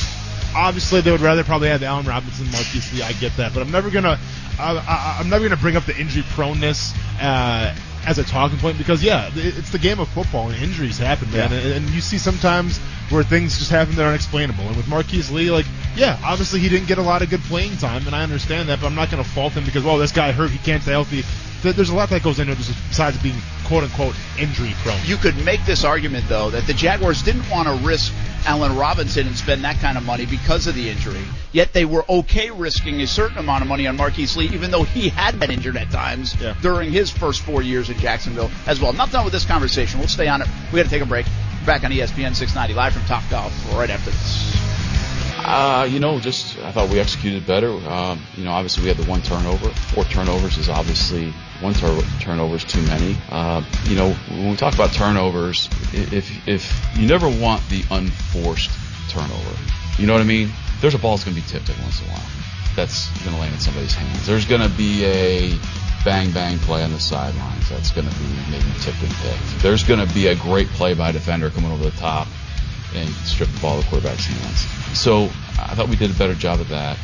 [0.55, 3.01] obviously they would rather probably have the Allen Robinson, Marquise Lee.
[3.03, 4.19] I get that, but I'm never gonna,
[4.59, 7.75] I, I, I'm never gonna bring up the injury proneness uh,
[8.05, 11.51] as a talking point because yeah, it's the game of football and injuries happen, man.
[11.51, 11.57] Yeah.
[11.57, 12.77] And, and you see sometimes
[13.09, 14.63] where things just happen that are unexplainable.
[14.63, 15.65] And with Marquise Lee, like
[15.95, 18.79] yeah, obviously he didn't get a lot of good playing time, and I understand that,
[18.79, 21.23] but I'm not gonna fault him because well, this guy hurt, he can't stay healthy.
[21.63, 23.37] There's a lot that goes into it besides being
[23.73, 24.99] quote unquote injury prone.
[25.03, 28.13] You could make this argument though that the Jaguars didn't want to risk
[28.45, 31.21] Allen Robinson and spend that kind of money because of the injury.
[31.53, 34.83] Yet they were okay risking a certain amount of money on Marquise Lee, even though
[34.83, 36.53] he had been injured at times Yeah.
[36.61, 38.93] during his first four years in Jacksonville as well.
[38.93, 39.97] Not done with this conversation.
[39.99, 40.47] We'll stay on it.
[40.71, 41.25] We got to take a break.
[41.65, 44.55] Back on ESPN 690 live from Top Golf right after this.
[45.45, 47.71] Uh, you know, just I thought we executed better.
[47.89, 49.69] Um, you know, obviously we had the one turnover.
[49.69, 51.33] Four turnovers is obviously
[51.63, 53.15] one tur- turnover is too many.
[53.29, 58.69] Uh, you know, when we talk about turnovers, if if you never want the unforced
[59.09, 59.55] turnover,
[59.97, 60.51] you know what I mean?
[60.81, 62.25] There's a ball that's going to be tipped every once in a while.
[62.75, 64.27] That's going to land in somebody's hands.
[64.27, 65.57] There's going to be a
[66.03, 69.61] bang bang play on the sidelines that's going to be maybe tipped and picked.
[69.61, 72.27] There's going to be a great play by a defender coming over the top
[72.93, 74.99] and strip the ball of the quarterback's hands.
[74.99, 75.25] So
[75.57, 76.97] I thought we did a better job of that.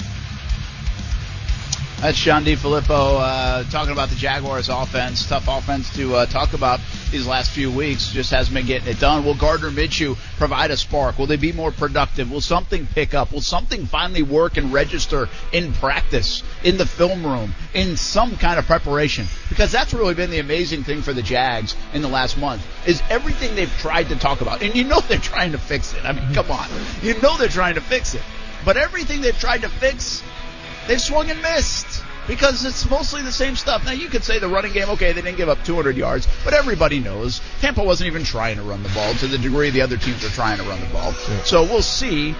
[2.01, 5.27] That's John DeFilippo uh, talking about the Jaguars' offense.
[5.27, 6.79] Tough offense to uh, talk about
[7.11, 8.13] these last few weeks.
[8.13, 9.25] Just hasn't been getting it done.
[9.25, 11.19] Will Gardner Minshew provide a spark?
[11.19, 12.31] Will they be more productive?
[12.31, 13.33] Will something pick up?
[13.33, 18.57] Will something finally work and register in practice, in the film room, in some kind
[18.57, 19.25] of preparation?
[19.49, 23.03] Because that's really been the amazing thing for the Jags in the last month is
[23.09, 26.05] everything they've tried to talk about, and you know they're trying to fix it.
[26.05, 26.69] I mean, come on,
[27.01, 28.21] you know they're trying to fix it,
[28.63, 30.23] but everything they've tried to fix
[30.87, 33.83] they've swung and missed because it's mostly the same stuff.
[33.85, 36.53] Now you could say the running game, okay, they didn't give up 200 yards, but
[36.53, 39.97] everybody knows Tampa wasn't even trying to run the ball to the degree the other
[39.97, 41.11] teams are trying to run the ball.
[41.43, 42.35] So we'll see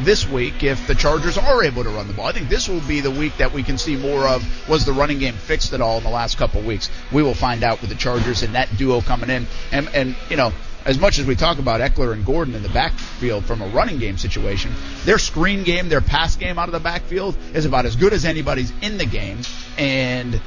[0.00, 2.26] this week if the Chargers are able to run the ball.
[2.26, 4.92] I think this will be the week that we can see more of was the
[4.92, 6.90] running game fixed at all in the last couple of weeks.
[7.12, 9.46] We will find out with the Chargers and that duo coming in.
[9.70, 10.52] And and you know,
[10.84, 13.98] as much as we talk about Ekeler and Gordon in the backfield from a running
[13.98, 14.72] game situation,
[15.04, 18.24] their screen game, their pass game out of the backfield is about as good as
[18.24, 19.38] anybody's in the game.
[19.78, 20.40] And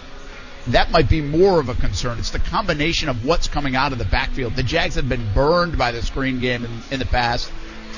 [0.67, 2.19] that might be more of a concern.
[2.19, 4.55] It's the combination of what's coming out of the backfield.
[4.55, 7.49] The Jags have been burned by the screen game in, in the past.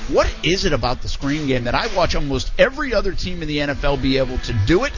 [0.08, 3.48] What is it about the screen game that I watch almost every other team in
[3.48, 4.92] the NFL be able to do it,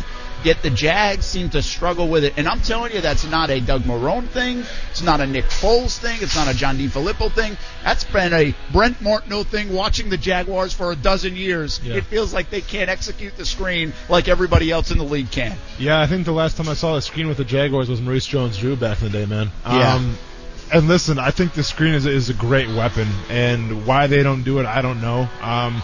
[0.45, 2.35] yet the Jags seem to struggle with it?
[2.37, 4.65] And I'm telling you, that's not a Doug Marrone thing.
[4.91, 6.19] It's not a Nick Foles thing.
[6.21, 7.57] It's not a John DeFilippo thing.
[7.85, 11.81] That's been a Brent Martineau thing watching the Jaguars for a dozen years.
[11.83, 11.97] Yeah.
[11.97, 15.57] It feels like they can't execute the screen like everybody else in the league can.
[15.79, 18.27] Yeah, I think the last time I saw the screen with the Jaguars was Maurice
[18.27, 19.51] Jones-Drew back in the day, man.
[19.65, 19.95] Yeah.
[19.95, 20.17] Um,
[20.73, 24.43] and listen, I think the screen is, is a great weapon, and why they don't
[24.43, 25.29] do it, I don't know.
[25.43, 25.83] Um,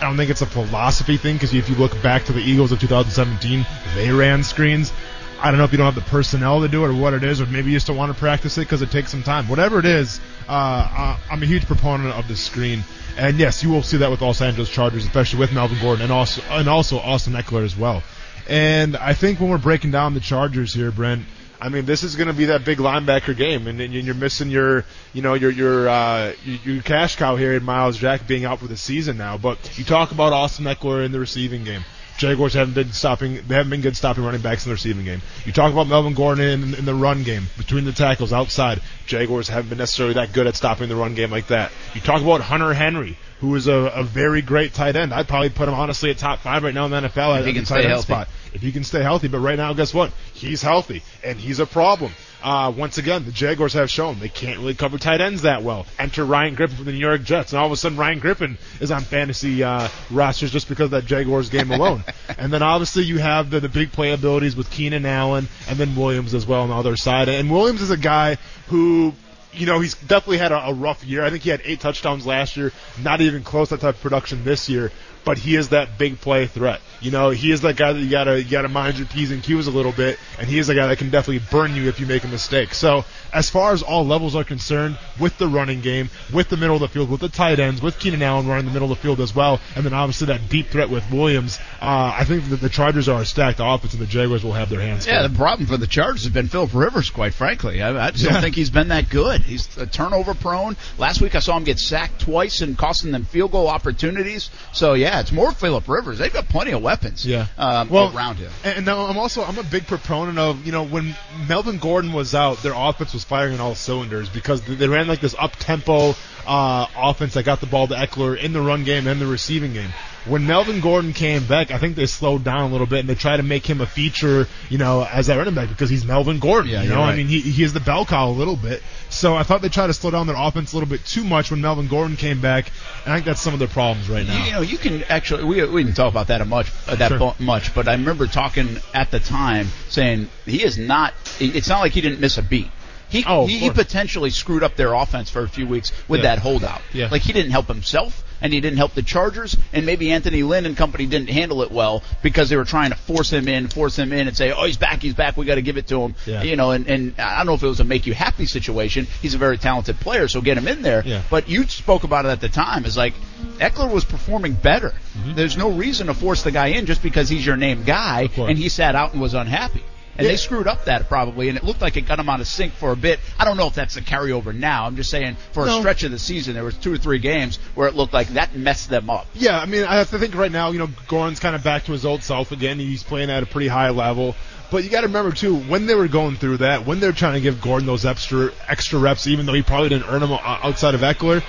[0.00, 2.72] I don't think it's a philosophy thing because if you look back to the Eagles
[2.72, 4.92] of 2017, they ran screens.
[5.38, 7.22] I don't know if you don't have the personnel to do it or what it
[7.22, 9.48] is, or maybe you just don't want to practice it because it takes some time.
[9.48, 12.82] Whatever it is, uh, I'm a huge proponent of the screen.
[13.18, 16.12] And yes, you will see that with Los Angeles Chargers, especially with Melvin Gordon and
[16.12, 18.02] also and also Austin Ekeler as well.
[18.48, 21.24] And I think when we're breaking down the Chargers here, Brent,
[21.60, 24.50] I mean this is going to be that big linebacker game, and, and you're missing
[24.50, 26.32] your, you know, your your uh,
[26.64, 29.36] your, cash cow here in Myles Jack being out for the season now.
[29.36, 31.84] But you talk about Austin Ekeler in the receiving game.
[32.16, 33.40] Jaguars haven't been stopping.
[33.46, 35.22] They haven't been good stopping running backs in the receiving game.
[35.46, 38.82] You talk about Melvin Gordon in, in the run game between the tackles outside.
[39.06, 41.72] Jaguars haven't been necessarily that good at stopping the run game like that.
[41.94, 45.12] You talk about Hunter Henry, who is a, a very great tight end.
[45.14, 47.46] I'd probably put him honestly at top five right now in the NFL If at
[47.46, 48.02] he the tight stay end healthy.
[48.12, 48.28] spot.
[48.52, 50.12] If he can stay healthy, but right now, guess what?
[50.34, 52.12] He's healthy and he's a problem.
[52.42, 55.84] Uh, once again, the Jaguars have shown they can't really cover tight ends that well.
[55.98, 58.56] Enter Ryan Griffin from the New York Jets, and all of a sudden Ryan Griffin
[58.80, 62.02] is on fantasy uh, rosters just because of that Jaguars game alone.
[62.38, 65.94] and then obviously you have the, the big play abilities with Keenan Allen and then
[65.94, 67.28] Williams as well on the other side.
[67.28, 68.36] And Williams is a guy
[68.68, 69.12] who
[69.52, 71.24] you know, he's definitely had a, a rough year.
[71.24, 72.72] I think he had eight touchdowns last year,
[73.02, 74.92] not even close to that type of production this year.
[75.24, 76.80] But he is that big play threat.
[77.00, 79.42] You know, he is that guy that you gotta you gotta mind your p's and
[79.42, 81.98] q's a little bit, and he is a guy that can definitely burn you if
[82.00, 82.74] you make a mistake.
[82.74, 86.74] So as far as all levels are concerned, with the running game, with the middle
[86.74, 89.02] of the field, with the tight ends, with Keenan Allen running the middle of the
[89.02, 92.60] field as well, and then obviously that deep threat with Williams, uh, I think that
[92.60, 95.06] the Chargers are a stacked offense, and the Jaguars will have their hands.
[95.06, 95.28] Yeah, full.
[95.28, 97.82] the problem for the Chargers has been Philip Rivers, quite frankly.
[97.82, 99.42] I, I just don't think he's been that good.
[99.42, 100.76] He's a turnover prone.
[100.98, 104.50] Last week I saw him get sacked twice and costing them field goal opportunities.
[104.72, 106.18] So yeah, it's more Philip Rivers.
[106.18, 107.46] They've got plenty of weapons Yeah.
[107.58, 108.52] um, well, around him.
[108.62, 111.16] And, and now I'm also I'm a big proponent of you know when
[111.48, 115.20] Melvin Gordon was out, their offense was firing on all cylinders because they ran like
[115.20, 116.14] this up tempo
[116.46, 119.72] uh, offense that got the ball to Ekeler in the run game and the receiving
[119.72, 119.90] game.
[120.26, 123.14] When Melvin Gordon came back, I think they slowed down a little bit and they
[123.14, 126.40] tried to make him a feature, you know, as that running back because he's Melvin
[126.40, 126.70] Gordon.
[126.70, 128.82] Yeah, you know, I mean, he, he is the bell cow a little bit.
[129.08, 131.50] So I thought they tried to slow down their offense a little bit too much
[131.50, 132.70] when Melvin Gordon came back,
[133.04, 134.38] and I think that's some of their problems right now.
[134.38, 137.08] You, you know, you can actually we, we didn't talk about that much uh, that
[137.12, 137.34] Sure.
[137.38, 141.14] much, but I remember talking at the time saying he is not.
[141.40, 142.68] It's not like he didn't miss a beat.
[143.10, 146.34] He Oh, he, he potentially screwed up their offense for a few weeks with Yeah.
[146.34, 146.80] that holdout.
[146.92, 147.08] Yeah.
[147.10, 150.64] Like he didn't help himself, and he didn't help the Chargers, and maybe Anthony Lynn
[150.64, 153.98] and company didn't handle it well because they were trying to force him in, force
[153.98, 155.36] him in, and say, "Oh, he's back, he's back.
[155.36, 156.42] We got to give it to him." Yeah.
[156.42, 159.06] You know, and and I don't know if it was a make you happy situation.
[159.20, 161.02] He's a very talented player, so get him in there.
[161.04, 161.22] Yeah.
[161.28, 162.84] But you spoke about it at the time.
[162.86, 163.14] Is like
[163.58, 164.90] Ekeler was performing better.
[165.18, 165.34] Mm-hmm.
[165.34, 168.56] There's no reason to force the guy in just because he's your name guy, and
[168.56, 169.82] he sat out and was unhappy.
[170.16, 170.32] And Yeah.
[170.32, 172.74] they screwed up that probably, and it looked like it got him out of sync
[172.74, 173.20] for a bit.
[173.38, 174.86] I don't know if that's a carryover now.
[174.86, 177.58] I'm just saying for a stretch of the season, there was two or three games
[177.74, 179.26] where it looked like that messed them up.
[179.34, 181.84] Yeah, I mean, I have to think right now, you know, Gordon's kind of back
[181.84, 182.78] to his old self again.
[182.78, 184.34] He's playing at a pretty high level.
[184.70, 187.12] But you got to remember too, when they were going through that, when they were
[187.12, 190.32] trying to give Gordon those extra extra reps, even though he probably didn't earn them
[190.32, 191.42] outside of Ekeler,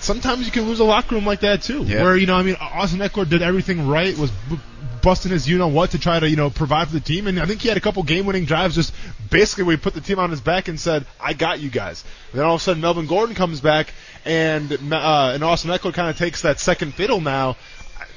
[0.00, 1.84] sometimes you can lose a locker room like that too.
[1.84, 2.02] Yeah.
[2.02, 4.58] Where you know, I mean, Austin Ekeler did everything right, was b-
[5.02, 7.40] busting his you know what to try to you know provide for the team, and
[7.40, 8.92] I think he had a couple game winning drives, just
[9.30, 12.40] basically we put the team on his back and said, "I got you guys." And
[12.40, 13.92] then all of a sudden, Melvin Gordon comes back,
[14.24, 17.56] and uh, and Austin Ekeler kind of takes that second fiddle now.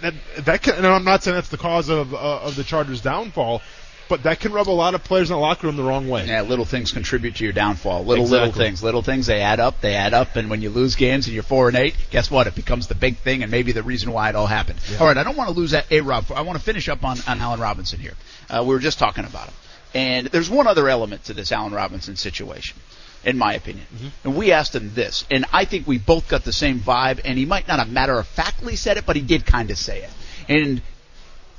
[0.02, 3.02] That that can, and I'm not saying that's the cause of uh, of the Chargers'
[3.02, 3.62] downfall,
[4.10, 6.26] but that can rub a lot of players in the locker room the wrong way.
[6.26, 8.06] Yeah, little things contribute to your downfall.
[8.06, 9.82] Little little things, little things they add up.
[9.82, 12.48] They add up, and when you lose games and you're four and eight, guess what?
[12.48, 14.80] It becomes the big thing, and maybe the reason why it all happened.
[15.00, 16.26] All right, I don't want to lose that A Rob.
[16.34, 18.14] I want to finish up on on Allen Robinson here.
[18.50, 19.54] Uh, we were just talking about him,
[19.94, 22.78] and there's one other element to this Allen Robinson situation.
[23.26, 23.86] In my opinion,
[24.26, 27.22] and we asked him this, and I think we both got the same vibe.
[27.24, 29.78] And he might not have matter of factly said it, but he did kind of
[29.78, 30.10] say it.
[30.50, 30.82] And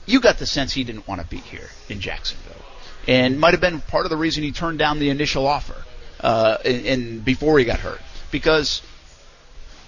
[0.07, 2.63] you got the sense he didn't want to be here in Jacksonville,
[3.07, 5.77] and might have been part of the reason he turned down the initial offer,
[6.21, 8.01] uh, in, in before he got hurt,
[8.31, 8.83] because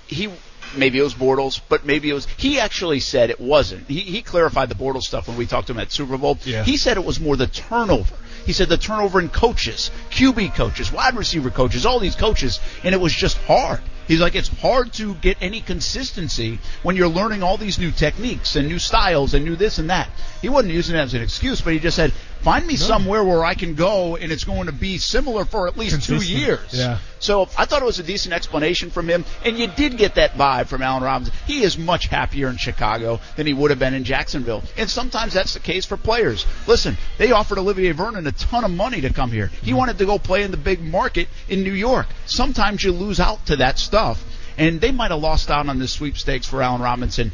[0.07, 0.31] he
[0.77, 3.89] maybe it was Bortles, but maybe it was he actually said it wasn't.
[3.89, 6.39] He he clarified the Bortles stuff when we talked to him at Super Bowl.
[6.45, 6.65] Yeah.
[6.65, 8.15] He said it was more the turnover.
[8.45, 12.95] He said the turnover in coaches, QB coaches, wide receiver coaches, all these coaches, and
[12.95, 13.81] it was just hard.
[14.07, 18.55] He's like, it's hard to get any consistency when you're learning all these new techniques
[18.57, 20.09] and new styles and new this and that.
[20.43, 22.13] He wasn't using it as an excuse, but he just said,
[22.47, 25.77] find me somewhere where I can go and it's going to be similar for at
[25.77, 26.73] least two years.
[26.73, 26.99] Yeah.
[27.19, 30.35] So I thought it was a decent explanation from him, and you did get that
[30.35, 31.35] vibe from Allen Robinson.
[31.49, 35.33] He is much happier in Chicago than he would have been in Jacksonville, and sometimes
[35.33, 36.47] that's the case for players.
[36.69, 39.49] Listen, they offered Olivier Vernon a ton of money to come here.
[39.49, 39.79] He mm-hmm.
[39.79, 42.07] wanted to go play in the big market in New York.
[42.27, 44.23] Sometimes you lose out to that stuff,
[44.57, 47.33] and they might have lost out on this sweepstakes for Allen Robinson,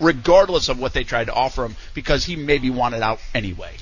[0.00, 3.72] regardless of what they tried to offer him, because he maybe wanted out anyway.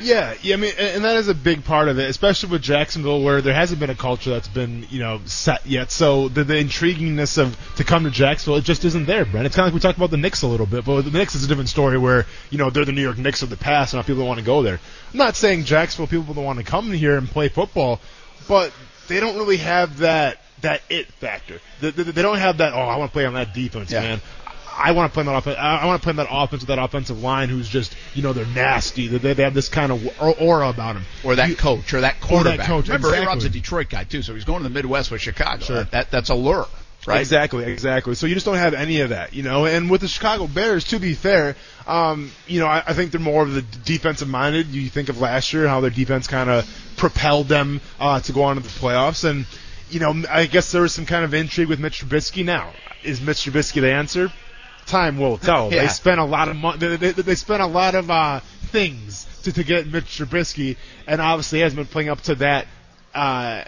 [0.00, 3.22] Yeah, yeah, I mean, and that is a big part of it, especially with Jacksonville,
[3.22, 5.90] where there hasn't been a culture that's been, you know, set yet.
[5.92, 9.46] So the, the intriguingness of to come to Jacksonville, it just isn't there, Brent.
[9.46, 11.34] It's kind of like we talked about the Knicks a little bit, but the Knicks
[11.36, 13.92] is a different story, where you know they're the New York Knicks of the past,
[13.92, 14.80] and not people that want to go there.
[15.12, 18.00] I'm not saying Jacksonville people don't want to come here and play football,
[18.48, 18.72] but
[19.08, 21.60] they don't really have that that it factor.
[21.80, 22.72] They, they, they don't have that.
[22.72, 24.00] Oh, I want to play on that defense, Yeah.
[24.00, 24.20] man.
[24.76, 25.56] I want to play that offense.
[25.58, 28.46] I want to play that offense with that offensive line who's just, you know, they're
[28.46, 29.06] nasty.
[29.06, 31.04] They, they have this kind of aura about them.
[31.22, 32.66] Or that You- coach, or that quarterback.
[32.66, 33.26] coach, Remember, exactly.
[33.26, 35.62] A-Rob's a Detroit guy too, so he's going to the Midwest with Chicago.
[35.64, 35.76] Sure.
[35.76, 36.66] That, that that's a lure,
[37.06, 37.20] right?
[37.20, 38.14] Exactly, exactly.
[38.14, 39.66] So you just don't have any of that, you know.
[39.66, 41.56] And with the Chicago Bears, to be fair,
[41.86, 44.66] um, you know, I, I think they're more of the defensive minded.
[44.68, 48.42] You think of last year how their defense kind of propelled them uh, to go
[48.44, 49.46] on to the playoffs, and
[49.90, 52.44] you know, I guess there was some kind of intrigue with Mitch Trubisky.
[52.44, 52.72] Now,
[53.04, 54.32] is Mitch Trubisky the answer?
[54.86, 55.72] Time will tell.
[55.72, 55.82] Yeah.
[55.82, 56.78] They spent a lot of money.
[56.78, 61.20] They, they, they spent a lot of uh, things to, to get Mitch Trubisky, and
[61.20, 62.66] obviously he hasn't been playing up to that.
[63.14, 63.64] Uh,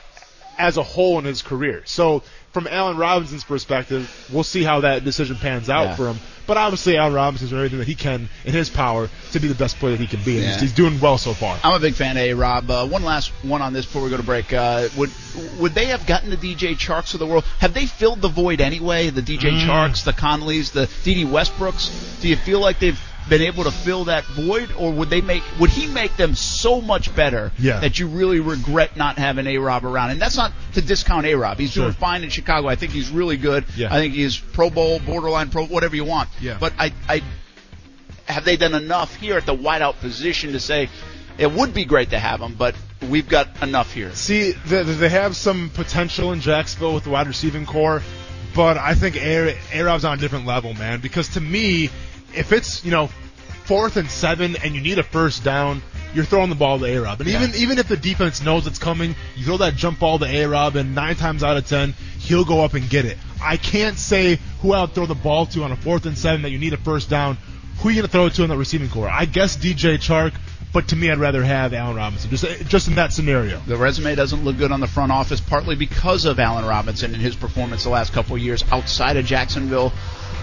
[0.58, 1.82] as a whole in his career.
[1.84, 2.22] So
[2.56, 5.96] from Allen Robinson's perspective, we'll see how that decision pans out Yeah.
[5.96, 6.18] for him.
[6.46, 9.54] But obviously, Allen Robinson's doing everything that he can in his power to be the
[9.54, 10.52] best player that he can be, and Yeah.
[10.52, 11.58] he's, he's doing well so far.
[11.62, 12.70] I'm a big fan of A Rob.
[12.70, 14.54] Uh, one last one on this before we go to break.
[14.54, 15.10] Uh, would
[15.58, 17.44] would they have gotten the DJ Charks of the world?
[17.58, 19.10] Have they filled the void anyway?
[19.10, 19.66] The DJ Mm.
[19.66, 21.90] Charks, the Conleys, the Dede Westbrooks.
[22.22, 25.42] Do you feel like they've been able to fill that void, or would they make
[25.58, 27.80] would he make them so much better Yeah.
[27.80, 30.10] that you really regret not having A Rob around?
[30.10, 31.58] And that's not to discount A Rob.
[31.58, 32.68] He's doing fine in Chicago.
[32.68, 33.64] I think he's really good.
[33.76, 33.92] Yeah.
[33.92, 36.28] I think he's Pro Bowl, borderline Pro, whatever you want.
[36.40, 36.56] Yeah.
[36.60, 37.22] But I I
[38.26, 40.88] have they done enough here at the wideout position to say
[41.38, 42.74] it would be great to have him, but
[43.10, 44.12] we've got enough here?
[44.14, 48.02] See, they, they have some potential in Jacksonville with the wide receiving core,
[48.54, 51.00] but I think A Rob's on a different level, man.
[51.00, 51.90] Because to me,
[52.34, 53.08] if it's you know
[53.66, 55.82] fourth and seven and you need a first down,
[56.14, 57.20] you're throwing the ball to A Rob.
[57.20, 60.24] And even even if the defense knows it's coming, you throw that jump ball to
[60.24, 63.18] A Rob, and nine times out of ten, he'll go up and get it.
[63.42, 66.42] I can't say who I would throw the ball to on a fourth and seven
[66.42, 67.36] that you need a first down.
[67.78, 69.08] Who are you gonna throw it to in the receiving core?
[69.08, 70.32] I guess DJ Chark,
[70.72, 72.30] but to me, I'd rather have Allen Robinson.
[72.30, 73.60] Just just in that scenario.
[73.66, 77.22] The resume doesn't look good on the front office, partly because of Allen Robinson and
[77.22, 79.92] his performance the last couple of years outside of Jacksonville.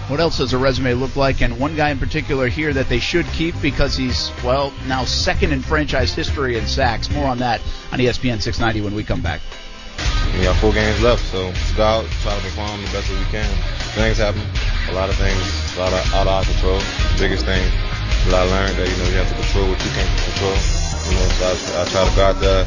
[0.08, 1.40] What else does a resume look like?
[1.40, 5.52] And one guy in particular here that they should keep because he's, well, now second
[5.52, 7.10] in franchise history in sacks.
[7.10, 9.40] More on that on ESPN 690 when we come back.
[10.36, 13.18] We got four games left, so let's go out, try to perform the best that
[13.18, 13.48] we can.
[13.94, 14.42] Things happen,
[14.90, 15.40] a lot of things
[15.76, 16.78] a lot of, out of our control.
[16.78, 17.64] The biggest thing
[18.26, 20.52] that I learned that you know you have to control what you can't control.
[20.52, 22.64] You know, so I, I try to go out there,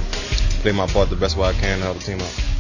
[0.61, 2.56] play my part the best way I can to help the team out.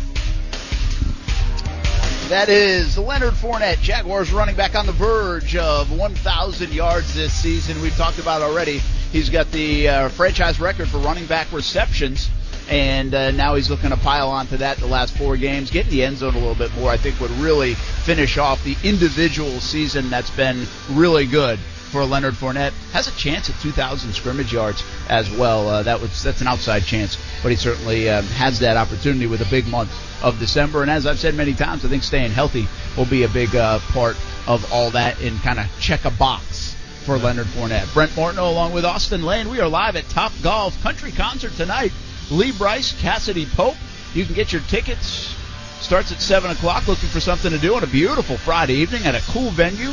[2.29, 7.81] That is Leonard Fournette, Jaguars running back on the verge of 1,000 yards this season.
[7.81, 8.79] We've talked about already.
[9.13, 12.29] He's got the uh, franchise record for running back receptions,
[12.69, 15.71] and uh, now he's looking to pile onto that the last four games.
[15.71, 18.75] Getting the end zone a little bit more, I think, would really finish off the
[18.83, 21.57] individual season that's been really good
[21.87, 22.73] for Leonard Fournette.
[22.91, 25.67] Has a chance at 2,000 scrimmage yards as well.
[25.67, 29.41] Uh, that was that's an outside chance, but he certainly um, has that opportunity with
[29.41, 29.91] a big month
[30.23, 30.81] of December.
[30.81, 33.79] And as I've said many times, I think staying healthy will be a big uh,
[33.91, 37.93] part of all that and kind of check a box for Leonard Fournette.
[37.93, 39.49] Brent Martineau along with Austin Lane.
[39.49, 41.91] We are live at Top Golf Country Concert tonight.
[42.29, 43.77] Lee Brice, Cassadee Pope.
[44.13, 45.33] You can get your tickets.
[45.79, 46.87] Starts at 7 o'clock.
[46.87, 49.91] Looking for something to do on a beautiful Friday evening at a cool venue.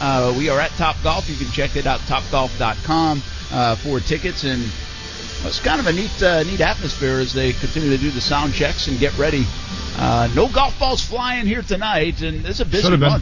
[0.00, 1.28] Uh, we are at Top Golf.
[1.28, 3.22] You can check it out, topgolf.com,
[3.52, 4.44] uh, for tickets.
[4.44, 4.62] And
[5.44, 8.54] it's kind of a neat, uh, neat atmosphere as they continue to do the sound
[8.54, 9.44] checks and get ready.
[9.96, 13.20] Uh, no golf balls flying here tonight, and it's a busy been.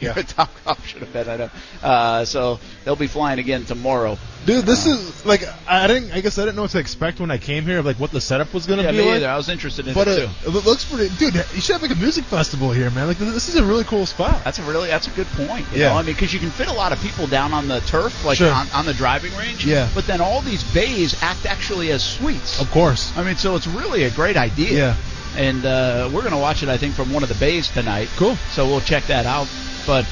[0.00, 0.12] Yeah.
[0.14, 1.28] Top Golf should have been.
[1.28, 1.52] I don't
[1.82, 1.88] know.
[1.88, 4.18] Uh, so they'll be flying again tomorrow.
[4.46, 6.12] Dude, this is like I didn't.
[6.12, 7.80] I guess I didn't know what to expect when I came here.
[7.80, 9.14] Like what the setup was gonna Yeah, be me like.
[9.16, 9.28] either.
[9.28, 10.48] I was interested in But it uh, too.
[10.58, 11.14] it looks pretty.
[11.16, 13.06] Dude, you should have like a music festival here, man.
[13.06, 14.44] Like this is a really cool spot.
[14.44, 15.66] That's a really that's a good point.
[15.72, 15.88] You Yeah.
[15.90, 15.94] know?
[15.96, 18.36] I mean, because you can fit a lot of people down on the turf, like
[18.36, 18.52] Sure.
[18.52, 19.64] on, on the driving range.
[19.64, 19.88] Yeah.
[19.94, 22.60] But then all these bays act actually as suites.
[22.60, 23.16] Of course.
[23.16, 24.72] I mean, so it's really a great idea.
[24.72, 24.96] Yeah.
[25.36, 28.08] And uh, we're going to watch it, I think, from one of the bays tonight.
[28.16, 28.36] Cool.
[28.52, 29.48] So we'll check that out.
[29.86, 30.06] But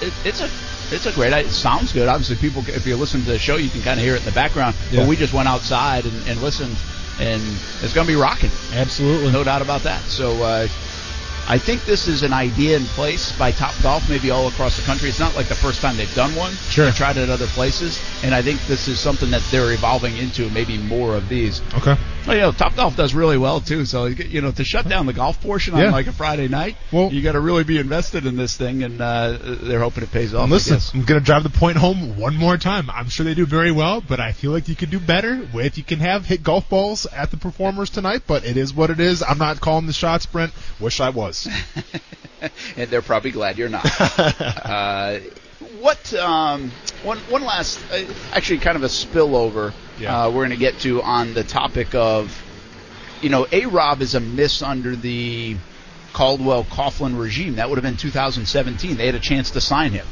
[0.00, 0.48] it, it's a
[0.90, 1.32] it's a great.
[1.32, 2.08] It sounds good.
[2.08, 4.24] Obviously, people, if you listen to the show, you can kind of hear it in
[4.24, 4.74] the background.
[4.90, 5.00] Yeah.
[5.00, 6.76] But we just went outside and, and listened,
[7.20, 7.42] and
[7.82, 8.50] it's going to be rocking.
[8.72, 9.30] Absolutely.
[9.32, 10.02] No doubt about that.
[10.02, 10.68] So uh,
[11.46, 14.82] I think this is an idea in place by Top Golf, maybe all across the
[14.84, 15.08] country.
[15.08, 16.52] It's not like the first time they've done one.
[16.52, 16.86] Sure.
[16.86, 20.16] They've tried it at other places, and I think this is something that they're evolving
[20.16, 20.48] into.
[20.50, 21.60] Maybe more of these.
[21.74, 21.96] Okay.
[22.26, 23.86] Well, you know, Top Golf does really well too.
[23.86, 25.90] So you know, to shut down the golf portion on Yeah.
[25.92, 29.00] like a Friday night, Well- you got to really be invested in this thing, and
[29.00, 30.48] uh, they're hoping it pays off.
[30.48, 30.92] I listen, guess.
[30.94, 32.90] I'm gonna drive the point home one more time.
[32.90, 35.78] I'm sure they do very well, but I feel like you could do better if
[35.78, 38.22] you can have hit golf balls at the performers tonight.
[38.26, 39.22] But it is what it is.
[39.22, 40.52] I'm not calling the shots, Brent.
[40.80, 41.48] Wish I was.
[42.76, 43.86] and they're probably glad you're not.
[44.00, 45.18] uh,
[45.80, 46.12] what?
[46.14, 46.70] Um,
[47.04, 49.72] one one last, uh, actually, kind of a spillover.
[49.98, 50.24] Yeah.
[50.24, 52.36] Uh, we're going to get to on the topic of,
[53.20, 55.56] you know, A Rob is a miss under the
[56.12, 57.56] Caldwell Coughlin regime.
[57.56, 58.96] That would have been 2017.
[58.96, 60.06] They had a chance to sign him,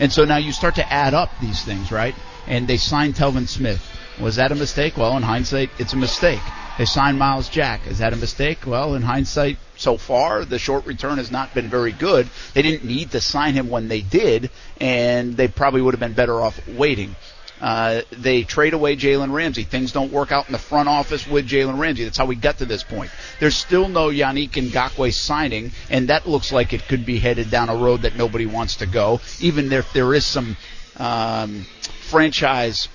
[0.00, 2.14] and so now you start to add up these things, right?
[2.46, 3.84] And they signed Telvin Smith.
[4.20, 4.96] Was that a mistake?
[4.96, 6.40] Well, in hindsight, it's a mistake.
[6.76, 7.86] They signed Myles Jack.
[7.86, 8.58] Is that a mistake?
[8.66, 12.28] Well, in hindsight, so far, the short return has not been very good.
[12.54, 14.50] They didn't need to sign him when they did,
[14.80, 17.16] and they probably would have been better off waiting.
[17.60, 19.64] Uh, they trade away Jalen Ramsey.
[19.64, 22.04] Things don't work out in the front office with Jalen Ramsey.
[22.04, 23.10] That's how we got to this point.
[23.40, 27.68] There's still no Yannick Ngakoue signing, and that looks like it could be headed down
[27.68, 29.20] a road that nobody wants to go.
[29.40, 30.56] Even if there is some
[30.96, 31.62] um,
[32.08, 32.88] franchise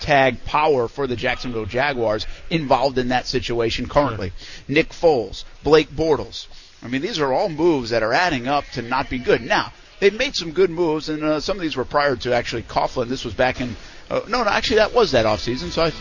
[0.00, 4.32] tag power for the Jacksonville Jaguars involved in that situation currently.
[4.68, 6.46] Nick Foles, Blake Bortles.
[6.82, 9.40] I mean, these are all moves that are adding up to not be good.
[9.40, 12.62] Now, they've made some good moves, and uh, some of these were prior to actually
[12.62, 13.08] Coughlin.
[13.08, 13.76] This was back in
[14.08, 15.92] uh, no, no, actually that was that offseason, so I,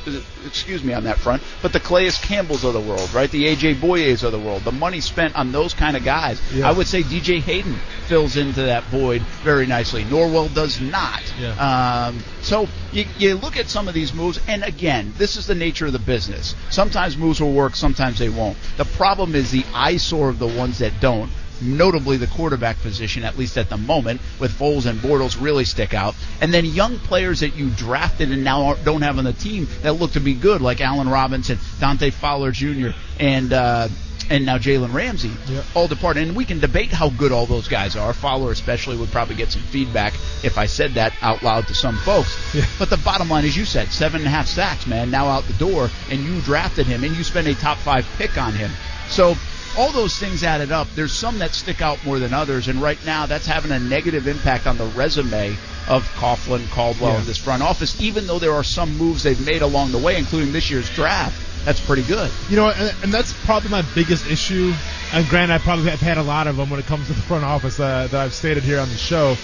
[0.46, 1.42] excuse me on that front.
[1.64, 3.30] But the Calais Campbells of the world, right?
[3.32, 6.40] The AJ Bouyes of the world, the money spent on those kind of guys.
[6.54, 6.70] Yeah.
[6.70, 7.76] I would say DJ Hayden
[8.08, 10.04] fills into that void very nicely.
[10.04, 11.24] Norwell does not.
[11.40, 12.10] Yeah.
[12.10, 15.56] Um, so you, you look at some of these moves, and again, this is the
[15.56, 16.54] nature of the business.
[16.70, 18.58] Sometimes moves will work, sometimes they won't.
[18.78, 23.38] The problem is the eyesore of the ones that don't notably the quarterback position, at
[23.38, 26.16] least at the moment, with Foles and Bortles really stick out.
[26.42, 29.94] And then young players that you drafted and now don't have on the team that
[29.94, 33.88] look to be good, like Allen Robinson, Dante Fowler Jr., and uh,
[34.28, 35.66] and now Jalen Ramsey, Yep.
[35.76, 36.18] all depart.
[36.18, 38.12] And we can debate how good all those guys are.
[38.12, 40.14] Fowler especially would probably get some feedback
[40.44, 42.36] if I said that out loud to some folks.
[42.56, 42.66] Yeah.
[42.80, 45.44] But the bottom line, as you said, seven and a half sacks, man, now out
[45.44, 48.72] the door, and you drafted him, and you spent a top five pick on him.
[49.10, 49.36] So
[49.78, 50.88] all those things added up.
[50.96, 54.28] There's some that stick out more than others, and right now that's having a negative
[54.28, 55.56] impact on the resume
[55.88, 57.18] of Coughlin, Caldwell, Yeah.
[57.20, 58.00] and this front office.
[58.02, 61.36] Even though there are some moves they've made along the way, including this year's draft,
[61.66, 62.32] that's pretty good.
[62.50, 64.74] You know, and, and that's probably my biggest issue.
[65.14, 67.22] And granted, I probably have had a lot of them when it comes to the
[67.22, 69.36] front office uh, that I've stated here on the show.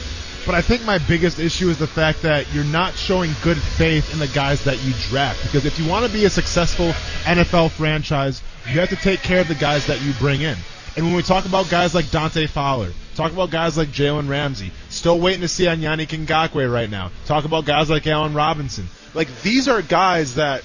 [0.46, 4.12] But I think my biggest issue is the fact that you're not showing good faith
[4.12, 5.44] in the guys that you draft.
[5.44, 6.88] Because if you want to be a successful
[7.26, 10.58] NFL franchise, you have to take care of the guys that you bring in.
[10.96, 14.72] And when we talk about guys like Dante Fowler, talk about guys like Jalen Ramsey,
[14.90, 17.12] still waiting to see on Yannick Ngakoue right now.
[17.26, 18.88] Talk about guys like Allen Robinson.
[19.14, 20.64] Like these are guys that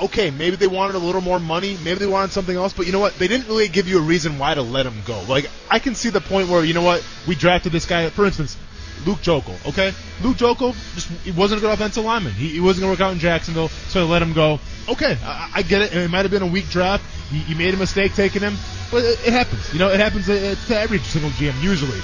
[0.00, 2.92] okay, maybe they wanted a little more money, maybe they wanted something else, but you
[2.92, 3.18] know what?
[3.18, 5.22] They didn't really give you a reason why to let him go.
[5.28, 7.06] Like, I can see the point where, you know what?
[7.26, 8.56] We drafted this guy, for instance,
[9.04, 9.92] Luke Joeckel, okay?
[10.22, 12.32] Luke Joeckel just he wasn't a good offensive lineman.
[12.32, 14.58] He, he wasn't going to work out in Jacksonville, so they let him go.
[14.88, 15.92] Okay, I, I get it.
[15.94, 17.04] It might have been a weak draft.
[17.30, 18.56] You, made a mistake taking him,
[18.90, 19.72] but it, it happens.
[19.72, 22.00] You know, it happens uh, to every single GM usually.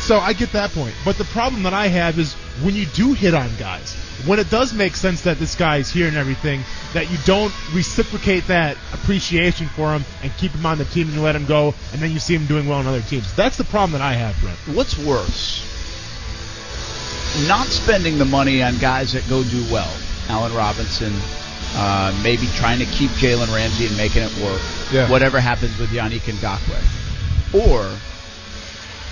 [0.00, 0.94] So I get that point.
[1.04, 3.94] But the problem that I have is when you do hit on guys,
[4.26, 6.62] when it does make sense that this guy is here and everything,
[6.92, 11.16] that you don't reciprocate that appreciation for him and keep him on the team and
[11.16, 13.34] you let him go, and then you see him doing well on other teams.
[13.34, 14.58] That's the problem that I have, Brent.
[14.76, 15.73] What's worse?
[17.48, 19.92] Not spending the money on guys that go do well.
[20.28, 21.12] Allen Robinson,
[21.74, 24.60] uh, maybe trying to keep Jalen Ramsey and making it work.
[24.92, 25.10] Yeah.
[25.10, 26.78] Whatever happens with Yannick Ngakoue.
[27.54, 27.98] Or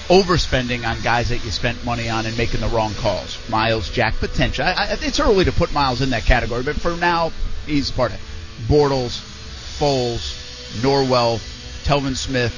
[0.09, 3.39] overspending on guys that you spent money on and making the wrong calls.
[3.49, 4.65] Myles Jack potential.
[4.65, 7.32] I, I, it's early to put Myles in that category, but for now,
[7.66, 8.23] he's part of it.
[8.69, 9.20] Bortles,
[9.78, 10.39] Foles,
[10.81, 11.40] Norwell,
[11.85, 12.55] Telvin Smith.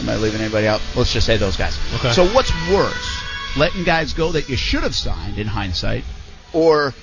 [0.00, 0.80] Am I leaving anybody out?
[0.96, 1.78] Let's just say those guys.
[1.96, 2.12] Okay.
[2.12, 3.19] So what's worse?
[3.56, 6.04] Letting guys go that you should have signed in hindsight,
[6.52, 6.94] or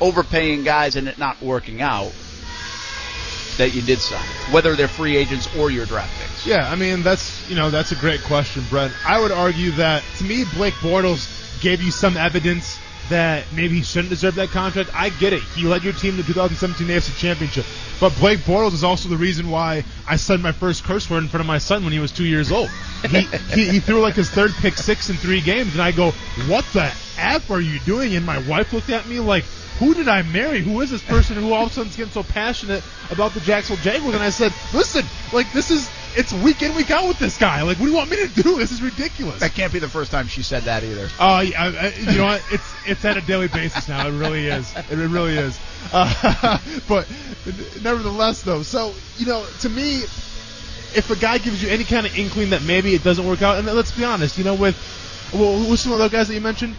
[0.00, 2.12] overpaying guys and it not working out
[3.56, 6.46] that you did sign, whether they're free agents or your draft picks.
[6.46, 8.92] Yeah, I mean that's you know that's a great question, Brent.
[9.06, 12.78] I would argue that to me Blake Bortles gave you some evidence
[13.10, 14.90] that maybe he shouldn't deserve that contract.
[14.94, 15.42] I get it.
[15.42, 17.66] He led your team to the 2017 AFC Championship,
[18.00, 21.28] but Blake Bortles is also the reason why I said my first curse word in
[21.28, 22.68] front of my son when he was two years old.
[23.08, 23.20] He
[23.52, 26.12] he, he threw like his third pick six in three games, and I go,
[26.48, 29.44] "What the f are you doing?" And my wife looked at me like.
[29.78, 30.60] Who did I marry?
[30.60, 33.40] Who is this person who all of a sudden is getting so passionate about the
[33.40, 34.14] Jacksonville Jaguars?
[34.14, 37.62] And I said, listen, like this is it's week in week out with this guy.
[37.62, 38.56] Like, what do you want me to do?
[38.56, 39.40] This is ridiculous.
[39.40, 41.08] That can't be the first time she said that either.
[41.18, 42.44] Oh, yeah, I, I, you know what?
[42.52, 44.06] It's it's at a daily basis now.
[44.06, 44.72] It really is.
[44.76, 45.58] It really is.
[45.92, 47.08] Uh, but
[47.82, 50.02] nevertheless, though, so you know, to me,
[50.94, 53.58] if a guy gives you any kind of inkling that maybe it doesn't work out,
[53.58, 54.76] and let's be honest, you know, with
[55.32, 56.76] well, who's some of those guys that you mentioned?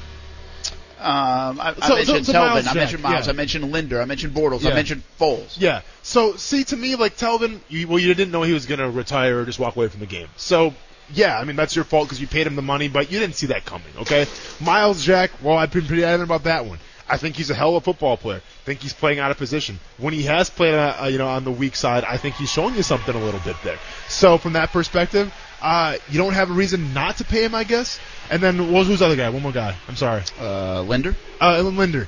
[1.05, 3.31] Um, I, I mentioned so- so Telvin, Myles I mentioned Myles, yeah.
[3.31, 4.71] I mentioned Linder, I mentioned Bortles, Yeah.
[4.71, 5.55] I mentioned Foles.
[5.59, 5.81] Yeah.
[6.01, 8.89] So see, to me, like Telvin, you, well, you didn't know he was going to
[8.89, 10.27] retire or just walk away from the game.
[10.35, 10.73] So
[11.13, 13.35] yeah, I mean that's your fault because you paid him the money, but you didn't
[13.35, 13.87] see that coming.
[13.99, 14.25] Okay.
[14.59, 16.79] Myles Jack, well, I've been pretty adamant about that one.
[17.07, 18.37] I think he's a hell of a football player.
[18.39, 19.79] I think he's playing out of position.
[19.99, 22.49] When he has played, uh, uh, you know, on the weak side, I think he's
[22.49, 23.77] showing you something a little bit there.
[24.09, 27.63] So from that perspective, uh, you don't have a reason not to pay him, I
[27.63, 27.99] guess.
[28.29, 29.29] And then what was who's the other guy?
[29.29, 29.75] One more guy.
[29.87, 30.23] I'm sorry.
[30.39, 31.15] Uh, Linder?
[31.39, 32.07] Uh, Ellen Linder.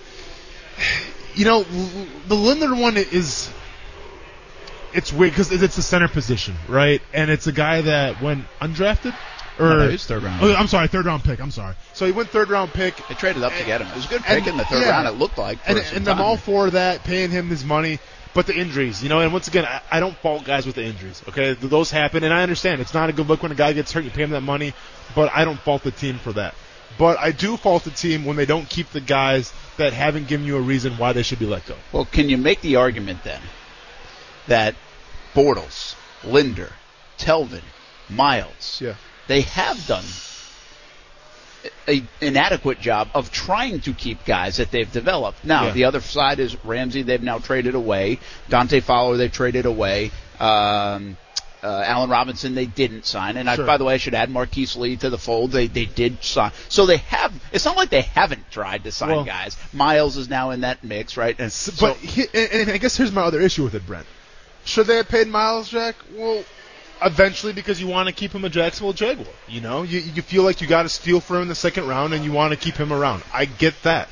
[1.35, 1.63] You know,
[2.27, 3.49] the Linder one is
[4.93, 7.01] it's weird because it's the center position, right?
[7.13, 9.13] And it's a guy that went undrafted,
[9.59, 10.43] or No, no, third round.
[10.43, 11.39] Oh, I'm sorry, third round pick.
[11.39, 11.75] I'm sorry.
[11.93, 12.95] So he went third round pick.
[13.07, 13.87] They traded up to get him.
[13.87, 14.89] It was a good And- pick in the third yeah.
[14.91, 15.59] round, it looked like.
[15.67, 17.99] and, and I'm all for that, paying him his money.
[18.37, 20.83] But the injuries, you know, and once again, I, I don't fault guys with the
[20.83, 21.23] injuries.
[21.27, 23.91] Okay, those happen, and I understand it's not a good look when a guy gets
[23.91, 24.03] hurt.
[24.03, 24.75] You pay him that money,
[25.15, 26.53] but I don't fault the team for that.
[26.99, 30.45] But I do fault the team when they don't keep the guys that haven't given
[30.45, 31.77] you a reason why they should be let go.
[31.91, 33.41] Well, can you make the argument then
[34.45, 34.75] that
[35.33, 36.73] Bortles, Linder,
[37.17, 37.63] Telvin,
[38.07, 38.97] Myles, Yeah.
[39.25, 40.05] they have done
[41.87, 45.43] a, an adequate job of trying to keep guys that they've developed.
[45.45, 45.71] Now, Yeah.
[45.71, 47.01] the other side is Ramsey.
[47.03, 48.19] They've now traded away.
[48.49, 49.17] Dante Fowler.
[49.17, 50.11] They've traded away.
[50.39, 51.17] Um,
[51.63, 52.53] uh, Allen Robinson.
[52.55, 53.35] They didn't sign.
[53.37, 55.51] And I, by the way, I should add Marquise Lee to the fold.
[55.51, 56.51] They they did sign.
[56.69, 57.33] So they have.
[57.51, 59.57] It's not like they haven't tried to sign Well- guys.
[59.73, 61.35] Myles is now in that mix, right?
[61.39, 64.05] And so, But he, and, and I guess here's my other issue with it, Brent.
[64.65, 65.95] Should they have paid Myles Jack?
[66.13, 66.43] Well,
[67.01, 69.27] eventually because you want to keep him a Jacksonville Jaguar.
[69.47, 71.87] You know, you, you feel like you got to steal for him in the second
[71.87, 73.23] round and you want to keep him around.
[73.33, 74.09] I get that.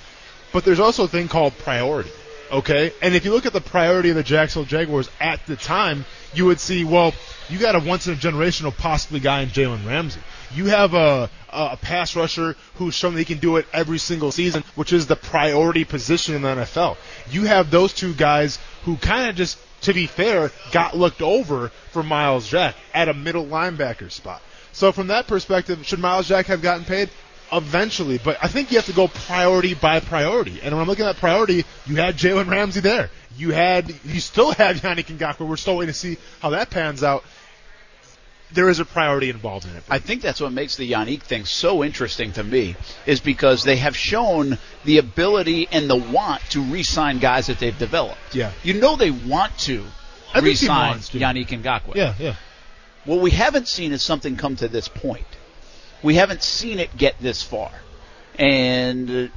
[0.53, 2.11] But there's also a thing called priority.
[2.51, 2.93] Okay?
[3.01, 6.45] And if you look at the priority of the Jacksonville Jaguars at the time, you
[6.45, 7.13] would see, well,
[7.49, 10.21] you got a once in a generational possibly guy in Jalen Ramsey.
[10.53, 14.31] You have a, a pass rusher who's shown that he can do it every single
[14.31, 16.97] season, which is the priority position in the NFL.
[17.29, 21.69] You have those two guys who kind of just, to be fair, got looked over
[21.91, 24.41] for Myles Jack at a middle linebacker spot.
[24.71, 27.09] So from that perspective, should Myles Jack have gotten paid?
[27.51, 30.61] Eventually, but I think you have to go priority by priority.
[30.63, 33.11] And when I'm looking at priority, you had Jalen Ramsey there.
[33.37, 35.47] You had, you still have Yannick Ngakoue.
[35.47, 37.23] We're still waiting to see how that pans out.
[38.51, 39.83] There is a priority involved in it.
[39.89, 43.77] I think that's what makes the Yannick thing so interesting to me is because they
[43.77, 48.33] have shown the ability and the want to re-sign guys that they've developed.
[48.33, 48.51] Yeah.
[48.63, 49.83] You know they want to
[50.39, 51.19] re-sign to.
[51.19, 51.95] Yannick Ngakoue.
[51.95, 52.35] yeah, yeah.
[53.05, 55.27] What we haven't seen is something come to this point.
[56.03, 57.71] We haven't seen it get this far.
[58.37, 59.27] And uh,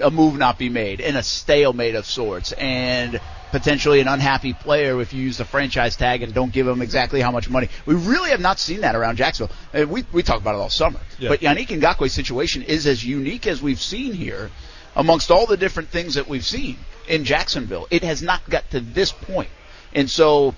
[0.00, 3.20] a move not be made and a stalemate of sorts and
[3.50, 6.82] potentially an unhappy player if you use the franchise tag and don't give him mm-hmm.
[6.82, 7.68] exactly how much money.
[7.84, 9.54] We really have not seen that around Jacksonville.
[9.72, 11.00] We, we talk about it all summer.
[11.18, 11.28] Yeah.
[11.28, 14.50] But Yannick Ngakoue's situation is as unique as we've seen here
[14.96, 17.86] amongst all the different things that we've seen in Jacksonville.
[17.90, 19.50] It has not got to this point.
[19.94, 20.54] And so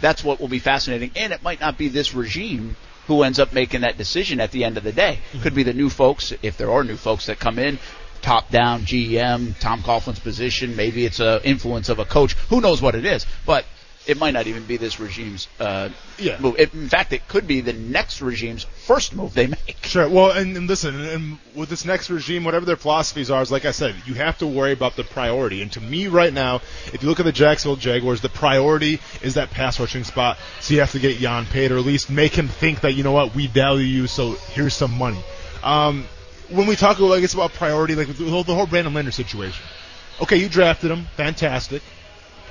[0.00, 1.10] that's what will be fascinating.
[1.16, 2.76] And it might not be this regime
[3.06, 5.18] who ends up making that decision at the end of the day.
[5.32, 5.42] Mm-hmm.
[5.42, 7.78] Could be the new folks, if there are new folks that come in,
[8.22, 10.76] top down GM, Tom Coughlin's position.
[10.76, 12.34] Maybe it's a influence of a coach.
[12.48, 13.26] Who knows what it is?
[13.46, 13.64] But
[14.06, 16.38] it might not even be this regime's uh, Yeah.
[16.40, 16.58] move.
[16.58, 19.76] It, in fact, it could be the next regime's first move they make.
[19.82, 20.08] Sure.
[20.08, 23.66] Well, and, and listen, and with this next regime, whatever their philosophies are, is like
[23.66, 25.60] I said, you have to worry about the priority.
[25.60, 26.56] And to me, right now,
[26.92, 30.38] if you look at the Jacksonville Jaguars, the priority is that pass rushing spot.
[30.60, 33.02] So you have to get Jan paid, or at least make him think that you
[33.04, 35.22] know what, we value you, so here's some money.
[35.62, 36.06] Um,
[36.50, 39.64] when we talk like it's about priority, like the whole, the whole Brandon Linder situation.
[40.22, 41.82] Okay, you drafted him, fantastic,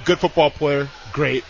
[0.06, 1.44] good football player, great,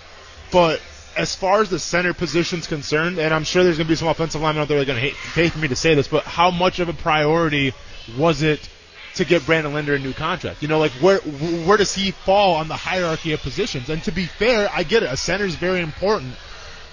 [0.51, 0.81] but
[1.15, 4.07] as far as the center position's concerned, and I'm sure there's going to be some
[4.07, 6.07] offensive linemen out there that are going to hate, hate for me to say this,
[6.07, 7.73] but how much of a priority
[8.17, 8.67] was it
[9.15, 10.61] to get Brandon Linder a new contract?
[10.61, 13.89] You know, like where where does he fall on the hierarchy of positions?
[13.89, 15.11] And to be fair, I get it.
[15.11, 16.33] A center is very important,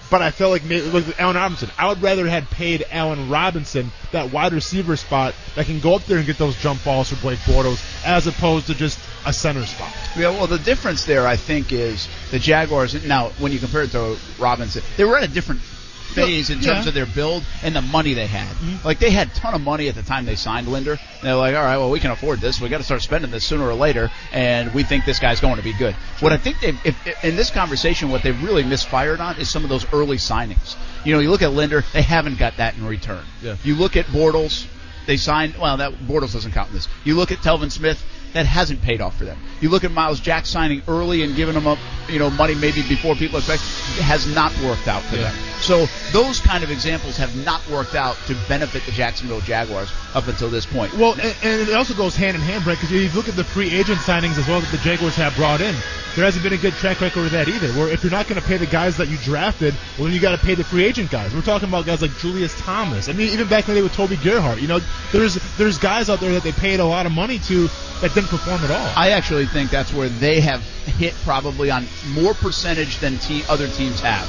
[0.09, 1.69] but I felt like maybe look Allen Robinson.
[1.77, 6.03] I would rather had paid Allen Robinson that wide receiver spot that can go up
[6.05, 9.65] there and get those jump balls for Blake Bortles, as opposed to just a center
[9.65, 9.93] spot.
[10.15, 13.05] Yeah, well, the difference there, I think, is the Jaguars.
[13.05, 15.61] Now, when you compare it to Robinson, they were at a different
[16.07, 16.73] phase in terms Yeah.
[16.79, 16.87] Mm-hmm.
[16.87, 18.47] of their build and the money they had.
[18.85, 20.97] Like they had a ton of money at the time they signed Linder.
[21.21, 22.59] They're like, all right, well, we can afford this.
[22.61, 25.57] We got to start spending this sooner or later, and we think this guy's going
[25.57, 25.93] to be good.
[26.19, 29.63] What I think they, if, in this conversation, what they've really misfired on is some
[29.63, 30.75] of those early signings.
[31.05, 33.23] You know, you look at Linder, they haven't got that in return.
[33.41, 33.55] Yeah.
[33.63, 34.65] You look at Bortles,
[35.05, 35.55] they signed.
[35.57, 36.87] Well, that Bortles doesn't count in this.
[37.03, 38.03] You look at Telvin Smith.
[38.37, 39.35] That hasn't paid off for them.
[39.61, 42.83] You look at Myles Jack signing early and giving them up, you know, money maybe
[42.87, 43.63] before people expect.
[43.97, 45.23] It has not worked out for Yeah.
[45.31, 45.35] them.
[45.59, 50.27] So those kind of examples have not worked out to benefit the Jacksonville Jaguars up
[50.27, 50.93] until this point.
[50.93, 53.43] Well, and, and it also goes hand in hand, Brent, because you look at the
[53.43, 55.73] free agent signings as well that the Jaguars have brought in.
[56.15, 57.67] There hasn't been a good track record of that either.
[57.73, 60.19] Where if you're not going to pay the guys that you drafted, well, then you
[60.19, 61.33] got to pay the free agent guys.
[61.33, 63.07] We're talking about guys like Julius Thomas.
[63.09, 64.79] I mean, even back in the day with Toby Gerhart, you know,
[65.11, 67.67] there's there's guys out there that they paid a lot of money to
[68.01, 68.93] that didn't perform at all.
[68.95, 73.67] I actually think that's where they have hit probably on more percentage than te- other
[73.67, 74.27] teams have.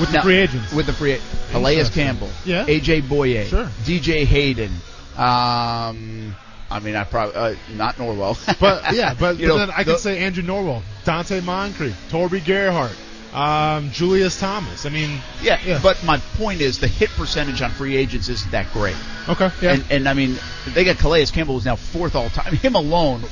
[0.00, 0.72] with the Now, free agents.
[0.72, 1.18] With the free
[1.50, 2.04] Calais Interesting.
[2.04, 2.64] Campbell, Yeah.
[2.66, 3.66] AJ Bouye, Sure.
[3.84, 4.70] DJ Hayden.
[5.16, 6.34] Um,
[6.70, 9.82] I mean, I probably uh, not Norwell, But yeah, but, You but know, then I
[9.84, 12.96] the- can say Andrew Norwell, Donte Moncrief, Toby Gerhart,
[13.34, 14.84] um, Julius Thomas.
[14.86, 15.80] I mean, yeah, Yeah.
[15.82, 18.96] But my point is the hit percentage on free agents isn't that great.
[19.28, 20.36] okay, yeah, And, and I mean,
[20.68, 22.54] they got Calais Campbell who's now fourth all time.
[22.54, 23.22] Him alone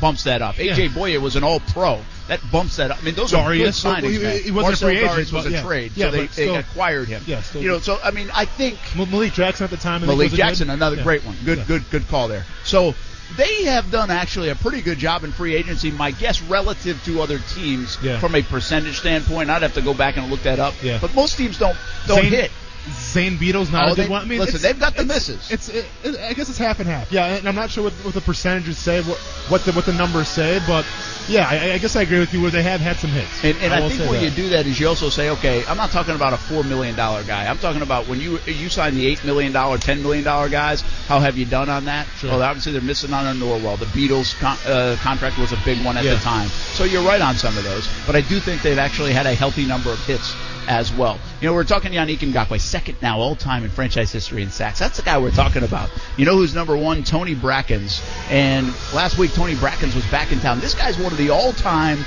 [0.00, 0.54] bumps that up.
[0.54, 0.88] AJ Yeah.
[0.88, 2.00] Bouye was an All Pro.
[2.28, 2.98] That bumps that up.
[3.02, 4.36] I mean, those are good Darius, well, signings.
[4.36, 5.62] he- he wasn't free agent, Darius was a yeah.
[5.62, 7.22] trade, Yeah, so they, but they still- acquired him.
[7.26, 10.06] Yeah, still you know, so I mean, I think Mal- Malik Jackson at the time.
[10.06, 11.36] Malik a good- Jackson, another great one.
[11.44, 12.46] Good, good, good call there.
[12.64, 12.94] So
[13.36, 15.90] they have done actually a pretty good job in free agency.
[15.90, 18.18] My guess, relative to other teams, Yeah.
[18.18, 20.74] from a percentage standpoint, I'd have to go back and look that up.
[20.82, 20.98] Yeah.
[21.00, 21.76] But most teams don't
[22.06, 22.50] don't Zane- hit.
[22.92, 24.22] Zane Beadles not Oh, a good they, one.
[24.22, 25.50] I mean, listen, they've got the it's- misses.
[25.50, 27.12] It's, it, it, I guess it's half and half.
[27.12, 29.92] Yeah, and I'm not sure what, what the percentages say, what what the what the
[29.92, 30.86] numbers say, but
[31.28, 32.40] yeah, I, I guess I agree with you.
[32.42, 34.24] Where they have had some hits, And, and I, will think when that.
[34.24, 36.96] you do that is you also say, okay, I'm not talking about a four million
[36.96, 37.46] dollar guy.
[37.46, 40.80] I'm talking about when you you sign the eight million dollar, ten million dollar guys.
[41.06, 42.06] How have you done on that?
[42.18, 42.30] Sure.
[42.30, 43.78] Well, obviously they're missing on a Norwell.
[43.78, 46.14] The Beatles con- uh, contract was a big one at Yeah.
[46.14, 47.88] the time, so you're right on some of those.
[48.06, 50.34] But I do think they've actually had a healthy number of hits
[50.70, 51.18] as well.
[51.40, 54.78] You know, we're talking Yannick Ngakoue, second now all time in franchise history in sacks.
[54.78, 55.90] That's the guy we're talking about.
[56.16, 57.02] You know who's number one?
[57.02, 58.00] Tony Brackens.
[58.30, 60.60] And last week Tony Brackens was back in town.
[60.60, 61.98] This guy's one of the all time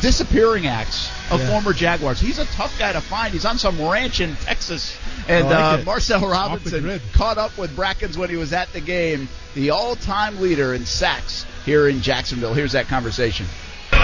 [0.00, 1.50] disappearing acts of Yeah.
[1.50, 2.18] former Jaguars.
[2.18, 3.32] He's a tough guy to find.
[3.34, 4.96] He's on some ranch in Texas.
[5.28, 5.82] And like uh.
[5.84, 10.72] Marcel Robinson caught up with Brackens when he was at the game, the all-time leader
[10.72, 12.54] in sacks here in Jacksonville.
[12.54, 13.44] Here's that conversation.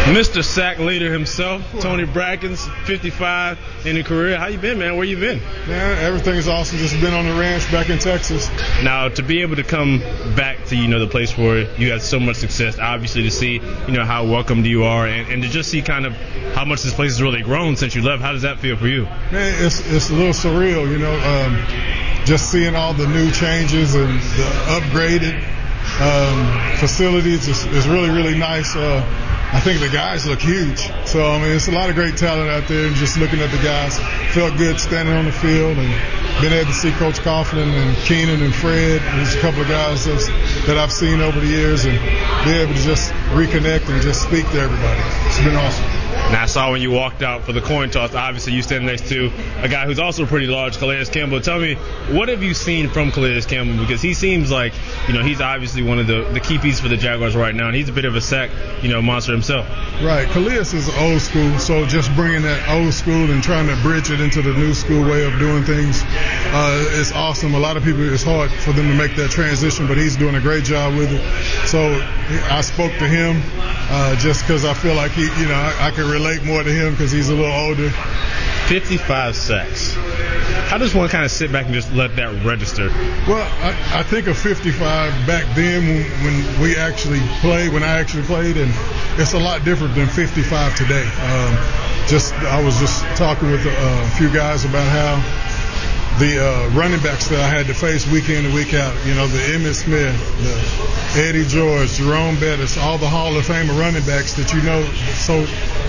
[0.05, 0.44] Mr.
[0.44, 4.39] Sack leader himself, Tony Brackens, 55 in the career.
[4.39, 4.98] How you been, man?
[4.98, 5.40] Where you been?
[5.66, 6.76] Man, everything's awesome.
[6.76, 8.51] Just been on the ranch back in Texas.
[8.82, 10.01] Now, to be able to come
[10.36, 13.55] back to you know the place where you had so much success, obviously to see
[13.55, 16.12] you know how welcomed you are, and, and to just see kind of
[16.52, 18.20] how much this place has really grown since you left.
[18.20, 19.05] How does that feel for you?
[19.32, 23.94] Man, it's it's a little surreal, you know, um, just seeing all the new changes
[23.94, 25.43] and the upgraded
[25.98, 28.76] um, facilities is, is really really nice.
[28.76, 30.90] Uh, I think the guys look huge.
[31.06, 33.50] So I mean, it's a lot of great talent out there, and just looking at
[33.50, 33.98] the guys,
[34.34, 38.42] felt good standing on the field and being able to see Coach Coughlin and Keenan
[38.42, 39.00] and Fred.
[39.00, 41.98] There's a couple of guys that I've seen over the years, and
[42.44, 45.00] be able to just reconnect and just speak to everybody.
[45.26, 46.03] It's been awesome.
[46.32, 48.14] Now I saw when you walked out for the coin toss.
[48.14, 49.30] Obviously, you stand next to
[49.60, 51.40] a guy who's also pretty large, Calais Campbell.
[51.40, 51.74] Tell me,
[52.10, 53.78] what have you seen from Calais Campbell?
[53.78, 54.72] Because he seems like,
[55.06, 57.66] you know, he's obviously one of the, the key pieces for the Jaguars right now,
[57.66, 58.51] and he's a bit of a sack,
[58.82, 59.68] you know, monster himself.
[60.02, 64.10] Right, Calais is old school, so just bringing that old school and trying to bridge
[64.10, 67.55] it into the new school way of doing things uh, is awesome.
[67.55, 70.34] A lot of people, it's hard for them to make that transition, but he's doing
[70.34, 71.22] a great job with it.
[71.68, 71.94] So
[72.51, 73.42] I spoke to him
[73.90, 76.70] uh, just because I feel like he, you know, I, I can relate more to
[76.70, 77.90] him because he's a little older.
[78.68, 79.94] 55 sacks.
[80.70, 82.88] How does one kind of sit back and just let that register?
[83.28, 84.78] Well, I, I think of 55
[85.26, 88.72] back then when, when we actually played, when I actually played, and
[89.20, 91.02] it's a lot different than 55 today.
[91.02, 91.58] Um,
[92.06, 95.18] just I was just talking with a, a few guys about how
[96.18, 99.14] the uh, running backs that I had to face week in and week out, you
[99.14, 100.14] know, the Emmitt Smith,
[101.14, 104.82] the Eddie George, Jerome Bettis, all the Hall of Fame running backs that you know.
[105.18, 105.42] So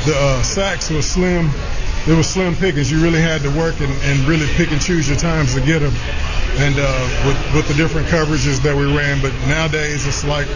[0.10, 1.50] the uh, sacks were slim.
[2.08, 2.92] It was slim pickings.
[2.92, 5.80] You really had to work and, and really pick and choose your times to get
[5.80, 5.94] them.
[6.58, 10.48] And uh, with, with the different coverages that we ran, but nowadays it's like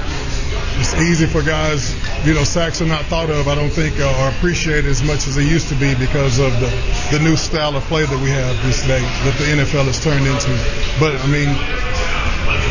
[0.79, 1.93] it's easy for guys.
[2.25, 5.27] You know, sacks are not thought of, I don't think, uh, or appreciated as much
[5.27, 6.71] as they used to be because of the,
[7.11, 10.25] the new style of play that we have this day that the NFL has turned
[10.25, 10.51] into.
[10.99, 11.49] But I mean,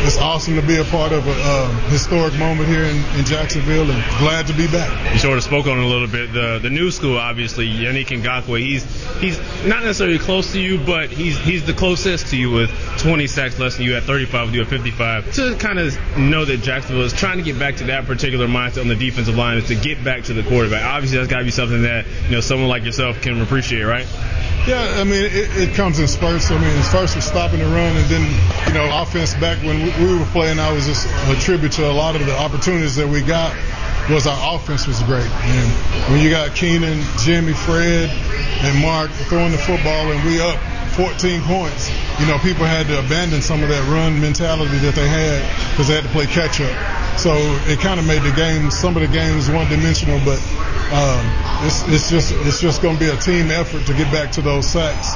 [0.05, 3.89] it's awesome to be a part of a um, historic moment here in, in Jacksonville,
[3.89, 5.13] and glad to be back.
[5.13, 6.31] You sort of spoke on it a little bit.
[6.33, 8.59] The the new school, obviously, Yannick Ngakoue.
[8.59, 8.83] He's
[9.19, 13.27] he's not necessarily close to you, but he's he's the closest to you with 20
[13.27, 15.33] sacks less than you at 35, with you at 55.
[15.35, 18.81] To kind of know that Jacksonville is trying to get back to that particular mindset
[18.81, 20.83] on the defensive line is to get back to the quarterback.
[20.83, 24.07] Obviously, that's got to be something that you know someone like yourself can appreciate, right?
[24.67, 26.51] Yeah, I mean, it, it comes in spurts.
[26.51, 30.05] I mean, first was stopping the run, and then, you know, offense back when we,
[30.05, 33.07] we were playing, I was just a tribute to a lot of the opportunities that
[33.07, 33.55] we got
[34.09, 35.25] was our offense was great.
[35.25, 40.59] And when you got Keenan, Jimmy, Fred, and Mark throwing the football and we up
[40.99, 41.89] 14 points,
[42.19, 45.39] you know, people had to abandon some of that run mentality that they had
[45.71, 46.75] because they had to play catch up.
[47.17, 47.31] So
[47.71, 50.43] it kind of made the game, some of the games one dimensional, but
[50.91, 51.23] um,
[51.63, 54.41] it's, it's just it's just going to be a team effort to get back to
[54.41, 55.15] those sacks.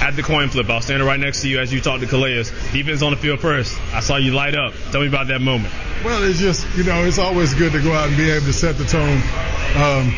[0.00, 2.44] At the coin flip, I'll stand right next to you as you talk to Calais.
[2.70, 3.76] Defense on the field first.
[3.94, 4.74] I saw you light up.
[4.92, 5.74] Tell me about that moment.
[6.04, 8.52] Well, it's just you know it's always good to go out and be able to
[8.52, 9.20] set the tone.
[9.74, 10.14] Um,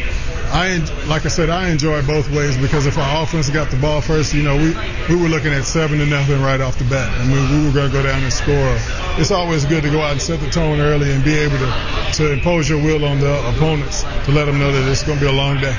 [0.51, 4.01] I like I said, I enjoy both ways because if our offense got the ball
[4.01, 4.75] first, you know, we
[5.09, 7.73] we were looking at seven to nothing right off the bat, and we, we were
[7.73, 8.77] going to go down and score.
[9.21, 12.11] It's always good to go out and set the tone early and be able to
[12.15, 15.25] to impose your will on the opponents to let them know that it's going to
[15.25, 15.77] be a long day.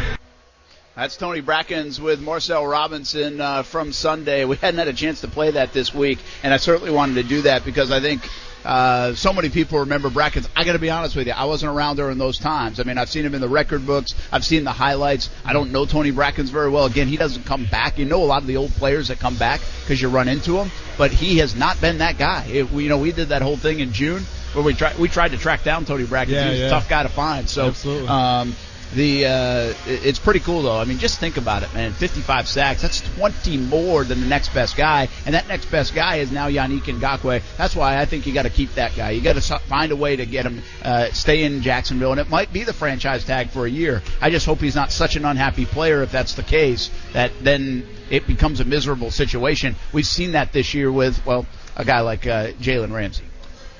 [0.96, 4.44] That's Tony Brackens with Marcel Robinson uh, from Sunday.
[4.44, 7.24] We hadn't had a chance to play that this week, and I certainly wanted to
[7.24, 8.22] do that because I think
[8.65, 10.48] Uh, so many people remember Brackens.
[10.56, 12.80] I got to be honest with you, I wasn't around during those times.
[12.80, 14.14] I mean, I've seen him in the record books.
[14.31, 15.30] I've seen the highlights.
[15.45, 16.86] I don't know Tony Brackens very well.
[16.86, 17.98] Again, he doesn't come back.
[17.98, 20.53] You know a lot of the old players that come back because you run into
[20.53, 22.45] them, but he has not been that guy.
[22.45, 24.23] It, we, you know, we did that whole thing in June
[24.53, 26.30] where we tried we tried to track down Tony Brackens.
[26.30, 26.68] Yeah, he was yeah.
[26.68, 27.49] a tough guy to find.
[27.49, 28.07] So Absolutely.
[28.07, 28.56] um,
[28.94, 30.78] the uh, it's pretty cool though.
[30.78, 31.94] I mean, just think about it, man.
[31.94, 32.82] 55 sacks.
[32.82, 36.49] That's 20 more than the next best guy, and that next best guy is now
[36.49, 37.41] Yannick Ngakoue.
[37.57, 39.11] That's why I think you got to keep that guy.
[39.11, 42.30] You got to find a way to get him uh, stay in Jacksonville, and it
[42.30, 44.02] might be the franchise tag for a year.
[44.22, 46.90] I just hope he's not such an unhappy player if that's the case.
[47.14, 49.76] That then it becomes a miserable situation.
[49.94, 51.45] We've seen that this year with well
[51.76, 53.26] a guy like uh, Jalen Ramsey.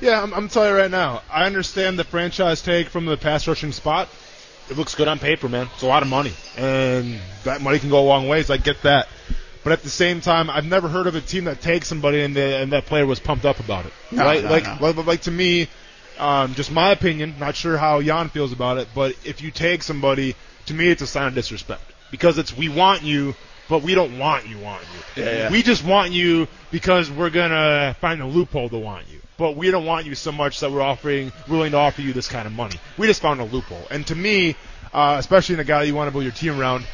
[0.02, 1.24] Yeah, I'm, I'm telling you right now.
[1.30, 4.08] I understand the franchise tag from the pass rushing spot.
[4.70, 5.68] It looks good on paper, man.
[5.74, 8.52] It's a lot of money, and that money can go a long ways.
[8.52, 9.08] I get that,
[9.64, 12.36] but at the same time, I've never heard of a team that takes somebody and,
[12.36, 13.94] the, and that player was pumped up about it.
[14.12, 14.78] No, like, no, like, no.
[14.80, 15.68] like, like to me,
[16.18, 17.36] um, just my opinion.
[17.40, 20.36] Not sure how Jan feels about it, but if you take somebody,
[20.68, 21.82] to me, it's a sign of disrespect
[22.12, 23.36] because it's we want you,
[23.68, 25.24] but we don't want you, want you.
[25.24, 25.52] Yeah, yeah.
[25.52, 29.20] We just want you because we're gonna find a loophole to want you.
[29.40, 32.28] But we don't want you so much that we're offering, willing to offer you this
[32.28, 32.76] kind of money.
[32.98, 33.88] We just found a loophole.
[33.90, 34.56] And to me,
[34.94, 36.86] uh, especially in a guy you want to build your team around,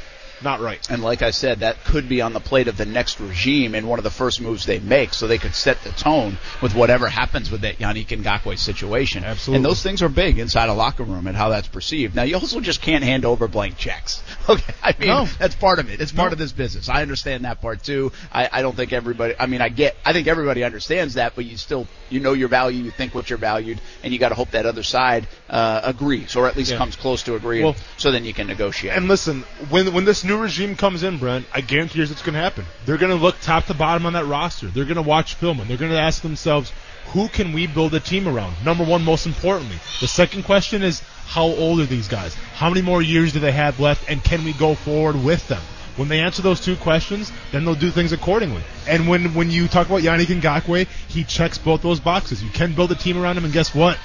[0.44, 0.86] not right.
[0.90, 3.88] And like I said, that could be on the plate of the next regime and
[3.88, 7.08] one of the first moves they make, so they could set the tone with whatever
[7.08, 9.24] happens with that Yannick Ngakoue situation.
[9.24, 9.58] Absolutely.
[9.58, 12.16] And those things are big inside a locker room and how that's perceived.
[12.16, 14.22] Now, you also just can't hand over blank checks.
[14.48, 15.26] Okay, I mean No.
[15.40, 16.00] that's part of it.
[16.00, 16.88] It's part of this business.
[16.88, 18.12] I understand that part too.
[18.32, 19.34] I, I don't think everybody.
[19.40, 19.96] I mean, I get.
[20.06, 23.28] I think everybody understands that, but you still you know your value, you think what
[23.28, 26.72] you're valued, and you got to hope that other side uh, agrees or at least
[26.72, 26.78] Yeah.
[26.78, 28.94] comes close to agreeing, Well- so then you can negotiate.
[28.98, 32.34] And listen, when when this new regime comes in, Brent, I guarantee you it's going
[32.34, 32.66] to happen.
[32.86, 34.68] They're going to look top to bottom on that roster.
[34.68, 36.74] They're going to watch film and they're going to ask themselves,
[37.14, 38.54] who can we build a team around?
[38.66, 39.78] Number one, most importantly.
[40.02, 42.36] The second question is, how old are these guys?
[42.56, 45.62] How many more years do they have left, and can we go forward with them?
[45.96, 48.62] When they answer those two questions, then they'll do things accordingly.
[48.88, 52.44] And when when you talk about Yannick Ngakoue, he checks both those boxes.
[52.44, 53.98] You can build a team around him, and guess what?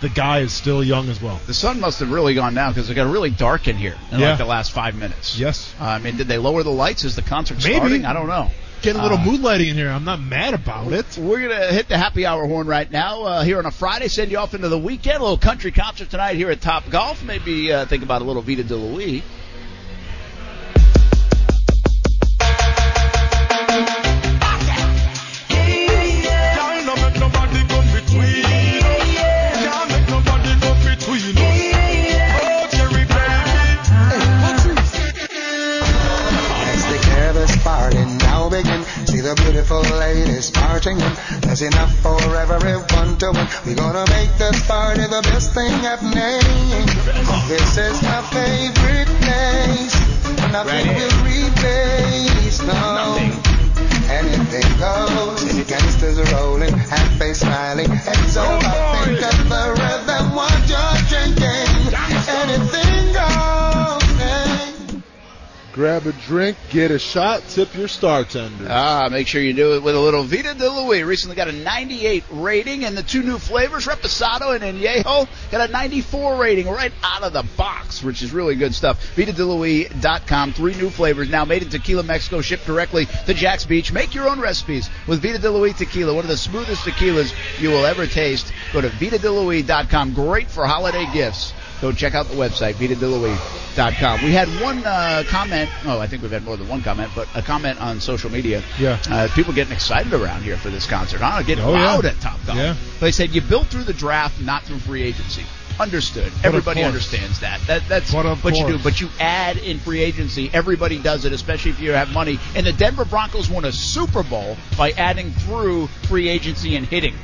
[0.00, 1.40] The guy is still young as well.
[1.46, 4.20] The sun must have really gone down because it got really dark in here in
[4.20, 4.30] Yeah.
[4.30, 5.36] like the last five minutes.
[5.38, 5.74] Yes.
[5.80, 7.02] Uh, I mean, did they lower the lights?
[7.04, 7.74] Is the concert Maybe.
[7.76, 8.04] starting?
[8.04, 8.50] I don't know.
[8.80, 9.90] Getting a little Uh, mood lighting in here.
[9.90, 11.04] I'm not mad about it.
[11.18, 14.06] We're gonna hit the happy hour horn right now uh, here on a Friday.
[14.06, 15.16] Send you off into the weekend.
[15.18, 17.24] A little country concert tonight here at Top Golf.
[17.24, 19.24] Maybe uh, think about a little Vita de Louis.
[39.28, 41.12] The beautiful ladies marching in.
[41.42, 43.46] There's enough for everyone to win.
[43.66, 46.86] We're gonna make this party the best thing happening.
[47.44, 49.94] This is my favorite place.
[50.48, 53.20] Nothing will replace, no.
[54.08, 55.44] Anything goes.
[55.68, 57.90] Gangsters are rolling, half face smiling.
[57.90, 58.48] Heads I
[59.04, 59.57] think of the
[65.78, 68.66] Grab a drink, get a shot, tip your star tender.
[68.68, 71.04] Ah, make sure you do it with a little Vita de Louis.
[71.04, 75.72] Recently got a 98 rating, and the two new flavors, Reposado and Añejo, got a
[75.72, 78.98] 94 rating right out of the box, which is really good stuff.
[79.14, 80.52] VitaDeLouis.com.
[80.52, 83.92] Three new flavors now made in Tequila, Mexico, shipped directly to Jax Beach.
[83.92, 87.70] Make your own recipes with Vita de Louis tequila, one of the smoothest tequilas you
[87.70, 88.52] will ever taste.
[88.72, 90.14] Go to VitaDeLouis.com.
[90.14, 91.52] Great for holiday gifts.
[91.80, 94.24] Go check out the website, VitaDeLouis.com.
[94.24, 95.70] We had one uh, comment.
[95.84, 98.62] Oh, I think we've had more than one comment, but a comment on social media.
[98.78, 98.98] Yeah.
[99.08, 101.42] Uh, people getting excited around here for this concert, huh?
[101.42, 101.84] Getting Oh, yeah.
[101.94, 102.58] loud at Top Golf.
[102.58, 102.74] Yeah.
[103.00, 105.44] They said you built through the draft, not through free agency.
[105.78, 106.32] Understood.
[106.42, 107.60] Everybody understands that.
[107.68, 108.78] That that's But what you do.
[108.82, 110.50] But you add in free agency.
[110.52, 112.40] Everybody does it, especially if you have money.
[112.56, 117.14] And the Denver Broncos won a Super Bowl by adding through free agency and hitting.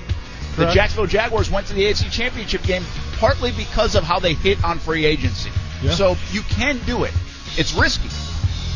[0.56, 2.84] The Jacksonville Jaguars went to the AFC Championship game
[3.24, 5.50] partly because of how they hit on free agency.
[5.82, 5.92] Yeah.
[5.92, 7.14] So you can do it.
[7.56, 8.10] It's risky,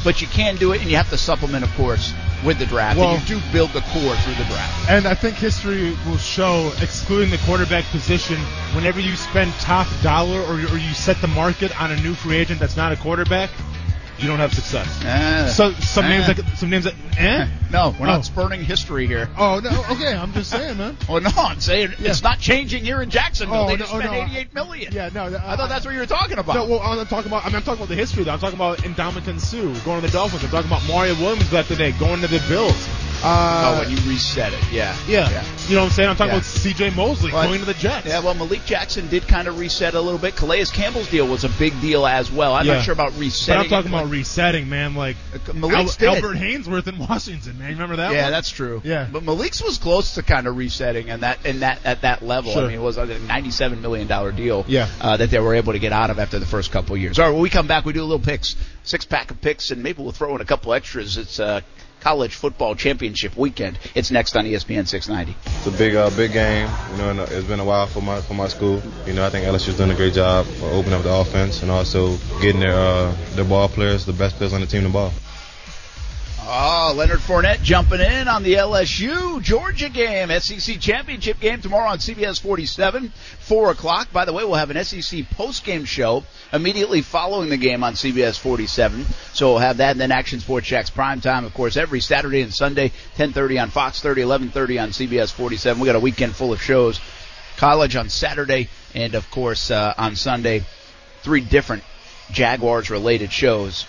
[0.05, 2.15] but you can do it, and you have to supplement, of course,
[2.47, 2.99] with the draft.
[2.99, 4.91] Well- and you do build the core through the draft.
[4.91, 8.39] And I think history will show, excluding the quarterback position,
[8.73, 12.39] whenever you spend top dollar or, or you set the market on a new free
[12.39, 13.51] agent that's not a quarterback,
[14.19, 14.87] you don't have success.
[15.05, 17.47] Uh, So some uh, names like some names that eh?
[17.71, 18.11] No, we're Oh.
[18.13, 19.29] not spurning history here.
[19.37, 19.71] Oh no.
[19.95, 20.97] Okay, I'm just saying, man.
[21.09, 23.65] Well, no, I'm saying it's not changing here in Jacksonville.
[23.65, 24.23] Oh, they no, just oh, spent no.
[24.23, 24.93] 88 million.
[24.93, 25.25] Yeah, no.
[25.27, 26.55] I thought that's what you were talking about.
[26.55, 27.45] No, well, I'm talking about.
[27.45, 28.25] I mean, I'm talking about the history.
[28.25, 28.33] Though.
[28.33, 30.45] I'm talking about Ndamukong Suh going to the Dolphins.
[30.45, 32.89] I'm talking about Mario Williams back today going to the Bills.
[33.23, 34.97] Uh, oh, when you reset it, yeah.
[35.09, 35.45] yeah.
[35.69, 36.09] You know what I'm saying?
[36.11, 36.37] I'm talking Yeah.
[36.37, 36.91] about C.J.
[36.91, 38.07] Mosley Well, going to the Jets.
[38.07, 40.37] Yeah, well, Malik Jackson did kind of reset a little bit.
[40.37, 42.55] Calais Campbell's deal was a big deal as well.
[42.55, 42.75] I'm Yeah.
[42.75, 43.65] not sure about But resetting.
[43.65, 44.95] I'm talking it, about resetting, man.
[44.95, 45.17] Like
[45.55, 46.15] Malik's Al-.
[46.17, 47.69] Albert Haynesworth in Washington, man.
[47.71, 48.13] You remember that?
[48.13, 48.33] yeah, one?
[48.33, 48.81] that's true.
[48.85, 49.09] Yeah.
[49.11, 52.53] but Malik's was close to kind of resetting and that and that at that level.
[52.53, 52.65] Sure.
[52.65, 54.65] I mean, it was a 97 million dollar deal.
[54.69, 54.89] Yeah.
[55.01, 57.19] uh, that they were able to get out of after the first couple of years.
[57.19, 58.55] All right, when we come back, we do a little picks,
[58.85, 61.17] six pack of picks, and maybe we'll throw in a couple extras.
[61.17, 61.61] It's uh,
[62.01, 63.79] college football championship weekend.
[63.95, 65.37] It's next on ESPN 690.
[65.47, 66.71] It's a big, uh, big game.
[66.93, 68.83] You know, uh, it's been a while for my for my school.
[69.07, 72.17] You know, I think LSU's done a great job opening up the offense and also
[72.41, 75.13] getting their uh, their ball players, the best players on the team, the ball.
[76.51, 81.99] Oh, Leonard Fournette jumping in on the LSU Georgia game, SEC championship game tomorrow on
[81.99, 84.11] CBS 47, four o'clock.
[84.15, 87.93] By the way, we'll have an SEC post game show immediately following the game on
[87.93, 89.05] CBS 47.
[89.35, 92.41] So we'll have that, and then Action Sports Jax prime time, of course, every Saturday
[92.41, 95.79] and Sunday, 10:30 on Fox 30, 11:30 on CBS 47.
[95.79, 96.99] We got a weekend full of shows.
[97.59, 100.65] College on Saturday, and of course uh, on Sunday,
[101.21, 101.85] three different
[102.31, 103.85] Jaguars related shows.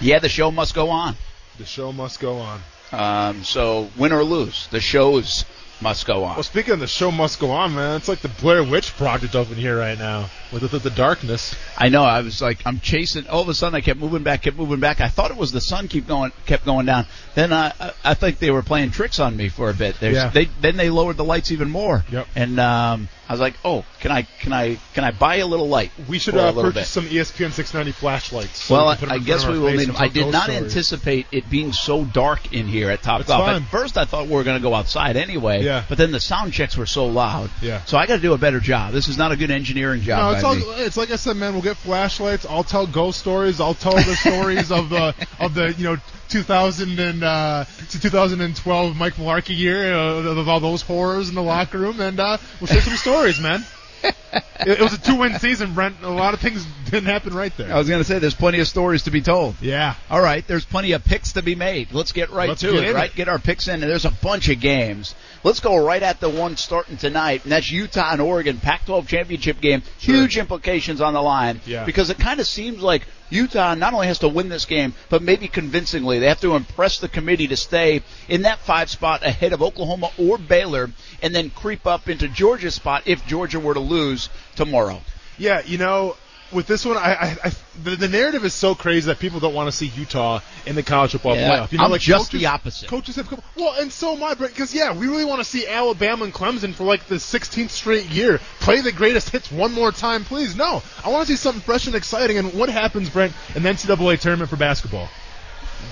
[0.00, 1.14] Yeah, the show must go on.
[1.58, 2.60] The show must go on.
[2.92, 5.44] Um, so win or lose, the shows
[5.80, 6.36] must go on.
[6.36, 9.34] Well, speaking of the show must go on, man, it's like the Blair Witch Project
[9.34, 11.56] up in here right now with the, the darkness.
[11.76, 12.04] I know.
[12.04, 13.26] I was like, I'm chasing.
[13.26, 15.00] All of a sudden, I kept moving back, kept moving back.
[15.00, 17.06] I thought it was the sun keep going, kept going down.
[17.38, 20.00] Then I, I, think they were playing tricks on me for a bit.
[20.00, 20.30] There's, Yeah.
[20.30, 22.04] They then they lowered the lights even more.
[22.10, 22.26] Yep.
[22.34, 25.68] And um, I was like, oh, can I, can I, can I buy a little
[25.68, 25.92] light?
[26.08, 26.86] We should uh, purchase bit?
[26.86, 28.58] some ESPN 690 flashlights.
[28.58, 29.94] so well, we can put 'em I guess we will need them.
[29.96, 30.62] I did not stories.
[30.64, 33.44] anticipate it being so dark in here at Top Golf.
[33.44, 33.62] fine.
[33.62, 35.62] At first, I thought we were going to go outside anyway.
[35.62, 35.84] Yeah.
[35.88, 37.52] But then the sound checks were so loud.
[37.62, 37.84] Yeah.
[37.84, 38.92] So I got to do a better job.
[38.92, 40.18] This is not a good engineering job.
[40.18, 40.80] No, it's all.
[40.80, 41.52] It's like I said, man.
[41.52, 42.46] We'll get flashlights.
[42.46, 43.60] I'll tell ghost stories.
[43.60, 45.96] I'll tell the stories of the of the you know
[46.28, 51.42] 2000 and uh, to 2012 Mike Mularkey year uh, of, all those horrors in the
[51.42, 53.64] locker room, and uh, we'll share some stories, man.
[54.02, 54.14] it,
[54.60, 55.96] it was a two-win season, Brent.
[56.02, 57.72] A lot of things didn't happen right there.
[57.72, 59.56] I was going to say there's plenty of stories to be told.
[59.60, 59.94] yeah.
[60.08, 61.90] All right, there's plenty of picks to be made.
[61.92, 63.10] Let's get right Let's to get it, right?
[63.10, 63.16] it.
[63.16, 65.16] Get our picks in, and there's a bunch of games.
[65.42, 69.60] Let's go right at the one starting tonight, and that's Utah and Oregon Pac-12 championship
[69.60, 69.82] game.
[69.98, 71.84] Huge implications on the line Yeah.
[71.84, 75.22] because it kind of seems like Utah not only has to win this game, but
[75.22, 79.52] maybe convincingly they have to impress the committee to stay in that five spot ahead
[79.52, 80.90] of Oklahoma or Baylor,
[81.22, 85.00] and then creep up into Georgia's spot if Georgia were to lose tomorrow.
[85.36, 86.16] Yeah, you know,
[86.52, 87.52] with this one, I, I, I
[87.82, 90.82] the, the narrative is so crazy that people don't want to see Utah in the
[90.82, 91.72] college football Yeah, playoff.
[91.72, 92.88] You know, I'm like just coaches, the opposite.
[92.88, 95.66] Coaches have come, well, and so am I, because yeah, we really want to see
[95.66, 99.92] Alabama and Clemson for like the 16th straight year play the greatest hits one more
[99.92, 100.56] time, please.
[100.56, 102.38] No, I want to see something fresh and exciting.
[102.38, 105.08] And what happens, Brent, in the NCAA tournament for basketball?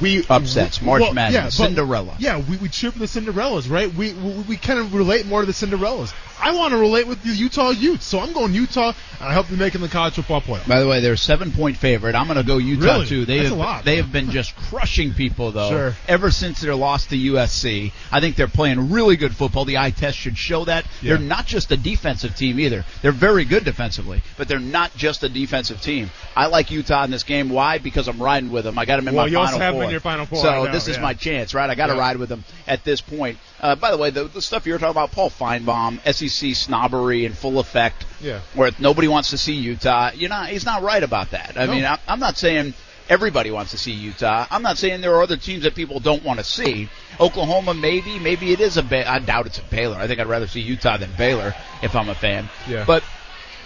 [0.01, 2.17] We Upsets, March well, Madness, yeah, but- Cinderella.
[2.19, 3.93] Yeah, we, we cheer for the Cinderellas, right?
[3.93, 6.13] We we, we kind of relate more to the Cinderellas.
[6.39, 9.47] I want to relate with the Utah Utes, so I'm going Utah, and I hope
[9.49, 10.69] they're making the college football playoff.
[10.69, 12.15] By the way, they're a seven point favorite.
[12.15, 13.07] I'm going to go Utah Really?
[13.07, 13.25] too.
[13.25, 13.85] They That's have a lot.
[13.87, 15.71] they have been just crushing people though.
[15.71, 15.95] Sure.
[16.07, 19.65] Ever since their loss to USC, I think they're playing really good football.
[19.65, 20.85] The eye test should show that.
[21.01, 21.15] Yeah.
[21.17, 22.85] They're not just a defensive team either.
[23.01, 26.11] They're very good defensively, but they're not just a defensive team.
[26.37, 27.49] I like Utah in this game.
[27.49, 27.79] Why?
[27.79, 28.79] Because I'm riding with them.
[28.79, 29.85] I got them in Well, my you also final four.
[29.85, 31.03] in your Final Four, So know, this is yeah.
[31.03, 31.69] my chance, right?
[31.71, 32.01] I got to Yeah.
[32.01, 33.39] ride with them at this point.
[33.61, 37.25] Uh, by the way, the, the stuff you were talking about, Paul Finebaum, SEC snobbery
[37.25, 38.41] in full effect Yeah.
[38.55, 40.11] where nobody wants to see Utah.
[40.15, 41.55] You know, he's not right about that.
[41.57, 41.73] I No.
[41.73, 42.75] mean, I, I'm not saying
[43.09, 44.47] everybody wants to see Utah.
[44.51, 46.89] I'm not saying there are other teams that people don't want to see.
[47.21, 48.83] Oklahoma, maybe, maybe it is a.
[48.83, 49.97] Ba- I doubt it's a Baylor.
[49.97, 52.49] I think I'd rather see Utah than Baylor if I'm a fan.
[52.69, 52.85] Yeah.
[52.87, 53.03] But.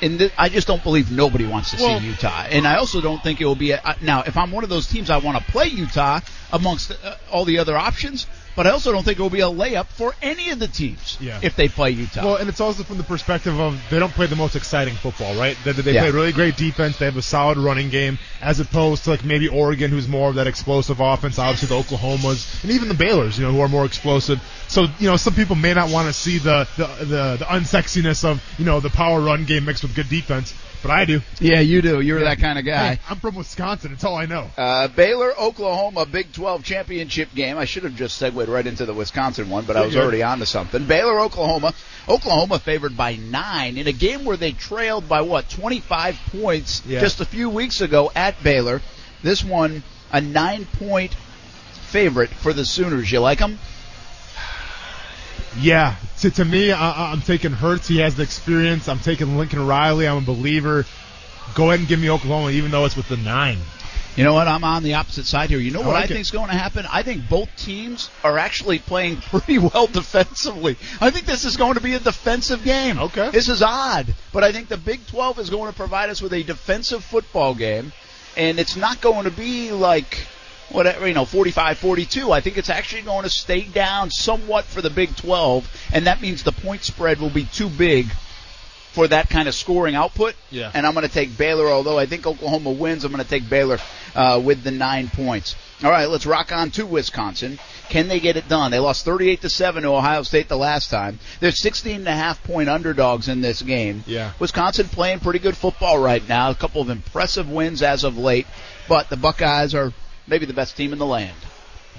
[0.00, 3.00] In the, I just don't believe nobody wants to Well- see Utah, and I also
[3.00, 3.72] don't think it will be.
[3.72, 6.20] A, uh, now, if I'm one of those teams, I want to play Utah
[6.52, 8.26] amongst uh, all the other options,
[8.60, 11.16] but I also don't think it will be a layup for any of the teams
[11.18, 11.38] Yeah.
[11.42, 12.22] if they play Utah.
[12.26, 15.34] Well, and it's also from the perspective of they don't play the most exciting football,
[15.34, 15.56] right?
[15.64, 16.02] They, they Yeah.
[16.02, 16.98] play really great defense.
[16.98, 20.34] They have a solid running game, as opposed to like maybe Oregon, who's more of
[20.34, 21.38] that explosive offense.
[21.38, 24.42] Obviously, the Oklahomas and even the Baylor's, you know, who are more explosive.
[24.68, 28.24] So you know, some people may not want to see the the, the the unsexiness
[28.26, 31.20] of you know the power run game mixed with good defense, but I do.
[31.40, 32.00] yeah, you do.
[32.00, 32.94] You're that kind of guy.
[32.94, 33.92] Hey, I'm from Wisconsin.
[33.92, 34.48] It's all I know.
[34.56, 37.58] Uh, Baylor, Oklahoma, Big 12 championship game.
[37.58, 40.38] I should have just segued right into the Wisconsin one, but I was already on
[40.38, 40.86] to something.
[40.86, 41.74] Baylor, Oklahoma.
[42.08, 47.00] Oklahoma favored by nine in a game where they trailed by what, 25 points Yeah.
[47.00, 48.80] just a few weeks ago at Baylor.
[49.22, 49.82] This one,
[50.12, 51.14] a nine point
[51.72, 53.10] favorite for the Sooners.
[53.12, 53.58] You like them?
[55.58, 57.88] Yeah, to, to me, I, I'm taking Hurts.
[57.88, 58.88] He has the experience.
[58.88, 60.06] I'm taking Lincoln Riley.
[60.06, 60.84] I'm a believer.
[61.54, 63.58] Go ahead and give me Oklahoma, even though it's with the nine.
[64.16, 64.48] You know what?
[64.48, 65.58] I'm on the opposite side here.
[65.60, 66.14] You know I what I like it.
[66.14, 66.84] think is going to happen?
[66.90, 70.76] I think both teams are actually playing pretty well defensively.
[71.00, 72.98] I think this is going to be a defensive game.
[72.98, 73.30] Okay.
[73.30, 76.32] This is odd, but I think the Big 12 is going to provide us with
[76.32, 77.92] a defensive football game,
[78.36, 80.26] and it's not going to be like
[80.70, 82.32] whatever, you know, 45-42.
[82.32, 86.20] I think it's actually going to stay down somewhat for the Big 12, and that
[86.20, 88.06] means the point spread will be too big
[88.92, 90.34] for that kind of scoring output.
[90.50, 90.70] Yeah.
[90.74, 93.04] And I'm going to take Baylor, although I think Oklahoma wins.
[93.04, 93.78] I'm going to take Baylor
[94.14, 95.54] uh, with the nine points.
[95.84, 97.58] All right, let's rock on to Wisconsin.
[97.88, 98.70] Can they get it done?
[98.70, 101.18] They lost 38 to seven to Ohio State the last time.
[101.38, 104.04] They're 16 and a half point underdogs in this game.
[104.06, 104.32] Yeah.
[104.38, 106.50] Wisconsin playing pretty good football right now.
[106.50, 108.46] A couple of impressive wins as of late,
[108.88, 109.92] but the Buckeyes are
[110.26, 111.36] maybe the best team in the land.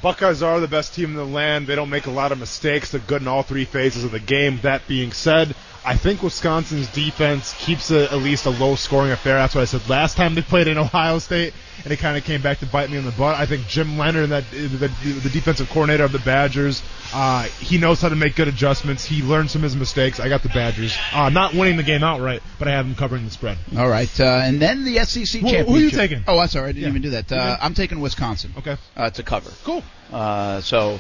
[0.02, 1.68] Buckeyes are the best team in the land.
[1.68, 2.92] They don't make a lot of mistakes.
[2.92, 4.60] They're good in all three phases of the game.
[4.64, 9.36] That being said, I think Wisconsin's defense keeps it at least a low scoring affair.
[9.38, 11.54] That's what I said last time they played in Ohio State,
[11.84, 13.40] and it kind of came back to bite me in the butt.
[13.40, 14.88] I think Jim Leonhard, that the,
[15.24, 16.84] the defensive coordinator of the Badgers,
[17.16, 19.04] uh, he knows how to make good adjustments.
[19.06, 20.20] He learns from his mistakes.
[20.20, 23.26] I got the Badgers, uh, not winning the game outright, but I have them covering
[23.26, 23.58] the spread.
[23.76, 25.68] All right, uh, and then the SEC championship.
[25.68, 26.24] who are you taking?
[26.28, 26.90] Oh, I'm sorry, I didn't Yeah.
[26.90, 27.32] even do that.
[27.32, 28.54] Uh, I'm taking Wisconsin.
[28.56, 28.78] Okay.
[28.96, 29.50] Uh, to cover.
[29.64, 29.84] Cool.
[30.14, 31.00] Uh, so,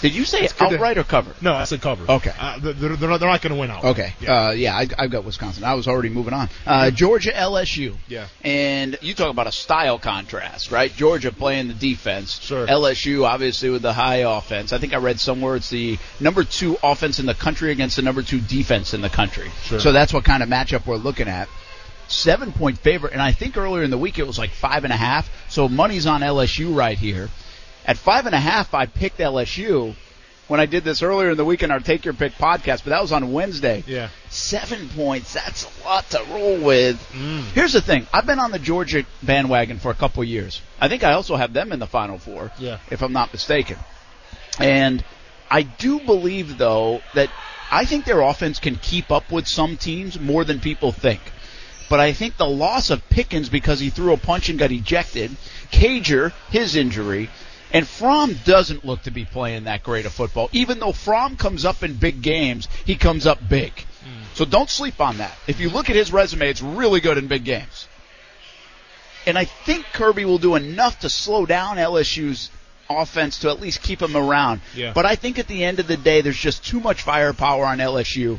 [0.00, 1.34] did you say good to- outright or cover?
[1.40, 2.10] No, I said cover.
[2.10, 2.32] Okay.
[2.38, 3.84] Uh, they're, they're not, they're not going to win out.
[3.84, 4.14] Okay.
[4.20, 4.46] Yeah.
[4.46, 5.64] Uh, yeah, I, I've got Wisconsin.
[5.64, 6.48] I was already moving on.
[6.66, 7.94] Uh, Georgia LSU.
[8.08, 8.28] Yeah.
[8.42, 10.92] And you talk about a style contrast, right?
[10.94, 12.40] Georgia playing the defense.
[12.40, 12.66] Sure.
[12.66, 14.72] LSU obviously with the high offense.
[14.72, 18.02] I think I read somewhere it's the number two offense in the country against the
[18.02, 19.50] number two defense in the country.
[19.64, 19.80] Sure.
[19.80, 21.48] So that's what kind of matchup we're looking at.
[22.08, 24.92] Seven point favorite, and I think earlier in the week it was like five and
[24.92, 25.30] a half.
[25.48, 27.30] So money's on LSU right here.
[27.84, 29.94] At five and a half, I picked LSU
[30.48, 32.90] when I did this earlier in the week in our Take Your Pick podcast, but
[32.90, 33.82] that was on Wednesday.
[33.86, 34.08] Yeah.
[34.28, 36.96] Seven points, that's a lot to roll with.
[37.12, 37.42] Mm.
[37.54, 40.60] Here's the thing I've been on the Georgia bandwagon for a couple years.
[40.80, 42.78] I think I also have them in the Final Four, Yeah.
[42.90, 43.78] if I'm not mistaken.
[44.58, 45.02] And
[45.50, 47.30] I do believe, though, that
[47.70, 51.20] I think their offense can keep up with some teams more than people think.
[51.88, 55.30] But I think the loss of Pickens because he threw a punch and got ejected,
[55.70, 57.28] Cager, his injury,
[57.72, 60.48] and Fromm doesn't look to be playing that great of football.
[60.52, 63.72] Even though Fromm comes up in big games, he comes up big.
[63.72, 64.24] Hmm.
[64.34, 65.32] So don't sleep on that.
[65.46, 67.88] If you look at his resume, it's really good in big games.
[69.26, 72.50] And I think Kirby will do enough to slow down LSU's
[72.90, 74.60] offense to at least keep them around.
[74.74, 74.92] Yeah.
[74.92, 77.78] But I think at the end of the day, there's just too much firepower on
[77.78, 78.38] LSU.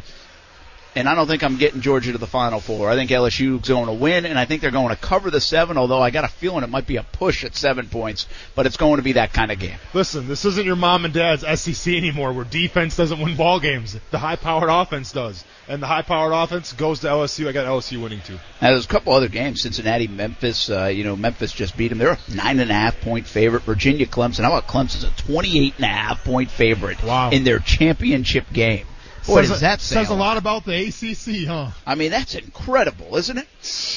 [0.95, 2.89] And I don't think I'm getting Georgia to the Final Four.
[2.89, 5.75] I think LSU's going to win, and I think they're going to cover the seven,
[5.77, 8.77] although I got a feeling it might be a push at seven points, but it's
[8.77, 9.77] going to be that kind of game.
[9.95, 13.97] Listen, this isn't your mom and dad's SEC anymore, where defense doesn't win ball games.
[14.11, 17.47] The high-powered offense does, and the high-powered offense goes to LSU.
[17.47, 18.35] I got LSU winning too.
[18.61, 19.61] Now, there's a couple other games.
[19.61, 20.69] Cincinnati, Memphis.
[20.69, 21.97] Uh, you know, Memphis just beat them.
[21.97, 23.63] They're a nine and a half point favorite.
[23.63, 24.43] Virginia, Clemson.
[24.43, 27.31] How about Clemson's a 28 and a half point favorite Wow.
[27.31, 28.85] in their championship game?
[29.25, 30.19] Boy, says, does that say says a lot?
[30.19, 31.71] lot about the ACC, huh?
[31.85, 33.47] I mean, that's incredible, isn't it?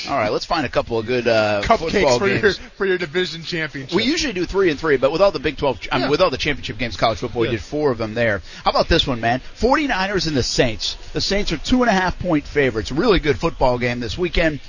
[0.09, 2.43] All right, let's find a couple of good uh, football Cupcakes for games.
[2.43, 3.97] your for your division championship.
[3.97, 6.11] We usually do three and three, but with all the Big 12, I mean, Yeah.
[6.11, 8.41] with all the championship games, college football, we did four of them there.
[8.65, 9.41] How about this one, man?
[9.59, 10.97] 49ers and the Saints.
[11.13, 12.93] The Saints are two and a half point favorites.
[12.93, 14.61] Really good football game this weekend.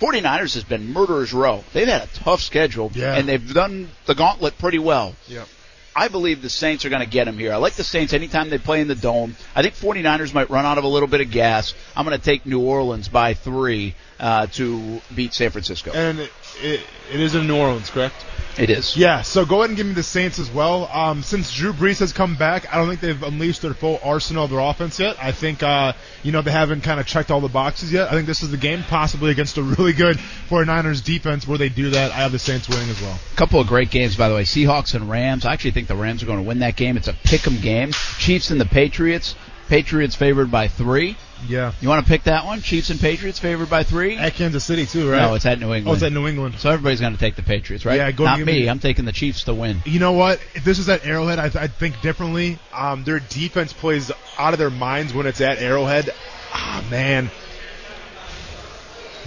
[0.00, 1.64] 49ers has been murderer's row.
[1.72, 3.14] They've had a tough schedule, Yeah.
[3.16, 5.14] and they've done the gauntlet pretty well.
[5.28, 5.48] Yep.
[5.96, 7.52] I believe the Saints are going to get them here.
[7.52, 9.34] I like the Saints anytime they play in the dome.
[9.54, 11.72] I think 49ers might run out of a little bit of gas.
[11.96, 15.92] I'm going to take New Orleans by three uh, to beat San Francisco.
[15.92, 16.28] and
[16.60, 16.80] it,
[17.12, 18.14] it, is in New Orleans, correct?
[18.58, 18.96] It is.
[18.96, 20.88] Yeah, so go ahead and give me the Saints as well.
[20.90, 24.44] Um, since Drew Brees has come back, I don't think they've unleashed their full arsenal
[24.44, 25.16] of their offense yet.
[25.20, 25.92] I think, uh,
[26.22, 28.08] you know, they haven't kind of checked all the boxes yet.
[28.08, 30.16] I think this is the game, possibly against a really good
[30.48, 32.12] 49ers defense where they do that.
[32.12, 33.18] I have the Saints winning as well.
[33.32, 34.44] A couple of great games, by the way.
[34.44, 35.44] Seahawks and Rams.
[35.44, 36.96] I actually think the Rams are going to win that game.
[36.96, 37.92] It's a pick 'em game.
[38.18, 39.34] Chiefs and the Patriots.
[39.68, 41.16] Patriots favored by three.
[41.46, 41.72] Yeah.
[41.80, 42.62] You want to pick that one?
[42.62, 44.16] Chiefs and Patriots favored by three?
[44.16, 45.20] At Kansas City, too, right?
[45.20, 45.88] No, it's at New England.
[45.88, 46.54] Oh, it's at New England.
[46.58, 47.96] so everybody's going to take the Patriots, right?
[47.96, 48.44] Yeah, go Not me.
[48.44, 49.82] me- I'm taking the Chiefs to win.
[49.84, 50.40] You know what?
[50.54, 52.58] If this is at Arrowhead, I, th- I think differently.
[52.72, 56.10] Um, their defense plays out of their minds when it's at Arrowhead.
[56.52, 57.30] Ah, man.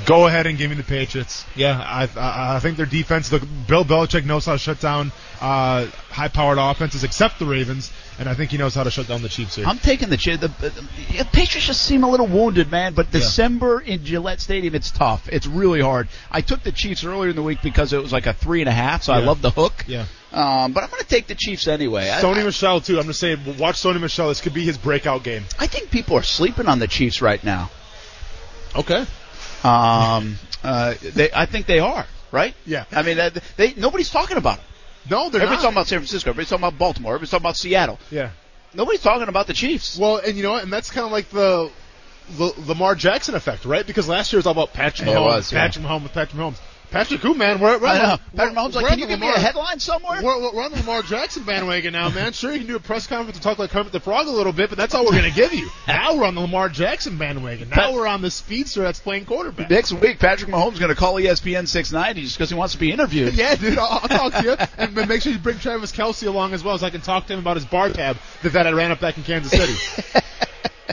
[0.06, 1.45] Go ahead and give me the Patriots.
[1.56, 3.32] Yeah, I, I, I think their defense.
[3.32, 5.11] Look, Bill Belichick knows how to shut down
[5.41, 9.22] uh, high-powered offenses, except the Ravens, and I think he knows how to shut down
[9.22, 9.66] the Chiefs here.
[9.66, 10.41] I'm taking the Chiefs.
[10.41, 12.94] The, the, the Patriots just seem a little wounded, man.
[12.94, 15.28] But December in Gillette Stadium, it's tough.
[15.32, 16.10] It's really hard.
[16.30, 18.70] I took the Chiefs earlier in the week because it was like a three and
[18.70, 19.86] a half, so I love the hook.
[19.88, 20.06] Yeah.
[20.32, 22.10] Um, but I'm going to take the Chiefs anyway.
[22.10, 23.00] I- Sony Michel too.
[23.00, 24.28] I'm just saying, watch Sony Michel.
[24.28, 25.46] This could be his breakout game.
[25.58, 27.72] I think people are sleeping on the Chiefs right now.
[28.76, 29.06] Okay.
[29.64, 32.06] Um, uh, they, I think they are.
[32.32, 32.54] right?
[32.66, 32.86] Yeah.
[32.91, 34.66] I mean, that, they nobody's talking about them.
[35.10, 35.70] No, they're Everybody's not.
[35.70, 36.30] talking about San Francisco.
[36.32, 37.14] Everybody's talking about Baltimore.
[37.14, 38.00] Everybody's talking about Seattle.
[38.10, 38.32] Yeah.
[38.74, 39.98] Nobody's talking about the Chiefs.
[39.98, 40.64] Well, and you know what?
[40.64, 41.72] And that's kind of like the,
[42.38, 43.86] the Lamar Jackson effect, right?
[43.86, 45.60] Because last year it was all about Patrick Yeah, it was, yeah.
[45.66, 46.60] Patrick Mahomes, Patrick Mahomes.
[46.91, 47.60] Patrick who, man?
[47.60, 48.18] We're, we're, I know.
[48.36, 50.24] Patrick Mahomes, like, can you give me a headline somewhere?
[50.24, 52.34] We're, we're on the Lamar Jackson bandwagon now, man.
[52.34, 54.53] Sure, you can do a press conference and talk like Kermit the Frog a little
[54.53, 55.70] bit, but that's all we're going to give you.
[55.88, 57.70] Now we're on the Lamar Jackson bandwagon.
[57.70, 59.70] Now Pat- we're on the speedster that's playing quarterback.
[59.70, 62.80] Next week, Patrick Mahomes is going to call ESPN 690 just because he wants to
[62.80, 63.34] be interviewed.
[63.40, 64.56] Yeah, dude, I'll, I'll talk to you.
[64.78, 67.34] And make sure you bring Travis Kelce along as well, so I can talk to
[67.34, 70.22] him about his bar tab that, that I ran up back in Kansas City.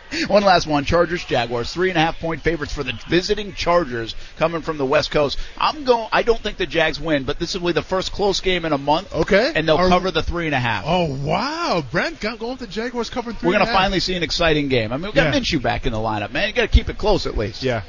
[0.28, 0.84] one last one.
[0.84, 4.86] Chargers Jaguars three and a half point favorites for the visiting Chargers coming from the
[4.86, 5.38] West Coast.
[5.58, 6.08] I'm going.
[6.12, 8.72] I don't think the Jags win, but this will be the first close game in
[8.72, 9.14] a month.
[9.14, 9.52] Okay.
[9.54, 10.84] and they'll Are- cover the three and a half.
[10.86, 11.84] oh, wow.
[11.90, 14.92] Brent going with the Jaguars covering three We're going to finally see an exciting game.
[14.92, 15.40] I mean, we've got Yeah.
[15.40, 16.48] Minshew back in the lineup, man.
[16.48, 17.62] You got to keep it close at least.
[17.62, 17.82] Yeah.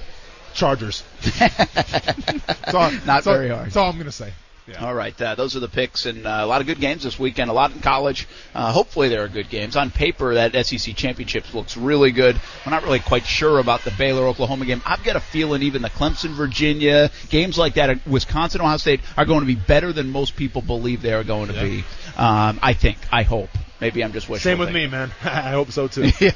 [0.53, 1.03] Chargers.
[1.39, 3.67] That's all- Not that's all- very hard.
[3.67, 4.31] That's all I'm going to say.
[4.67, 4.85] Yeah.
[4.85, 7.17] All right, uh, those are the picks, and uh, a lot of good games this
[7.17, 7.49] weekend.
[7.49, 8.27] A lot in college.
[8.53, 9.77] Uh, hopefully, there are good games.
[9.77, 12.39] On paper, that SEC championship looks really good.
[12.65, 14.81] We're not really quite sure about the Baylor Oklahoma game.
[14.85, 18.99] I've got a feeling even the Clemson Virginia games like that, at Wisconsin Ohio State,
[19.15, 21.85] are going to be better than most people believe they are going to be.
[22.17, 22.97] Um, I think.
[23.09, 23.49] I hope.
[23.79, 24.43] Maybe I'm just wishing.
[24.43, 25.11] Same with me, man.
[25.23, 26.11] I hope so too.
[26.19, 26.31] Yeah.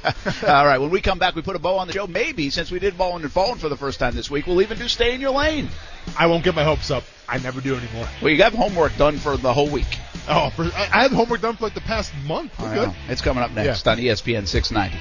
[0.47, 0.77] All right.
[0.77, 2.05] When we come back, we put a bow on the show.
[2.07, 4.77] Maybe since we did Ballin' and Fallen for the first time this week, we'll even
[4.77, 5.69] do Stay in Your Lane.
[6.17, 7.03] I won't get my hopes up.
[7.31, 8.07] I never do anymore.
[8.21, 9.97] Well, you got homework done for the whole week.
[10.27, 12.51] Oh, for, I, I had homework done for like the past month.
[12.59, 12.87] We're good.
[12.89, 12.95] know.
[13.07, 14.99] It's coming up next on E ESPN 690.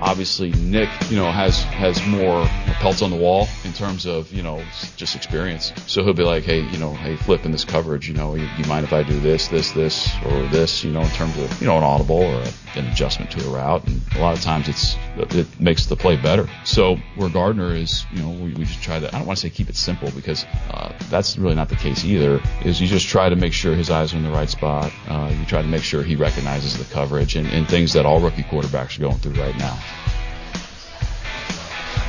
[0.00, 2.46] obviously Nick, you know, has has more
[2.80, 4.62] pelts on the wall in terms of you know
[4.96, 5.72] just experience.
[5.86, 8.48] So he'll be like, hey, you know, hey, flip in this coverage, you know, you,
[8.56, 11.60] you mind if I do this, this, this, or this, you know, in terms of
[11.60, 14.42] you know an audible or a, an adjustment to a route, and a lot of
[14.42, 16.48] times it's it makes the play better.
[16.64, 19.42] So where Gardner is, you know, we, we just try to I don't want to
[19.42, 22.40] say keep it simple because uh, that's really not the case either.
[22.64, 24.92] Is you just try to make sure his eyes are in the right spot.
[25.08, 28.20] Uh, you try to make sure he recognizes the coverage and, and things that all
[28.20, 29.78] rookie quarterbacks are going through right now.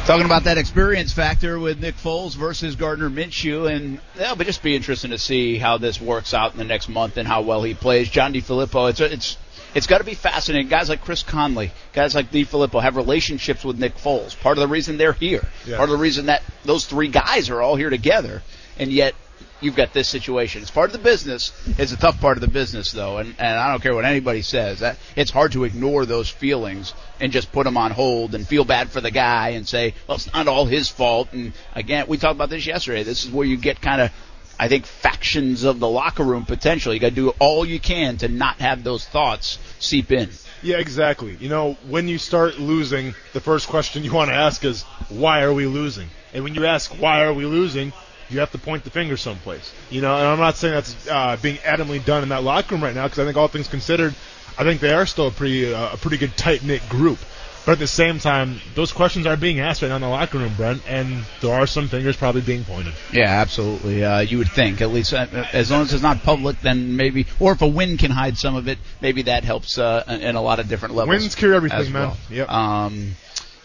[0.08, 4.74] Talking about that experience factor with Nick Foles versus Gardner Minshew, and it'll just be
[4.74, 7.74] interesting to see how this works out in the next month and how well he
[7.74, 8.10] plays.
[8.10, 9.38] John DeFilippo, it's it's
[9.78, 10.70] it's got to be fascinating.
[10.70, 14.38] Guys like Chris Conley, guys like DeFilippo have relationships with Nick Foles.
[14.40, 15.78] Part of the reason they're here, Yeah.
[15.78, 18.42] part of the reason that those three guys are all here together,
[18.80, 19.14] and yet
[19.62, 20.64] you've got this situation.
[20.64, 21.52] It's part of the business.
[21.78, 24.42] It's a tough part of the business, though, and, and I don't care what anybody
[24.42, 24.80] says.
[24.80, 28.66] That, it's hard to ignore those feelings and just put them on hold and feel
[28.66, 31.30] bad for the guy and say, well, it's not all his fault.
[31.34, 33.04] And again, we talked about this yesterday.
[33.04, 34.12] This is where you get kind of,
[34.60, 36.96] I think, factions of the locker room potentially.
[36.96, 40.30] You got to do all you can to not have those thoughts seep in.
[40.64, 41.38] Yeah, exactly.
[41.40, 45.44] You know, when you start losing, the first question you want to ask is, why
[45.44, 46.10] are we losing?
[46.34, 47.94] And when you ask, why are we losing,
[48.30, 49.74] you have to point the finger someplace.
[49.90, 52.84] You know, and I'm not saying that's uh, being adamantly done in that locker room
[52.84, 54.16] right now, because I think all things considered,
[54.58, 57.20] I think they are still a pretty uh, a pretty good tight knit group.
[57.68, 60.38] But at the same time, those questions are being asked right now in the locker
[60.38, 62.94] room, Brent, and there are some fingers probably being pointed.
[63.12, 64.06] Yeah, absolutely.
[64.06, 67.28] Uh, you would think, at least uh, as long as it's not public, then maybe,
[67.42, 70.42] or if a win can hide some of it, maybe that helps uh, in- a
[70.42, 71.20] lot of different levels.
[71.20, 72.04] Wins cure everything, as man.
[72.04, 72.18] well.
[72.30, 72.50] Yep.
[72.50, 73.16] Um,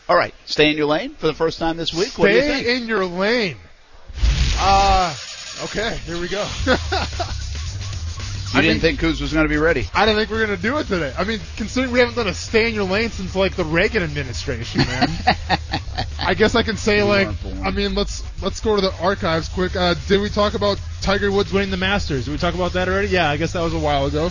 [0.09, 2.19] all right, stay in your lane for the first time this week.
[2.19, 2.67] What do you think?
[2.67, 3.57] Stay in your lane.
[4.59, 5.15] Uh,
[5.63, 6.45] okay, here we go.
[8.53, 9.89] You I didn't think Kuz was going to be ready.
[9.95, 11.13] I didn't think we were going to do it today.
[11.17, 14.03] I mean, considering we haven't done a stay in your lane since like the Reagan
[14.03, 15.09] administration, man.
[16.19, 17.29] I guess I can say like.
[17.65, 19.75] I mean, let's let's go to the archives quick.
[19.75, 22.27] Uh, did we talk about Tiger Woods winning the Masters?
[22.27, 23.09] Did we talk about that already?
[23.09, 24.31] Yeah, I guess that was a while ago.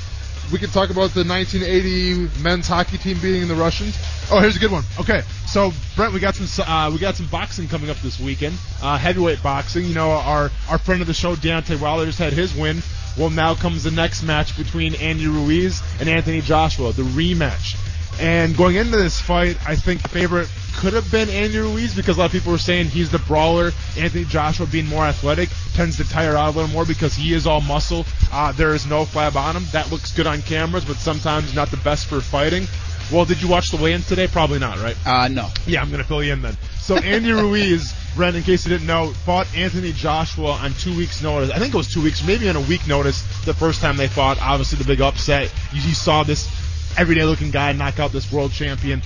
[0.52, 3.98] We could talk about the 1980 men's hockey team beating the Russians.
[4.30, 4.84] Oh, here's a good one.
[5.00, 8.56] Okay, so Brent, we got some uh, we got some boxing coming up this weekend.
[8.82, 9.86] Uh, heavyweight boxing.
[9.86, 12.82] You know, our our friend of the show, Deontay Wilder, just had his win.
[13.18, 17.78] Well, now comes the next match between Andy Ruiz and Anthony Joshua, the rematch.
[18.20, 22.20] And going into this fight, I think favorite could have been Andy Ruiz because a
[22.20, 23.72] lot of people were saying he's the brawler.
[23.98, 27.46] Anthony Joshua, being more athletic, tends to tire out a little more because he is
[27.46, 28.06] all muscle.
[28.32, 29.66] Uh, there is no flab on him.
[29.72, 32.68] That looks good on cameras, but sometimes not the best for fighting.
[33.12, 34.28] Well, did you watch the weigh-in today?
[34.28, 34.96] Probably not, right?
[35.06, 35.50] Uh, no.
[35.68, 36.56] Yeah, I'm going to fill you in then.
[36.80, 41.22] So Andy Ruiz, Brent, in case you didn't know, fought Anthony Joshua on two weeks'
[41.22, 41.52] notice.
[41.52, 43.22] I think it was two weeks, maybe on a week notice.
[43.46, 45.54] The first time they fought, obviously the big upset.
[45.74, 46.50] You, you saw this
[46.98, 49.02] everyday-looking guy knock out this world champion.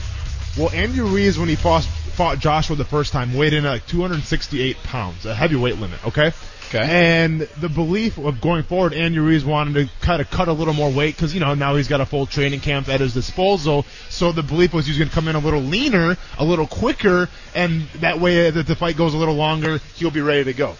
[0.57, 3.87] Well, Andy Ruiz, when he fought, fought Joshua the first time, weighed in at like
[3.87, 6.05] 268 pounds, a heavyweight limit.
[6.07, 6.31] Okay.
[6.69, 6.83] Okay.
[6.87, 10.73] And the belief of going forward, Andy Ruiz wanted to kind of cut a little
[10.73, 13.85] more weight because you know now he's got a full training camp at his disposal.
[14.09, 17.29] So the belief was he's going to come in a little leaner, a little quicker,
[17.53, 20.53] and that way uh, that the fight goes a little longer, he'll be ready to
[20.53, 20.75] go.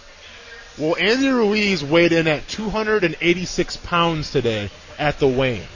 [0.78, 5.66] Well, Andy Ruiz weighed in at 286 pounds today at the weigh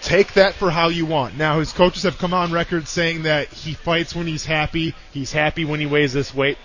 [0.00, 1.36] Take that for how you want.
[1.36, 4.94] Now, his coaches have come on record saying that he fights when he's happy.
[5.12, 6.56] He's happy when he weighs this weight.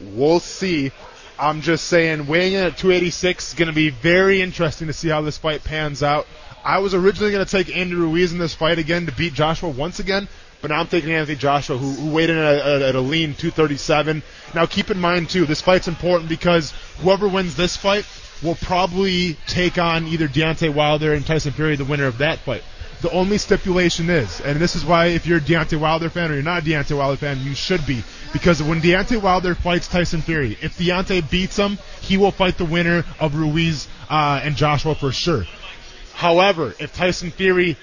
[0.00, 0.92] We'll see.
[1.38, 5.08] I'm just saying, weighing in at 286 is going to be very interesting to see
[5.08, 6.26] how this fight pans out.
[6.64, 9.68] I was originally going to take Andy Ruiz in this fight again to beat Joshua
[9.68, 10.28] once again,
[10.62, 13.34] but now I'm taking Anthony Joshua, who, who weighed in at, at, at a lean
[13.34, 14.22] 237.
[14.54, 18.06] Now, keep in mind too, this fight's important because whoever wins this fight
[18.42, 22.62] will probably take on either Deontay Wilder and Tyson Fury, the winner of that fight.
[23.02, 26.34] The only stipulation is, and this is why if you're a Deontay Wilder fan or
[26.34, 28.02] you're not a Deontay Wilder fan, you should be.
[28.32, 32.64] Because when Deontay Wilder fights Tyson Fury, if Deontay beats him, he will fight the
[32.64, 35.44] winner of Ruiz uh, and Joshua for sure.
[36.14, 37.76] However, if Tyson Fury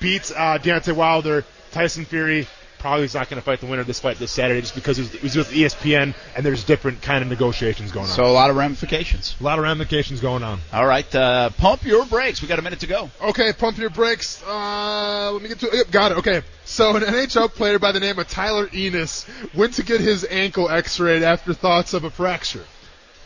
[0.00, 2.46] beats uh, Deontay Wilder, Tyson Fury
[2.84, 4.98] probably is not going to fight the winner of this fight this Saturday just because
[4.98, 8.12] it was with ESPN and there's different kind of negotiations going on.
[8.12, 9.34] So a lot of ramifications.
[9.40, 10.60] A lot of ramifications going on.
[10.70, 12.42] All right, uh, pump your brakes.
[12.42, 13.10] We got a minute to go.
[13.22, 14.42] Okay, pump your brakes.
[14.46, 15.74] Uh, let me get to it.
[15.76, 16.18] Yep, got it.
[16.18, 16.42] Okay.
[16.66, 19.24] So an NHL player by the name of Tyler Ennis
[19.54, 22.66] went to get his ankle x-rayed after thoughts of a fracture.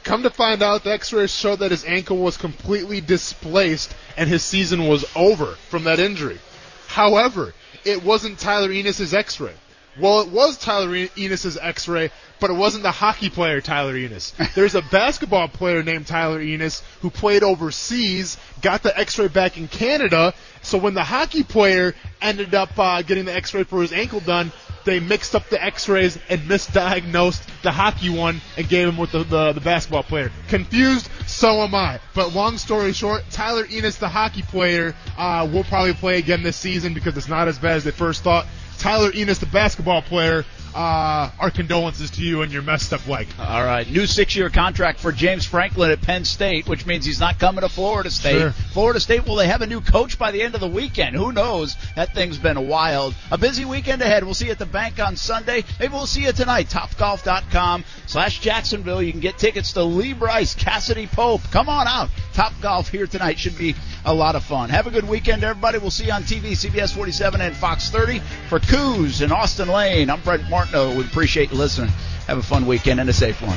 [0.04, 4.44] Come to find out, the x-rays showed that his ankle was completely displaced and his
[4.44, 6.38] season was over from that injury.
[6.86, 9.54] However, it wasn't Tyler Ennis's X-ray.
[10.00, 14.32] Well, it was Tyler Ennis's X-ray, but it wasn't the hockey player Tyler Ennis.
[14.54, 19.66] There's a basketball player named Tyler Ennis who played overseas, got the X-ray back in
[19.66, 20.34] Canada.
[20.62, 24.52] So when the hockey player ended up uh, getting the X-ray for his ankle done,
[24.88, 29.22] they mixed up the X-rays and misdiagnosed the hockey one and gave him with the,
[29.22, 30.32] the, the basketball player.
[30.48, 31.10] Confused?
[31.26, 32.00] So am I.
[32.14, 36.56] But long story short, Tyler Ennis, the hockey player, uh, will probably play again this
[36.56, 38.46] season because it's not as bad as they first thought.
[38.78, 43.28] Tyler Ennis, the basketball player, uh, our condolences to you and your messed up leg.
[43.38, 47.38] All right, new six-year contract for James Franklin at Penn State, which means he's not
[47.38, 48.38] coming to Florida State.
[48.38, 48.50] Sure.
[48.50, 51.16] Florida State, will they have a new coach by the end of the weekend?
[51.16, 51.76] Who knows?
[51.96, 53.14] That thing's been wild.
[53.30, 54.24] A busy weekend ahead.
[54.24, 55.64] We'll see you at the bank on Sunday.
[55.80, 56.68] Maybe we'll see you tonight.
[56.68, 59.02] Topgolf.com slash Jacksonville.
[59.02, 61.42] You can get tickets to Lee Brice, Cassadee Pope.
[61.50, 62.10] Come on out.
[62.34, 63.74] Top Golf here tonight should be
[64.04, 64.70] a lot of fun.
[64.70, 65.78] Have a good weekend, everybody.
[65.78, 68.20] We'll see you on TV, CBS 47 and Fox 30.
[68.48, 70.92] For Coos and Austin Lane, I'm Brent Martineau.
[70.92, 71.90] We appreciate you listening.
[72.26, 73.56] Have a fun weekend and a safe one.